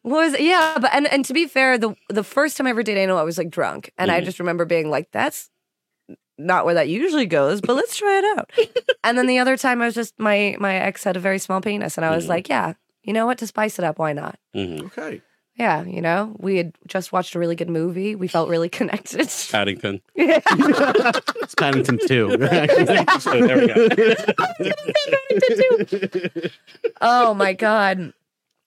was 0.03 0.39
yeah, 0.39 0.77
but 0.79 0.91
and 0.93 1.07
and 1.07 1.25
to 1.25 1.33
be 1.33 1.47
fair, 1.47 1.77
the 1.77 1.95
the 2.09 2.23
first 2.23 2.57
time 2.57 2.67
I 2.67 2.71
ever 2.71 2.83
did 2.83 2.97
anal, 2.97 3.17
I 3.17 3.23
was 3.23 3.37
like 3.37 3.49
drunk, 3.49 3.91
and 3.97 4.11
I 4.11 4.21
Mhm. 4.21 4.25
just 4.25 4.39
remember 4.39 4.65
being 4.65 4.89
like, 4.89 5.09
"That's 5.11 5.49
not 6.39 6.65
where 6.65 6.73
that 6.73 6.87
usually 6.89 7.25
goes, 7.27 7.61
but 7.61 7.75
let's 7.75 7.95
try 7.97 8.17
it 8.19 8.39
out." 8.39 8.49
and 9.03 9.17
then 9.17 9.27
the 9.27 9.37
other 9.39 9.57
time, 9.57 9.81
I 9.81 9.85
was 9.85 9.95
just 9.95 10.17
my 10.19 10.55
my 10.59 10.75
ex 10.75 11.03
had 11.03 11.15
a 11.15 11.19
very 11.19 11.37
small 11.39 11.61
penis, 11.61 11.97
and 11.97 12.05
I 12.05 12.15
was 12.15 12.25
Mhm. 12.25 12.29
like, 12.29 12.49
"Yeah, 12.49 12.73
you 13.03 13.13
know 13.13 13.25
what? 13.25 13.37
To 13.39 13.47
spice 13.47 13.77
it 13.77 13.85
up, 13.85 13.99
why 13.99 14.13
not?" 14.13 14.39
Mhm. 14.55 14.85
Okay. 14.85 15.21
Yeah, 15.55 15.83
you 15.83 15.99
know, 16.01 16.35
we 16.39 16.55
had 16.55 16.71
just 16.87 17.11
watched 17.11 17.35
a 17.35 17.39
really 17.39 17.55
good 17.57 17.69
movie. 17.69 18.15
We 18.15 18.29
felt 18.29 18.47
really 18.47 18.69
connected. 18.79 19.29
Paddington. 19.51 20.01
It's 20.15 21.55
Paddington 21.55 21.99
2. 22.07 22.29
So 23.19 23.41
there 23.41 23.57
we 23.57 23.67
go. 23.67 23.87
oh 27.01 27.33
my 27.33 27.53
god. 27.53 28.13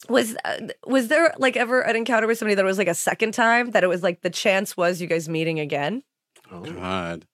Was 0.08 0.36
uh, 0.44 0.68
was 0.86 1.08
there 1.08 1.32
like 1.38 1.56
ever 1.56 1.80
an 1.80 1.94
encounter 1.96 2.26
with 2.26 2.36
somebody 2.38 2.56
that 2.56 2.64
was 2.64 2.76
like 2.76 2.88
a 2.88 2.94
second 2.94 3.32
time 3.34 3.70
that 3.70 3.84
it 3.84 3.86
was 3.86 4.02
like 4.02 4.22
the 4.22 4.30
chance 4.30 4.76
was 4.76 5.00
you 5.00 5.06
guys 5.06 5.28
meeting 5.28 5.60
again? 5.60 6.02
Oh. 6.50 6.60
God. 6.60 7.24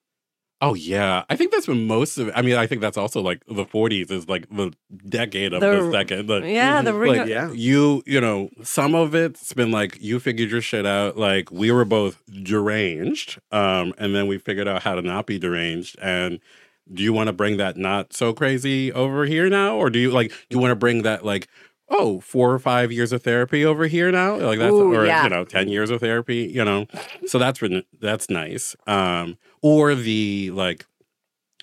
Oh 0.60 0.74
yeah, 0.74 1.22
I 1.30 1.36
think 1.36 1.52
that's 1.52 1.66
been 1.66 1.86
most 1.86 2.18
of. 2.18 2.30
I 2.34 2.42
mean, 2.42 2.56
I 2.56 2.66
think 2.66 2.80
that's 2.80 2.96
also 2.96 3.20
like 3.20 3.42
the 3.46 3.64
'40s 3.64 4.10
is 4.10 4.28
like 4.28 4.48
the 4.50 4.72
decade 5.08 5.52
of 5.52 5.60
the, 5.60 5.82
The- 5.82 5.92
second. 5.92 6.26
The, 6.26 6.40
Yeah, 6.50 6.82
the 6.82 6.94
ring. 6.94 7.12
like 7.12 7.20
of- 7.22 7.28
Yeah. 7.28 7.52
you, 7.52 8.02
you 8.06 8.20
know, 8.20 8.50
some 8.64 8.94
of 8.94 9.14
it's 9.14 9.52
been 9.52 9.70
like 9.70 9.98
you 10.00 10.18
figured 10.18 10.50
your 10.50 10.60
shit 10.60 10.84
out. 10.84 11.16
Like 11.16 11.52
we 11.52 11.70
were 11.70 11.84
both 11.84 12.20
deranged, 12.42 13.38
um, 13.52 13.94
and 13.98 14.14
then 14.16 14.26
we 14.26 14.38
figured 14.38 14.66
out 14.66 14.82
how 14.82 14.94
to 14.96 15.02
not 15.02 15.26
be 15.26 15.38
deranged. 15.38 15.96
And 16.02 16.40
do 16.92 17.02
you 17.04 17.12
want 17.12 17.28
to 17.28 17.32
bring 17.32 17.56
that 17.58 17.76
not 17.76 18.12
so 18.12 18.32
crazy 18.32 18.92
over 18.92 19.26
here 19.26 19.48
now, 19.48 19.76
or 19.76 19.90
do 19.90 19.98
you 20.00 20.10
like 20.10 20.30
do 20.30 20.56
you 20.56 20.58
want 20.58 20.72
to 20.72 20.76
bring 20.76 21.02
that 21.02 21.24
like 21.24 21.46
oh 21.88 22.20
four 22.20 22.52
or 22.52 22.58
five 22.58 22.90
years 22.90 23.12
of 23.12 23.22
therapy 23.22 23.64
over 23.64 23.86
here 23.86 24.10
now, 24.10 24.36
like 24.36 24.58
that's 24.58 24.72
Ooh, 24.72 24.92
or 24.94 25.06
yeah. 25.06 25.22
you 25.22 25.30
know 25.30 25.44
ten 25.44 25.68
years 25.68 25.90
of 25.90 26.00
therapy, 26.00 26.50
you 26.52 26.64
know? 26.64 26.86
So 27.26 27.38
that's 27.38 27.60
been 27.60 27.84
that's 28.00 28.28
nice. 28.28 28.74
Um, 28.86 29.38
or 29.62 29.94
the 29.94 30.50
like, 30.52 30.86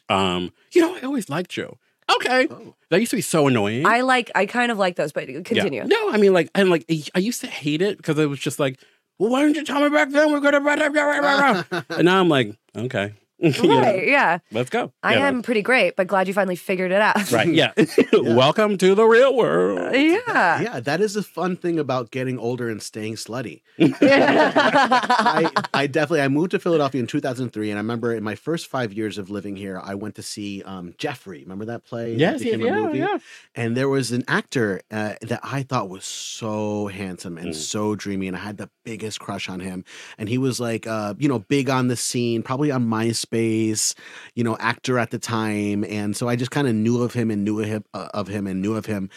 um, 0.09 0.51
you 0.73 0.81
know, 0.81 0.95
I 0.95 1.01
always 1.01 1.29
liked 1.29 1.51
Joe. 1.51 1.77
Okay, 2.17 2.47
Oh. 2.51 2.75
that 2.91 2.99
used 2.99 3.09
to 3.09 3.15
be 3.15 3.21
so 3.23 3.47
annoying. 3.47 3.85
I 3.85 4.01
like 4.01 4.29
I 4.35 4.45
kind 4.45 4.71
of 4.71 4.77
like 4.77 4.95
those, 4.95 5.11
but 5.11 5.27
Yeah. 5.27 5.41
continue. 5.41 5.83
No, 5.85 6.11
I 6.11 6.17
mean 6.17 6.33
like 6.33 6.49
and 6.53 6.69
like 6.69 6.85
I 7.15 7.19
used 7.19 7.41
to 7.41 7.47
hate 7.47 7.81
it 7.81 7.97
because 7.97 8.19
it 8.19 8.27
was 8.29 8.39
just 8.39 8.59
like, 8.59 8.79
well, 9.17 9.31
why 9.31 9.41
didn't 9.41 9.55
you 9.55 9.63
tell 9.65 9.81
me 9.81 9.89
back 9.89 10.11
then? 10.11 10.31
We're 10.31 10.39
gonna 10.39 10.59
and 11.89 12.05
now 12.05 12.19
I'm 12.19 12.29
like, 12.29 12.55
okay, 12.75 13.03
You 13.03 13.09
know, 13.09 13.24
Right, 13.65 14.07
yeah. 14.07 14.39
let's 14.51 14.69
go. 14.69 14.93
I 15.03 15.13
You 15.13 15.19
know? 15.19 15.25
am 15.25 15.41
pretty 15.41 15.61
great, 15.61 15.95
but 15.97 16.07
glad 16.07 16.27
you 16.27 16.33
finally 16.33 16.55
figured 16.55 16.91
it 16.91 17.01
out. 17.01 17.31
right. 17.31 17.47
Yeah. 17.47 17.73
Welcome 18.13 18.77
to 18.77 18.95
the 18.95 19.03
real 19.05 19.35
world. 19.35 19.93
yeah. 19.93 20.61
Yeah, 20.61 20.79
that 20.79 21.01
is 21.01 21.15
a 21.17 21.23
fun 21.23 21.57
thing 21.57 21.77
about 21.77 22.11
getting 22.11 22.39
older 22.39 22.69
and 22.69 22.81
staying 22.81 23.15
slutty. 23.15 23.61
I, 23.77 25.51
I 25.73 25.87
definitely 25.87 26.21
I 26.21 26.27
moved 26.27 26.51
to 26.51 26.59
Philadelphia 26.59 27.01
in 27.01 27.07
2003, 27.07 27.69
and 27.71 27.77
I 27.77 27.81
remember 27.81 28.13
in 28.13 28.23
my 28.23 28.35
first 28.35 28.67
five 28.67 28.93
years 28.93 29.17
of 29.17 29.29
living 29.29 29.55
here, 29.55 29.79
I 29.83 29.95
went 29.95 30.15
to 30.15 30.23
see 30.23 30.63
um, 30.63 30.93
Jeffrey. 30.97 31.41
Remember 31.41 31.65
that 31.65 31.83
play? 31.85 32.13
that 32.13 32.19
Yes, 32.19 32.41
yeah, 32.43 32.55
a 32.55 32.57
yeah, 32.57 32.71
movie? 32.71 32.99
yeah. 32.99 33.17
And 33.53 33.75
there 33.75 33.89
was 33.89 34.11
an 34.11 34.23
actor 34.27 34.81
uh, 34.91 35.15
that 35.21 35.39
I 35.43 35.63
thought 35.63 35.89
was 35.89 36.05
so 36.05 36.87
handsome 36.87 37.37
and 37.37 37.45
Mm. 37.49 37.55
so 37.55 37.95
dreamy, 37.95 38.27
and 38.27 38.35
I 38.35 38.39
had 38.39 38.57
the 38.57 38.69
biggest 38.85 39.19
crush 39.19 39.49
on 39.49 39.59
him. 39.59 39.83
And 40.17 40.27
he 40.29 40.37
was 40.37 40.59
like, 40.59 40.87
uh, 40.87 41.13
you 41.19 41.27
know, 41.27 41.39
big 41.39 41.69
on 41.69 41.87
the 41.89 41.95
scene, 41.95 42.41
probably 42.43 42.71
on 42.71 42.87
MySpace, 42.87 43.24
you 43.33 44.43
know, 44.43 44.57
actor 44.59 44.99
at 44.99 45.11
the 45.11 45.19
time. 45.19 45.83
And 45.85 46.15
so 46.15 46.27
I 46.27 46.35
just 46.35 46.51
kind 46.51 46.67
of 46.67 46.75
knew 46.75 47.01
of 47.01 47.13
him 47.13 47.31
and 47.31 47.43
knew 47.43 47.59
of 47.59 47.67
him, 47.67 47.83
uh, 47.93 48.09
of 48.13 48.27
him 48.27 48.47
and 48.47 48.61
knew 48.61 48.75
of 48.75 48.85
him. 48.85 49.09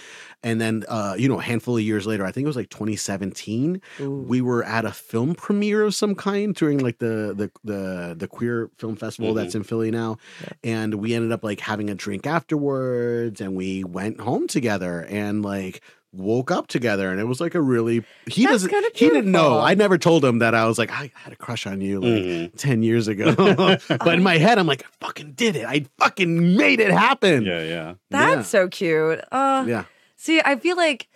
And 0.43 0.61
then, 0.61 0.85
uh, 0.89 1.17
you 1.19 1.29
know, 1.29 1.41
a 1.41 1.43
handful 1.43 1.77
of 1.77 1.83
years 1.83 2.07
later, 2.07 2.25
I 2.25 2.31
think 2.31 2.45
it 2.45 2.47
was 2.47 2.57
like 2.57 2.71
2017 2.71 3.83
Ooh. 4.01 4.11
we 4.11 4.41
were 4.41 4.65
at 4.65 4.85
a 4.85 4.93
film 4.93 5.35
premiere 5.35 5.83
of 5.83 5.95
some 5.95 6.15
kind 6.15 6.55
during 6.55 6.79
like 6.79 6.99
the 6.99 7.35
the 7.37 7.51
the, 7.65 8.15
the 8.17 8.29
queer 8.29 8.71
film 8.79 8.97
festival 8.97 9.35
that's 9.35 9.55
in 9.55 9.65
Philly 9.65 9.91
now, 9.91 10.19
and 10.63 10.95
we 10.95 11.15
ended 11.15 11.33
up 11.33 11.43
like 11.43 11.61
having 11.61 11.91
a 11.91 11.95
drink 11.95 12.27
afterwards, 12.27 13.41
and 13.41 13.57
we 13.57 13.85
went 13.85 14.21
home 14.21 14.47
together 14.47 15.05
and 15.09 15.43
like 15.45 15.83
woke 16.13 16.51
up 16.51 16.67
together, 16.69 17.11
and 17.11 17.21
it 17.21 17.25
was 17.25 17.41
like 17.41 17.55
a 17.55 17.61
really 17.61 18.03
he 18.27 18.45
That's 18.47 18.63
doesn't 18.65 18.97
he 18.97 19.09
didn't 19.11 19.31
know. 19.31 19.59
I 19.61 19.75
never 19.75 19.99
told 19.99 20.25
him 20.25 20.39
that 20.39 20.55
I 20.55 20.67
was 20.67 20.79
like 20.79 20.91
I 20.91 21.11
had 21.15 21.33
a 21.33 21.37
crush 21.37 21.67
on 21.67 21.81
you 21.81 22.01
like 22.01 22.23
Mhm. 22.23 22.53
ten 22.57 22.83
years 22.83 23.09
ago, 23.09 23.35
but 23.89 24.15
in 24.15 24.23
my 24.23 24.39
head 24.39 24.59
I'm 24.59 24.67
like 24.67 24.85
I 24.85 25.05
fucking 25.07 25.33
did 25.33 25.55
it. 25.57 25.67
I 25.67 25.85
fucking 25.99 26.57
made 26.57 26.81
it 26.81 26.91
happen. 26.91 27.45
Yeah, 27.45 27.63
yeah. 27.63 27.95
That's 28.11 28.37
Yeah. 28.37 28.43
so 28.43 28.69
cute. 28.69 29.21
Uh, 29.31 29.65
Yeah. 29.67 29.85
See, 30.17 30.41
I 30.45 30.57
feel 30.57 30.77
like 30.77 31.09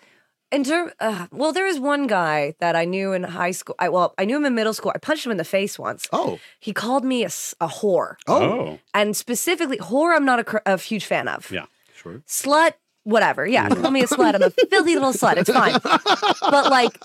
in 0.52 0.64
term, 0.64 0.90
uh, 1.00 1.26
well, 1.32 1.54
there 1.54 1.64
was 1.64 1.80
one 1.80 2.06
guy 2.06 2.54
that 2.60 2.76
I 2.76 2.84
knew 2.84 3.14
in 3.14 3.22
high 3.22 3.52
school. 3.52 3.74
I 3.78 3.88
well, 3.88 4.12
I 4.18 4.26
knew 4.26 4.36
him 4.36 4.44
in 4.44 4.54
middle 4.54 4.74
school. 4.74 4.92
I 4.94 4.98
punched 4.98 5.24
him 5.24 5.32
in 5.32 5.38
the 5.38 5.44
face 5.44 5.78
once. 5.78 6.06
Oh. 6.12 6.38
He 6.60 6.74
called 6.74 7.02
me 7.04 7.22
a, 7.24 7.28
a 7.60 7.68
whore, 7.68 8.16
Oh. 8.28 8.78
and 8.92 9.16
specifically 9.16 9.78
whore. 9.78 10.14
I'm 10.14 10.26
not 10.26 10.38
a, 10.40 10.44
cr- 10.44 10.58
a 10.66 10.76
huge 10.78 11.06
fan 11.06 11.26
of. 11.28 11.50
Yeah. 11.50 11.64
Sure. 11.96 12.20
Slut, 12.28 12.72
whatever. 13.04 13.46
Yeah, 13.46 13.68
call 13.68 13.90
me 13.90 14.02
a 14.02 14.06
slut. 14.06 14.34
I'm 14.34 14.42
a 14.42 14.50
filthy 14.50 14.94
little 14.94 15.12
slut. 15.12 15.36
It's 15.36 15.50
fine. 15.50 15.78
But 15.82 16.70
like, 16.70 16.98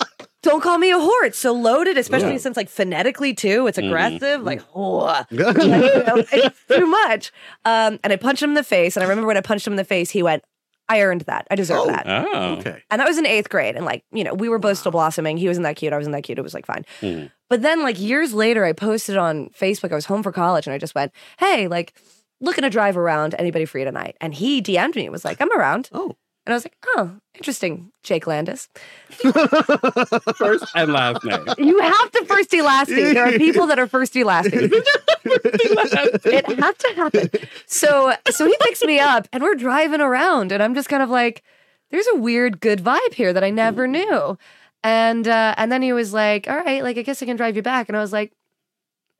don't 0.43 0.62
call 0.62 0.78
me 0.78 0.91
a 0.91 0.95
whore. 0.98 1.26
It's 1.26 1.39
so 1.39 1.52
loaded, 1.54 1.98
especially 1.98 2.32
Yeah. 2.34 2.38
since 2.38 2.58
like 2.58 2.70
phonetically 2.70 3.34
too. 3.34 3.68
It's 3.68 3.78
Mhm. 3.78 3.88
aggressive. 3.88 4.43
Like 4.43 4.62
whore. 4.72 5.26
you 5.32 5.38
know, 5.39 6.24
it's 6.32 6.60
too 6.68 6.86
much. 6.86 7.32
Um, 7.66 8.00
and 8.04 8.14
I 8.14 8.16
punched 8.16 8.43
him 8.43 8.52
in 8.52 8.56
the 8.56 8.64
face. 8.64 8.95
And 8.95 9.04
I 9.04 9.08
remember 9.08 9.28
when 9.28 9.38
I 9.38 9.41
punched 9.41 9.66
him 9.68 9.74
in 9.74 9.78
the 9.78 9.84
face, 9.84 10.10
he 10.12 10.22
went, 10.24 10.43
I 10.89 11.02
earned 11.02 11.22
that. 11.22 11.48
I 11.52 11.56
deserve 11.56 11.80
Oh. 11.82 11.88
that. 11.88 12.06
Oh. 12.08 12.54
okay. 12.60 12.82
And 12.89 13.02
that 13.02 13.08
was 13.08 13.18
in 13.18 13.26
eighth 13.26 13.50
grade. 13.50 13.76
And 13.76 13.84
like, 13.86 14.04
you 14.14 14.24
know, 14.24 14.34
we 14.34 14.48
were 14.48 14.60
both 14.60 14.78
still 14.78 14.91
blossoming. 14.91 15.36
He 15.36 15.48
wasn't 15.48 15.66
that 15.66 15.76
cute. 15.76 15.91
I 15.91 15.98
wasn't 15.98 16.16
that 16.16 16.22
cute. 16.24 16.38
It 16.39 16.43
was 16.43 16.54
like 16.54 16.66
fine. 16.66 16.86
Mhm. 17.02 17.30
But 17.50 17.62
then 17.62 17.82
like 17.84 18.00
years 18.00 18.34
later, 18.34 18.64
I 18.64 18.72
posted 18.72 19.18
on 19.18 19.50
Facebook. 19.50 19.91
I 19.91 19.95
was 19.95 20.06
home 20.06 20.24
for 20.24 20.32
college 20.32 20.66
and 20.68 20.74
I 20.74 20.78
just 20.78 20.95
went, 20.95 21.12
hey, 21.39 21.68
like, 21.68 21.93
looking 22.40 22.64
to 22.64 22.70
drive 22.70 22.98
around. 22.98 23.36
Anybody 23.38 23.66
free 23.66 23.84
tonight? 23.84 24.16
And 24.22 24.34
he 24.34 24.62
DM'd 24.62 24.96
me 24.96 25.04
and 25.04 25.12
was 25.12 25.26
like, 25.26 25.42
I'm 25.42 25.52
around. 25.52 25.90
Oh. 25.94 26.16
And 26.46 26.54
I 26.54 26.56
was 26.56 26.64
like, 26.64 26.78
oh, 26.96 27.18
interesting, 27.36 27.92
Jake 28.04 28.26
Landis. 28.26 28.70
First 29.10 30.66
and 30.76 30.94
last 30.94 31.26
name. 31.26 31.44
You 31.58 31.80
have 31.82 32.12
to 32.12 32.20
firsty 32.22 32.66
lasty. 32.66 33.14
There 33.14 33.28
are 33.28 33.32
people 33.38 33.68
that 33.68 33.78
are 33.80 33.88
firsty 33.88 34.24
lasty. 34.24 34.72
it 35.26 36.60
had 36.60 36.80
to 36.80 36.94
happen. 36.96 37.30
So 37.66 38.14
so 38.30 38.46
he 38.46 38.56
picks 38.62 38.82
me 38.84 38.98
up 38.98 39.28
and 39.34 39.44
we're 39.44 39.56
driving 39.56 40.00
around 40.00 40.54
and 40.54 40.64
I'm 40.64 40.74
just 40.74 40.88
kind 40.88 41.04
of 41.04 41.10
like, 41.10 41.44
there's 41.92 42.08
a 42.14 42.16
weird 42.16 42.62
good 42.62 42.80
vibe 42.80 43.14
here 43.14 43.34
that 43.34 43.44
I 43.44 43.50
never 43.50 43.86
knew. 43.86 44.38
And 44.84 45.28
uh, 45.28 45.54
and 45.58 45.70
then 45.70 45.82
he 45.82 45.92
was 45.92 46.14
like, 46.14 46.48
all 46.50 46.56
right, 46.58 46.82
like 46.82 46.98
I 46.98 47.02
guess 47.02 47.22
I 47.22 47.26
can 47.26 47.36
drive 47.36 47.58
you 47.58 47.62
back. 47.62 47.90
And 47.90 47.98
I 47.98 48.00
was 48.00 48.14
like, 48.14 48.32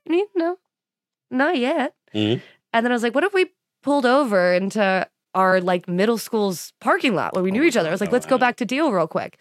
"Mm, 0.10 0.22
no, 0.34 0.58
not 1.30 1.58
yet. 1.58 1.94
Mhm. 2.16 2.42
And 2.74 2.86
then 2.86 2.92
I 2.92 2.96
was 2.96 3.04
like, 3.04 3.16
what 3.16 3.24
if 3.24 3.34
we 3.34 3.52
pulled 3.84 4.06
over 4.06 4.54
into 4.54 5.08
our 5.34 5.62
like 5.62 5.88
middle 5.88 6.18
school's 6.18 6.74
parking 6.82 7.16
lot 7.16 7.34
where 7.34 7.44
we 7.44 7.52
knew 7.52 7.64
Oh 7.64 7.66
each 7.66 7.78
other? 7.78 7.90
I 7.90 7.92
was 7.92 8.02
like, 8.02 8.12
let's 8.12 8.26
go 8.26 8.38
back 8.38 8.58
to 8.58 8.66
Deal 8.66 8.92
real 8.92 9.08
quick. 9.08 9.38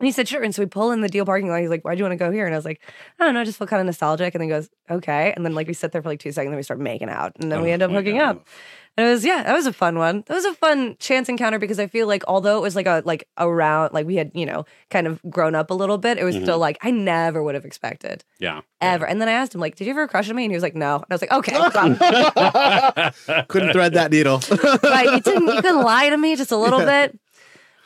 And 0.00 0.06
he 0.06 0.12
said, 0.12 0.26
sure. 0.26 0.42
And 0.42 0.52
so 0.52 0.62
we 0.62 0.66
pull 0.66 0.90
in 0.90 1.00
the 1.00 1.08
Deal 1.08 1.24
parking 1.24 1.48
lot. 1.48 1.60
He's 1.60 1.70
like, 1.70 1.82
why'd 1.82 1.96
you 1.96 2.04
want 2.04 2.12
to 2.12 2.16
go 2.16 2.32
here? 2.32 2.44
And 2.44 2.52
I 2.54 2.58
was 2.58 2.64
like, 2.64 2.82
I 3.20 3.24
don't 3.24 3.34
know, 3.34 3.40
I 3.40 3.44
just 3.44 3.56
feel 3.58 3.68
kind 3.68 3.78
of 3.80 3.86
nostalgic. 3.86 4.34
And 4.34 4.40
then 4.40 4.48
he 4.48 4.54
goes, 4.54 4.68
okay. 4.90 5.32
And 5.36 5.44
then 5.44 5.54
like 5.54 5.68
we 5.68 5.74
sit 5.74 5.92
there 5.92 6.02
for 6.02 6.08
like 6.08 6.18
two 6.18 6.32
seconds, 6.32 6.48
and 6.48 6.52
then 6.54 6.56
we 6.58 6.64
start 6.64 6.80
making 6.80 7.08
out. 7.08 7.32
And 7.38 7.52
then 7.52 7.62
we 7.62 7.70
Oh 7.70 7.72
end 7.74 7.82
up 7.82 7.92
hooking 7.92 8.16
God. 8.18 8.38
up. 8.38 8.46
And 8.96 9.06
it 9.06 9.10
was 9.10 9.24
yeah, 9.24 9.42
that 9.42 9.54
was 9.54 9.66
a 9.66 9.72
fun 9.72 9.96
one. 9.98 10.22
That 10.26 10.34
was 10.34 10.44
a 10.44 10.52
fun 10.54 10.96
chance 10.98 11.28
encounter 11.30 11.58
because 11.58 11.78
I 11.78 11.86
feel 11.86 12.06
like 12.06 12.22
although 12.28 12.58
it 12.58 12.60
was 12.60 12.76
like 12.76 12.86
a 12.86 13.02
like 13.06 13.26
around 13.38 13.94
like 13.94 14.06
we 14.06 14.16
had 14.16 14.30
you 14.34 14.44
know 14.44 14.66
kind 14.90 15.06
of 15.06 15.20
grown 15.30 15.54
up 15.54 15.70
a 15.70 15.74
little 15.74 15.96
bit, 15.98 16.18
it 16.18 16.24
was 16.24 16.36
Mhm. 16.36 16.42
still 16.42 16.58
like 16.58 16.76
I 16.82 16.90
never 16.90 17.42
would 17.42 17.54
have 17.54 17.64
expected 17.64 18.22
Yeah. 18.38 18.60
ever. 18.82 19.06
And 19.06 19.18
then 19.20 19.28
I 19.30 19.32
asked 19.32 19.54
him 19.54 19.62
like, 19.62 19.76
"Did 19.76 19.86
you 19.86 19.92
ever 19.92 20.06
crush 20.08 20.28
on 20.28 20.36
me?" 20.36 20.44
And 20.44 20.52
he 20.52 20.56
was 20.56 20.62
like, 20.62 20.74
"No." 20.76 20.96
And 20.96 21.04
I 21.08 21.14
was 21.14 21.22
like, 21.22 21.32
"Okay, 21.32 21.52
Couldn't 23.48 23.72
thread 23.72 23.94
that 23.94 24.10
needle. 24.10 24.40
right, 24.82 25.10
you 25.12 25.20
didn't 25.20 25.48
you 25.48 25.62
can 25.62 25.82
lie 25.82 26.10
to 26.10 26.16
me 26.18 26.36
just 26.36 26.52
a 26.52 26.56
little 26.56 26.80
bit." 26.80 27.18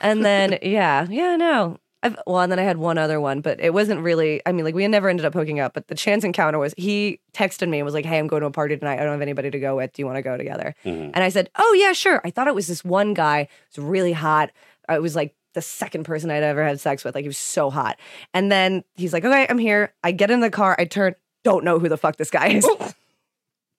And 0.01 0.25
then 0.25 0.59
yeah, 0.63 1.07
yeah, 1.09 1.37
no. 1.37 1.79
I've, 2.03 2.16
well, 2.26 2.40
and 2.40 2.53
then 2.53 2.59
I 2.59 2.62
had 2.62 2.76
one 2.76 2.99
other 2.99 3.20
one, 3.20 3.40
but 3.40 3.59
it 3.61 3.72
wasn't 3.72 4.01
really. 4.03 4.40
I 4.47 4.53
mean, 4.53 4.64
like 4.64 4.74
we 4.74 4.82
had 4.82 4.90
never 4.90 5.09
ended 5.09 5.24
up 5.26 5.34
hooking 5.34 5.61
up, 5.61 5.72
but 5.74 5.88
the 5.88 5.94
chance 5.94 6.24
encounter 6.24 6.59
was 6.59 6.74
he 6.76 7.20
texted 7.32 7.68
me 7.68 7.78
and 7.78 7.84
was 7.84 7.94
like, 7.94 8.05
"Hey, 8.05 8.18
I'm 8.18 8.26
going 8.26 8.42
to 8.42 8.47
a 8.47 8.51
party 8.51 8.76
tonight. 8.76 9.01
I 9.01 9.03
don't 9.03 9.12
have 9.12 9.22
anybody 9.22 9.51
to 9.51 9.59
go 9.59 9.76
with. 9.76 9.92
Do 9.92 10.03
you 10.03 10.07
want 10.07 10.16
to 10.16 10.22
go 10.22 10.36
together?" 10.36 10.74
Mhm. 10.84 11.11
And 11.14 11.24
I 11.24 11.30
said, 11.30 11.51
"Oh 11.57 11.76
yeah, 11.78 11.92
sure." 11.92 12.20
I 12.24 12.30
thought 12.30 12.49
it 12.49 12.55
was 12.55 12.66
this 12.68 12.84
one 12.84 13.14
guy. 13.14 13.40
It 13.40 13.49
was 13.76 13.84
really 13.84 14.12
hot. 14.12 14.51
It 14.88 15.01
was 15.03 15.16
like 15.16 15.34
the 15.55 15.62
second 15.62 16.05
person 16.05 16.30
I'd 16.30 16.42
ever 16.42 16.62
had 16.62 16.78
sex 16.80 17.03
with. 17.03 17.14
Like 17.14 17.22
he 17.24 17.28
was 17.28 17.38
so 17.38 17.70
hot. 17.70 17.99
And 18.34 18.53
then 18.53 18.84
he's 18.94 19.12
like, 19.12 19.24
"Okay, 19.24 19.47
I'm 19.49 19.59
here." 19.59 19.94
I 20.05 20.12
get 20.12 20.30
in 20.30 20.40
the 20.40 20.51
car. 20.51 20.76
I 20.78 20.84
turn. 20.84 21.14
Don't 21.44 21.64
know 21.64 21.78
who 21.78 21.88
the 21.88 21.97
fuck 21.97 22.16
this 22.16 22.30
guy 22.30 22.49
is. 22.49 22.68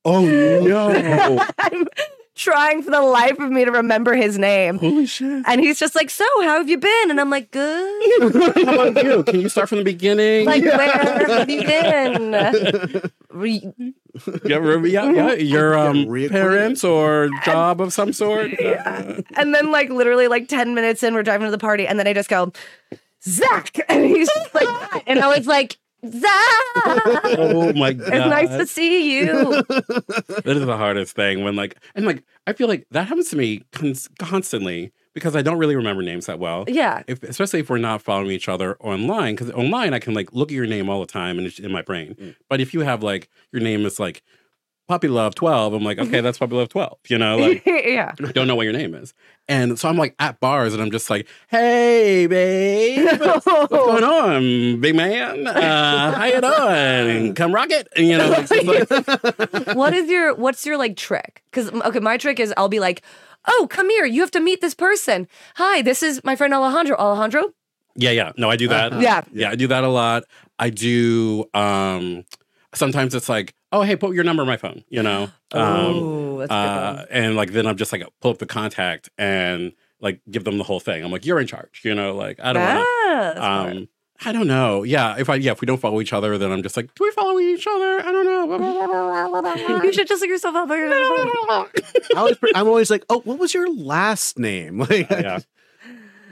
Oh 0.06 0.24
no! 0.24 1.46
I'm 2.38 2.54
trying 2.54 2.84
for 2.84 2.92
the 2.92 3.02
life 3.02 3.40
of 3.40 3.52
me 3.52 3.66
to 3.66 3.72
remember 3.72 4.14
his 4.14 4.38
name. 4.38 4.78
Holy 4.78 5.06
shit! 5.08 5.44
And 5.48 5.60
he's 5.60 5.80
just 5.80 5.96
like, 5.96 6.10
So, 6.12 6.24
how 6.42 6.58
have 6.58 6.70
you 6.70 6.78
been? 6.78 7.10
And 7.10 7.20
I'm 7.20 7.30
like, 7.32 7.50
Good. 7.52 8.22
How 8.66 8.88
about 8.88 9.04
you? 9.04 9.24
Can 9.24 9.42
you 9.42 9.50
start 9.50 9.70
from 9.70 9.80
the 9.80 9.84
beginning? 9.84 10.46
Like, 10.46 10.64
where 10.64 11.28
have 11.38 11.50
you 11.50 11.64
been? 11.64 13.12
Re- 13.32 13.74
yeah, 14.46 14.58
re- 14.58 14.90
yeah, 14.90 15.12
yeah. 15.12 15.34
Your 15.34 15.78
um, 15.78 16.06
parents 16.30 16.84
or 16.84 17.30
job 17.44 17.82
of 17.82 17.94
some 17.94 18.14
sort. 18.14 18.52
Uh, 18.60 19.22
And 19.36 19.54
then, 19.54 19.72
like, 19.72 19.90
literally, 19.90 20.28
like 20.28 20.48
10 20.48 20.74
minutes 20.74 21.04
in, 21.04 21.14
we're 21.14 21.24
driving 21.24 21.46
to 21.46 21.52
the 21.52 21.58
party. 21.58 21.86
And 21.88 22.00
then 22.00 22.08
I 22.08 22.14
just 22.14 22.30
go, 22.30 22.52
Zach. 23.24 23.78
And 23.90 24.06
he's 24.06 24.30
like, 24.54 25.04
and 25.08 25.20
I 25.20 25.28
was 25.38 25.46
like, 25.48 25.78
Zach, 26.12 27.38
oh 27.38 27.74
my 27.74 27.94
god! 27.94 28.08
it's 28.08 28.30
nice 28.30 28.50
to 28.50 28.66
see 28.66 29.18
you. 29.18 29.34
that 29.68 30.44
is 30.46 30.66
the 30.66 30.78
hardest 30.78 31.16
thing 31.16 31.44
when 31.44 31.56
like 31.56 31.78
and 31.96 32.06
like 32.06 32.24
I 32.46 32.54
feel 32.54 32.68
like 32.68 32.86
that 32.92 33.08
happens 33.08 33.30
to 33.32 33.36
me 33.36 33.64
cons- 33.72 34.10
constantly 34.20 34.92
because 35.18 35.36
I 35.36 35.42
don't 35.42 35.58
really 35.58 35.76
remember 35.76 36.04
names 36.04 36.28
that 36.28 36.38
well. 36.38 36.66
Yeah. 36.68 37.02
If, 37.08 37.24
especially 37.24 37.62
if 37.62 37.72
we're 37.72 37.80
not 37.80 38.04
following 38.04 38.30
each 38.30 38.48
other 38.48 38.78
online, 38.80 39.34
because 39.34 39.50
online 39.52 39.96
I 39.96 40.00
can 40.00 40.14
like 40.14 40.32
look 40.32 40.52
at 40.52 40.56
your 40.56 40.68
name 40.68 40.90
all 40.90 41.00
the 41.00 41.08
time 41.08 41.40
and 41.40 41.48
it's 41.48 41.58
in 41.58 41.72
my 41.72 41.82
brain. 41.82 42.14
Mm. 42.14 42.36
But 42.48 42.62
if 42.62 42.72
you 42.72 42.82
have 42.82 43.02
like 43.02 43.28
your 43.52 43.62
name 43.62 43.84
is 43.86 44.00
like 44.00 44.22
Puppy 44.88 45.08
Love 45.10 45.36
Twelve, 45.36 45.74
I'm 45.74 45.84
like, 45.84 46.00
okay, 46.00 46.22
that's 46.22 46.38
Puppy 46.38 46.56
Love 46.56 46.70
Twelve. 46.70 46.98
You 47.08 47.18
know, 47.18 47.38
like 47.38 47.64
yeah. 47.66 48.14
I 48.24 48.32
don't 48.32 48.48
know 48.48 48.56
what 48.56 48.64
your 48.64 48.74
name 48.74 48.96
is, 48.96 49.14
and 49.48 49.78
so 49.78 49.90
I'm 49.90 49.98
like 49.98 50.16
at 50.20 50.40
bars 50.40 50.74
and 50.74 50.82
I'm 50.82 50.92
just 50.92 51.10
like, 51.10 51.28
hey, 51.50 52.26
babe, 52.28 53.20
what's 53.20 53.46
going 53.70 54.04
on, 54.04 54.80
big 54.80 54.96
man? 54.96 55.46
Uh, 55.46 56.12
how 56.14 56.26
you 56.26 56.42
doing? 56.42 57.36
Come 57.36 57.54
rock 57.54 57.70
it, 57.70 57.88
and 57.96 58.08
you 58.08 58.18
know, 58.18 58.30
like, 58.30 58.50
like 58.50 59.68
what 59.76 59.94
is 59.94 60.10
your 60.10 60.34
what's 60.36 60.66
your 60.66 60.78
like 60.78 60.96
trick? 60.96 61.44
Because 61.52 61.70
okay, 61.70 62.00
my 62.00 62.18
trick 62.18 62.40
is 62.40 62.54
I'll 62.56 62.70
be 62.70 62.80
like, 62.80 63.02
"Oh, 63.48 63.68
come 63.70 63.90
here, 63.90 64.06
you 64.06 64.22
have 64.22 64.32
to 64.32 64.40
meet 64.40 64.62
this 64.62 64.74
person. 64.74 65.28
Hi, 65.56 65.82
this 65.82 66.02
is 66.02 66.24
my 66.24 66.36
friend 66.36 66.54
Alejandro. 66.54 66.96
Alejandro, 66.98 67.54
Yeah, 67.96 68.12
yeah. 68.12 68.32
No, 68.38 68.50
I 68.50 68.56
do 68.56 68.68
that. 68.70 69.00
Yeah. 69.02 69.24
Yeah, 69.34 69.50
I 69.50 69.56
do 69.56 69.68
that 69.68 69.84
a 69.84 69.90
lot. 69.90 70.24
I 70.60 70.70
do 70.70 71.46
um 71.54 72.24
sometimes 72.74 73.16
it's 73.16 73.28
like, 73.30 73.54
oh 73.72 73.82
hey, 73.82 73.96
put 73.96 74.16
your 74.16 74.24
number 74.24 74.44
in 74.44 74.48
my 74.48 74.58
phone, 74.58 74.84
you 74.90 75.04
know? 75.04 75.24
Um 75.52 75.62
oh, 75.62 76.38
that's 76.40 76.52
a 76.52 76.54
good 76.54 76.56
uh, 76.56 76.96
one. 76.96 77.06
and 77.12 77.36
like 77.36 77.52
then 77.52 77.68
I'm 77.68 77.78
just 77.78 77.92
like 77.92 78.04
pull 78.22 78.32
up 78.32 78.38
the 78.38 78.46
contact 78.46 79.10
and 79.18 79.74
like 80.00 80.22
give 80.30 80.44
them 80.44 80.58
the 80.58 80.64
whole 80.64 80.80
thing. 80.80 81.04
I'm 81.04 81.12
like, 81.12 81.26
you're 81.26 81.40
in 81.40 81.48
charge, 81.48 81.82
you 81.84 81.96
know, 81.96 82.16
like 82.16 82.40
I 82.42 82.54
don't 82.54 82.64
wanna 82.64 82.86
Ah, 83.38 83.68
um 83.68 83.88
I 84.26 84.32
don't 84.32 84.48
know. 84.48 84.82
Yeah, 84.84 85.16
if 85.20 85.30
I 85.30 85.36
yeah, 85.36 85.52
if 85.52 85.62
we 85.62 85.68
don't 85.68 85.80
follow 85.80 86.02
each 86.02 86.12
other, 86.12 86.38
then 86.38 86.52
I'm 86.52 86.64
just 86.64 86.76
like, 86.76 86.94
do 86.96 87.04
we 87.04 87.12
follow 87.12 87.38
each 87.40 87.68
other? 87.68 88.00
I 88.00 88.12
don't 88.12 88.26
know. 88.26 89.84
you 89.84 89.94
should 89.94 90.08
just 90.08 90.22
look 90.22 90.30
yourself 90.30 90.56
up. 90.56 90.70
I 90.72 91.74
always, 92.16 92.38
I'm 92.56 92.68
always 92.68 92.90
like, 92.90 93.06
oh, 93.10 93.20
what 93.20 93.38
was 93.38 93.54
your 93.54 93.72
last 93.72 94.40
name? 94.40 94.80
Like, 94.80 95.10
yeah. 95.10 95.40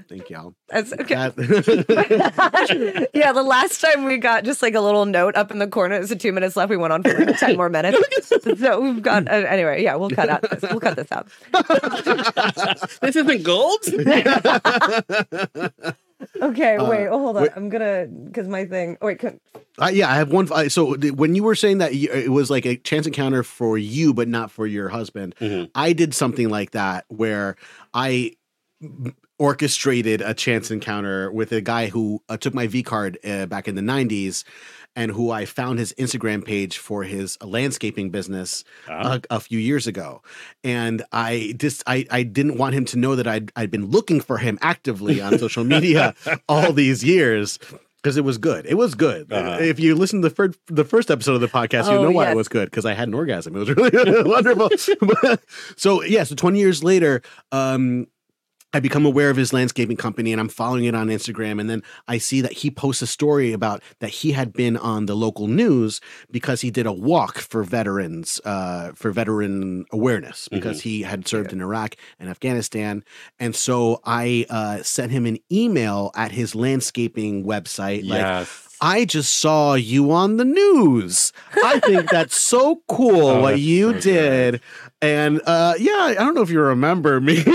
Thank 0.07 0.29
y'all. 0.29 0.53
That's 0.69 0.93
okay. 0.93 1.15
That- 1.15 3.09
yeah, 3.13 3.31
the 3.31 3.43
last 3.43 3.81
time 3.81 4.05
we 4.05 4.17
got 4.17 4.43
just 4.43 4.61
like 4.61 4.73
a 4.75 4.81
little 4.81 5.05
note 5.05 5.35
up 5.35 5.51
in 5.51 5.59
the 5.59 5.67
corner. 5.67 5.95
It's 5.95 6.11
a 6.11 6.15
two 6.15 6.31
minutes 6.31 6.55
left. 6.55 6.69
We 6.69 6.77
went 6.77 6.93
on 6.93 7.03
for 7.03 7.13
like 7.25 7.37
10 7.37 7.57
more 7.57 7.69
minutes. 7.69 7.97
So 8.59 8.79
we've 8.79 9.01
got, 9.01 9.27
uh, 9.27 9.31
anyway, 9.31 9.83
yeah, 9.83 9.95
we'll 9.95 10.09
cut 10.09 10.29
out 10.29 10.41
this. 10.49 10.61
We'll 10.61 10.79
cut 10.79 10.95
this 10.95 11.11
out. 11.11 11.27
This 13.01 13.15
isn't 13.15 13.43
gold? 13.43 13.79
Okay, 16.41 16.75
Uh, 16.77 16.89
wait, 16.89 17.07
oh, 17.07 17.19
hold 17.19 17.37
on. 17.37 17.43
wait. 17.43 17.51
I'm 17.55 17.69
gonna, 17.69 18.07
because 18.07 18.47
my 18.47 18.65
thing, 18.65 18.97
wait, 19.01 19.19
can, 19.19 19.39
Uh, 19.79 19.89
yeah, 19.93 20.09
I 20.09 20.15
have 20.15 20.31
one. 20.31 20.47
I- 20.53 20.69
So 20.69 20.95
th- 20.95 21.13
when 21.13 21.35
you 21.35 21.43
were 21.43 21.55
saying 21.55 21.79
that 21.79 21.95
you, 21.95 22.09
it 22.11 22.29
was 22.31 22.49
like 22.49 22.65
a 22.65 22.77
chance 22.77 23.05
encounter 23.05 23.43
for 23.43 23.77
you, 23.77 24.13
but 24.13 24.27
not 24.27 24.49
for 24.51 24.65
your 24.65 24.89
husband, 24.89 25.35
Mhm. 25.39 25.69
I 25.75 25.93
did 25.93 26.13
something 26.13 26.49
like 26.49 26.71
that 26.71 27.05
where 27.09 27.55
I 27.93 28.31
orchestrated 29.39 30.21
a 30.21 30.33
chance 30.33 30.71
encounter 30.71 31.31
with 31.31 31.51
a 31.51 31.61
guy 31.61 31.87
who 31.87 32.21
uh, 32.29 32.37
took 32.37 32.53
my 32.53 32.67
V 32.67 32.83
card 32.83 33.17
uh, 33.25 33.45
back 33.45 33.67
in 33.67 33.75
the 33.75 33.81
'90s, 33.81 34.43
and 34.95 35.11
who 35.11 35.29
I 35.31 35.45
found 35.45 35.77
his 35.79 35.93
Instagram 35.97 36.43
page 36.45 36.77
for 36.77 37.03
his 37.03 37.37
landscaping 37.43 38.09
business 38.11 38.63
Ah. 38.87 39.15
a, 39.29 39.35
a 39.35 39.39
few 39.39 39.59
years 39.59 39.87
ago, 39.87 40.21
and 40.63 41.03
I 41.11 41.53
just 41.57 41.83
I 41.87 42.05
I 42.11 42.23
didn't 42.23 42.57
want 42.57 42.75
him 42.75 42.85
to 42.85 42.97
know 42.97 43.15
that 43.15 43.27
I'd 43.27 43.51
I'd 43.55 43.71
been 43.71 43.87
looking 43.87 44.21
for 44.21 44.37
him 44.37 44.57
actively 44.61 45.21
on 45.21 45.37
social 45.45 45.63
media 45.63 46.13
all 46.47 46.71
these 46.73 47.03
years. 47.03 47.59
Because 48.01 48.17
it 48.17 48.23
was 48.23 48.37
good. 48.37 48.67
It 48.67 48.75
was 48.75 48.93
good. 48.93 49.33
Uh-huh. 49.33 49.57
If 49.59 49.79
you 49.79 49.95
listen 49.95 50.21
to 50.21 50.29
the 50.29 50.35
first, 50.35 50.59
the 50.67 50.85
first 50.85 51.09
episode 51.09 51.33
of 51.33 51.41
the 51.41 51.47
podcast, 51.47 51.85
you 51.91 51.97
Oh, 51.97 52.03
know 52.03 52.11
why 52.11 52.25
yes. 52.25 52.33
it 52.33 52.37
was 52.37 52.47
good. 52.47 52.69
Because 52.69 52.85
I 52.85 52.93
had 52.93 53.07
an 53.07 53.15
orgasm. 53.15 53.55
It 53.55 53.59
was 53.59 53.71
really 53.71 54.21
wonderful. 54.29 54.69
so 55.75 56.03
yeah, 56.03 56.23
so 56.23 56.35
20 56.35 56.59
years 56.59 56.83
later, 56.83 57.23
um, 57.51 58.05
I 58.75 58.81
become 58.81 59.05
aware 59.05 59.29
of 59.29 59.37
his 59.37 59.53
landscaping 59.53 59.95
company 59.95 60.33
and 60.33 60.41
I'm 60.41 60.49
following 60.49 60.83
it 60.83 60.93
on 60.95 61.07
Instagram. 61.07 61.61
And 61.61 61.69
then 61.69 61.81
I 62.09 62.17
see 62.17 62.41
that 62.41 62.51
he 62.51 62.69
posts 62.69 63.01
a 63.01 63.07
story 63.07 63.53
about 63.53 63.81
that 63.99 64.09
he 64.09 64.33
had 64.33 64.51
been 64.51 64.75
on 64.75 65.05
the 65.05 65.15
local 65.15 65.47
news 65.47 66.01
because 66.29 66.59
he 66.59 66.71
did 66.71 66.85
a 66.85 66.91
walk 66.91 67.37
for 67.37 67.63
veterans, 67.63 68.41
uh, 68.43 68.91
for 68.93 69.11
veteran 69.11 69.85
awareness, 69.93 70.49
because 70.49 70.81
he 70.81 71.03
had 71.03 71.25
served 71.25 71.53
in 71.53 71.61
Iraq 71.61 71.95
and 72.19 72.29
Afghanistan. 72.29 73.03
And 73.39 73.55
so 73.55 74.01
I 74.03 74.45
uh, 74.49 74.83
sent 74.83 75.13
him 75.13 75.25
an 75.25 75.37
email 75.49 76.11
at 76.13 76.33
his 76.33 76.53
landscaping 76.53 77.45
website, 77.45 78.05
like, 78.05 78.19
Yes. 78.19 78.61
I 78.81 79.05
just 79.05 79.37
saw 79.39 79.75
you 79.75 80.11
on 80.11 80.35
the 80.35 80.43
news. 80.45 81.31
I 81.63 81.79
think 81.79 82.09
that's 82.09 82.37
so 82.37 82.81
cool 82.89 83.15
Oh, 83.25 83.41
what 83.41 83.59
you 83.59 83.93
so 83.93 83.99
did. 84.01 84.61
And 85.01 85.41
uh, 85.45 85.73
yeah, 85.77 85.91
I 85.91 86.13
don't 86.15 86.33
know 86.33 86.41
if 86.41 86.49
you 86.49 86.59
remember 86.61 87.19
me. 87.21 87.35
we 87.45 87.51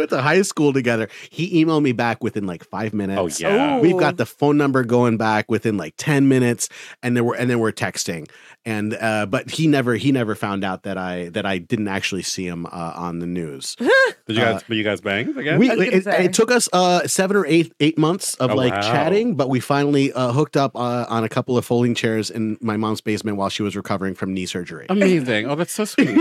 went 0.00 0.10
to 0.10 0.20
high 0.22 0.42
school 0.42 0.72
together. 0.72 1.08
He 1.30 1.62
emailed 1.64 1.82
me 1.82 1.92
back 1.92 2.22
within 2.22 2.46
like 2.46 2.64
five 2.64 2.94
minutes. 2.94 3.20
Oh 3.20 3.26
yeah. 3.48 3.76
Oh. 3.76 3.80
We've 3.80 3.98
got 3.98 4.16
the 4.16 4.26
phone 4.26 4.56
number 4.56 4.84
going 4.84 5.16
back 5.16 5.50
within 5.50 5.76
like 5.76 5.94
10 5.96 6.28
minutes 6.28 6.68
and 7.02 7.16
then 7.16 7.24
we're 7.24 7.34
and 7.36 7.50
then 7.50 7.58
we're 7.58 7.72
texting. 7.72 8.28
And 8.66 8.94
uh, 8.94 9.26
but 9.26 9.50
he 9.50 9.66
never 9.66 9.94
he 9.96 10.10
never 10.10 10.34
found 10.34 10.64
out 10.64 10.84
that 10.84 10.96
I 10.96 11.28
that 11.30 11.44
I 11.44 11.58
didn't 11.58 11.88
actually 11.88 12.22
see 12.22 12.46
him 12.46 12.64
uh, 12.66 12.92
on 12.96 13.18
the 13.18 13.26
news. 13.26 13.76
Did 14.26 14.36
you 14.36 14.36
guys? 14.36 14.62
but 14.66 14.76
you 14.78 14.84
guys 14.84 15.02
banged 15.02 15.36
again? 15.36 15.58
We, 15.58 15.70
I 15.70 15.74
was 15.74 16.04
gonna 16.04 16.16
it, 16.16 16.24
it 16.26 16.32
took 16.32 16.50
us 16.50 16.66
uh, 16.72 17.06
seven 17.06 17.36
or 17.36 17.44
eight 17.44 17.74
eight 17.80 17.98
months 17.98 18.34
of 18.36 18.52
Oh, 18.52 18.54
like 18.54 18.72
wow. 18.72 18.80
chatting, 18.80 19.34
but 19.34 19.50
we 19.50 19.60
finally 19.60 20.12
uh, 20.14 20.32
hooked 20.32 20.56
up 20.56 20.74
uh, 20.76 21.04
on 21.10 21.24
a 21.24 21.28
couple 21.28 21.58
of 21.58 21.66
folding 21.66 21.94
chairs 21.94 22.30
in 22.30 22.56
my 22.62 22.78
mom's 22.78 23.02
basement 23.02 23.36
while 23.36 23.50
she 23.50 23.62
was 23.62 23.76
recovering 23.76 24.14
from 24.14 24.32
knee 24.32 24.46
surgery. 24.54 24.86
Amazing. 24.88 25.46
Oh, 25.50 25.56
that's 25.56 25.72
so 25.72 25.84
sweet. 25.92 26.16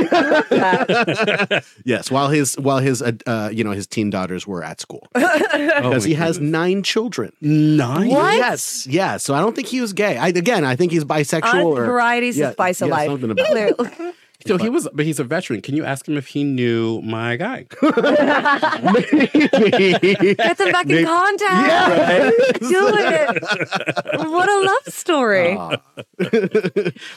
yes, 1.85 2.09
while 2.09 2.29
his 2.29 2.55
while 2.57 2.79
his 2.79 3.01
uh, 3.01 3.11
uh, 3.27 3.49
you 3.53 3.63
know 3.63 3.71
his 3.71 3.85
teen 3.87 4.09
daughters 4.09 4.47
were 4.47 4.63
at 4.63 4.81
school 4.81 5.07
because 5.13 6.05
Oh, 6.05 6.07
he 6.09 6.13
my 6.15 6.19
has 6.25 6.39
nine 6.39 6.81
children. 6.83 7.31
nine. 7.41 8.09
What? 8.09 8.35
Yes, 8.37 8.87
yeah. 8.87 9.17
So 9.17 9.33
I 9.35 9.39
don't 9.39 9.55
think 9.55 9.67
he 9.67 9.81
was 9.81 9.93
gay. 9.93 10.17
I, 10.17 10.27
again, 10.29 10.63
I 10.65 10.75
think 10.75 10.91
he's 10.91 11.05
bisexual 11.05 11.53
on 11.53 11.61
or 11.61 11.85
varieties 11.85 12.37
yeah, 12.37 12.47
of 12.47 12.53
spice 12.53 12.81
of 12.81 12.87
yeah, 12.89 12.93
life. 12.95 13.07
something 13.09 13.31
about 13.31 13.47
Clearly. 13.47 14.13
So 14.45 14.57
he 14.57 14.69
was, 14.69 14.87
but 14.93 15.05
he's 15.05 15.19
a 15.19 15.23
veteran. 15.23 15.61
Can 15.61 15.75
you 15.75 15.85
ask 15.85 16.07
him 16.07 16.17
if 16.17 16.27
he 16.27 16.43
knew 16.43 17.01
my 17.01 17.35
guy? 17.37 17.65
Maybe. 17.81 19.27
Get 20.35 20.57
them 20.57 20.71
back 20.71 20.89
in 20.89 21.05
contact. 21.05 21.67
Yeah. 21.67 22.29
Do 22.59 22.91
it. 22.93 23.43
What 24.29 24.49
a 24.49 24.59
love 24.65 24.93
story. 24.93 25.55
Aw. 25.55 25.77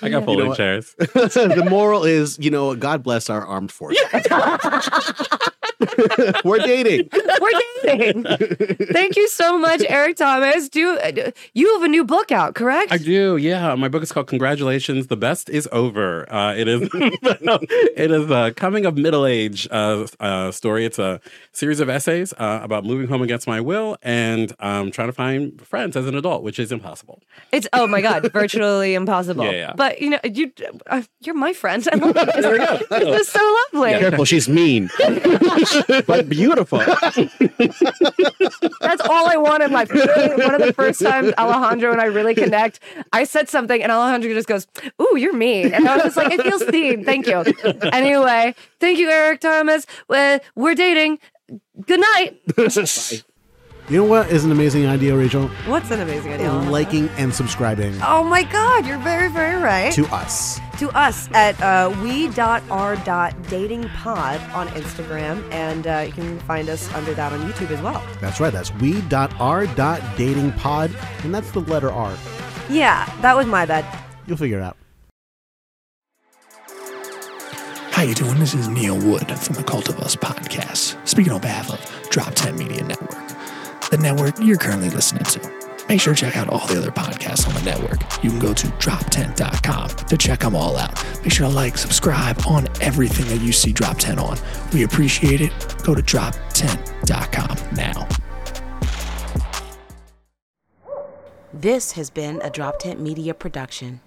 I 0.03 0.09
got 0.09 0.20
know 0.20 0.24
folding 0.24 0.49
what? 0.49 0.57
chairs. 0.57 0.95
the 0.99 1.66
moral 1.68 2.05
is, 2.05 2.39
you 2.39 2.51
know, 2.51 2.74
God 2.74 3.03
bless 3.03 3.29
our 3.29 3.45
armed 3.45 3.72
forces. 3.72 3.99
We're 6.45 6.59
dating. 6.59 7.09
We're 7.12 7.61
dating. 7.85 8.24
Thank 8.93 9.16
you 9.16 9.29
so 9.29 9.59
much, 9.59 9.83
Eric 9.89 10.16
Thomas. 10.16 10.68
Do 10.68 10.99
you 11.55 11.72
have 11.74 11.83
a 11.83 11.89
new 11.89 12.05
book 12.05 12.33
out, 12.33 12.55
correct? 12.55 12.93
I 12.93 12.99
do, 12.99 13.37
yeah. 13.37 13.74
My 13.74 13.89
book 13.89 14.03
is 14.03 14.12
called 14.12 14.27
"Congratulations, 14.27 15.09
the 15.09 15.16
Best 15.16 15.51
Is 15.51 15.68
Over." 15.72 16.33
Uh, 16.33 16.55
it 16.55 16.68
is, 16.68 16.89
it 16.93 18.11
is 18.11 18.31
a 18.31 18.53
coming 18.55 18.87
of 18.87 18.97
middle 18.97 19.27
age 19.27 19.68
uh, 19.70 20.07
uh, 20.20 20.51
story. 20.51 20.87
It's 20.87 20.99
a 20.99 21.20
series 21.53 21.81
of 21.81 21.89
essays 21.89 22.33
uh, 22.35 22.61
about 22.62 22.85
moving 22.85 23.09
home 23.09 23.22
against 23.22 23.47
my 23.47 23.61
will 23.61 23.97
and 24.03 24.55
um, 24.61 24.91
trying 24.91 25.09
to 25.09 25.12
find 25.12 25.61
friends 25.61 25.97
as 25.97 26.07
an 26.07 26.14
adult, 26.14 26.43
which 26.43 26.59
is 26.59 26.72
impossible. 26.72 27.22
It's 27.53 27.68
oh 27.72 27.87
my 27.87 28.01
god, 28.01 28.33
virtually 28.33 28.95
impossible. 28.95 29.45
Yeah, 29.45 29.51
yeah. 29.51 29.72
But 29.77 30.01
you 30.01 30.11
know, 30.11 30.20
you 30.24 30.53
uh, 30.87 31.03
you're 31.20 31.35
my 31.35 31.53
friend. 31.53 31.87
I 31.93 31.97
love 31.97 32.14
this. 32.14 32.89
this 32.89 33.20
is 33.20 33.29
so 33.29 33.57
lovely. 33.72 33.91
Careful, 33.91 34.24
she's 34.24 34.49
mean, 34.49 34.89
but 36.07 36.29
beautiful. 36.29 36.79
That's 36.79 37.03
all 39.09 39.29
I 39.29 39.37
want 39.37 39.62
in 39.62 39.73
life. 39.73 39.91
One 39.91 40.55
of 40.55 40.62
the 40.62 40.73
first 40.75 41.01
times 41.01 41.33
Alejandro 41.39 41.93
and 41.93 42.01
I 42.01 42.07
really 42.07 42.35
connect, 42.35 42.81
I 43.12 43.25
said 43.25 43.49
something 43.49 43.83
and 43.83 43.91
Alejandro 43.93 44.33
just 44.33 44.49
goes, 44.49 44.67
"Ooh, 45.01 45.17
you're 45.17 45.33
mean," 45.33 45.73
and 45.75 45.89
I 45.89 45.97
was 45.97 46.05
just 46.05 46.17
like, 46.17 46.33
"It 46.33 46.43
feels 46.43 46.67
seen." 46.69 47.05
Thank 47.05 47.27
you. 47.27 47.45
Anyway, 47.93 48.55
thank 48.81 48.99
you, 48.99 49.09
Eric 49.11 49.41
Thomas. 49.41 49.87
Uh, 50.09 50.39
we're 50.55 50.75
dating. 50.75 51.19
Good 51.87 52.01
night. 52.01 52.41
You 53.89 53.99
know 53.99 54.05
what 54.05 54.31
is 54.33 54.45
an 54.45 54.51
amazing 54.51 54.85
idea, 54.87 55.17
Rachel? 55.17 55.47
What's 55.67 55.93
an 55.93 56.01
amazing 56.01 56.33
idea? 56.33 56.53
Liking 56.53 57.09
and 57.11 57.33
subscribing 57.33 57.97
Oh 58.03 58.25
my 58.25 58.43
God, 58.43 58.85
you're 58.85 58.99
very, 58.99 59.29
very 59.29 59.62
right. 59.62 59.93
to 59.93 60.05
us. 60.07 60.59
To 60.79 60.91
us 60.91 61.29
at 61.33 61.59
uh, 61.62 61.91
we.r.datingpod 62.03 64.55
on 64.55 64.68
Instagram, 64.68 65.53
and 65.53 65.87
uh, 65.87 66.05
you 66.07 66.12
can 66.12 66.39
find 66.41 66.68
us 66.68 66.93
under 66.93 67.14
that 67.14 67.33
on 67.33 67.41
YouTube 67.51 67.70
as 67.70 67.81
well. 67.81 68.05
That's 68.20 68.41
right. 68.41 68.53
That's 68.53 68.74
we.r.datingpod, 68.74 71.24
and 71.24 71.35
that's 71.35 71.51
the 71.53 71.61
letter 71.61 71.91
R. 71.91 72.14
Yeah, 72.68 73.11
that 73.22 73.35
was 73.35 73.47
my 73.47 73.64
bad. 73.64 73.87
You'll 74.27 74.37
figure 74.37 74.59
it 74.59 74.62
out. 74.62 74.77
How 77.93 78.03
you 78.03 78.14
doing? 78.14 78.39
This 78.39 78.53
is 78.53 78.68
Neil 78.68 78.99
Wood 78.99 79.31
from 79.39 79.55
the 79.55 79.64
Cult 79.64 79.89
of 79.89 79.99
Us 80.01 80.14
podcast, 80.14 80.99
speaking 81.09 81.33
on 81.33 81.41
behalf 81.41 81.72
of 81.72 81.81
DropTent 82.11 82.59
Media 82.59 82.85
Network, 82.85 83.16
the 83.91 83.97
network 83.97 84.39
you're 84.39 84.59
currently 84.59 84.91
listening 84.91 85.24
to. 85.24 85.41
Make 85.89 86.01
sure 86.01 86.14
to 86.14 86.20
check 86.20 86.37
out 86.37 86.49
all 86.49 86.66
the 86.66 86.78
other 86.78 86.91
podcasts 86.91 87.47
on 87.47 87.55
the 87.55 87.62
network. 87.62 88.01
You 88.22 88.30
can 88.30 88.41
go 88.41 88.53
to 88.53 88.66
droptent.com 88.66 89.89
to 89.91 90.16
check 90.16 90.41
them 90.41 90.57
all 90.57 90.76
out. 90.76 91.05
Make 91.22 91.32
sure 91.32 91.47
to 91.49 91.53
like, 91.55 91.78
subscribe 91.78 92.39
on 92.47 92.66
everything 92.80 93.26
that 93.26 93.45
you 93.45 93.53
see 93.53 93.72
DropTent 93.72 94.18
on. 94.20 94.37
We 94.72 94.82
appreciate 94.82 95.41
it. 95.41 95.53
Go 95.84 95.95
to 95.95 96.03
droptent.com 96.03 97.76
now. 97.76 98.09
This 101.53 101.93
has 101.93 102.11
been 102.11 102.41
a 102.43 102.51
DropTent 102.51 102.99
Media 102.99 103.32
production. 103.32 104.01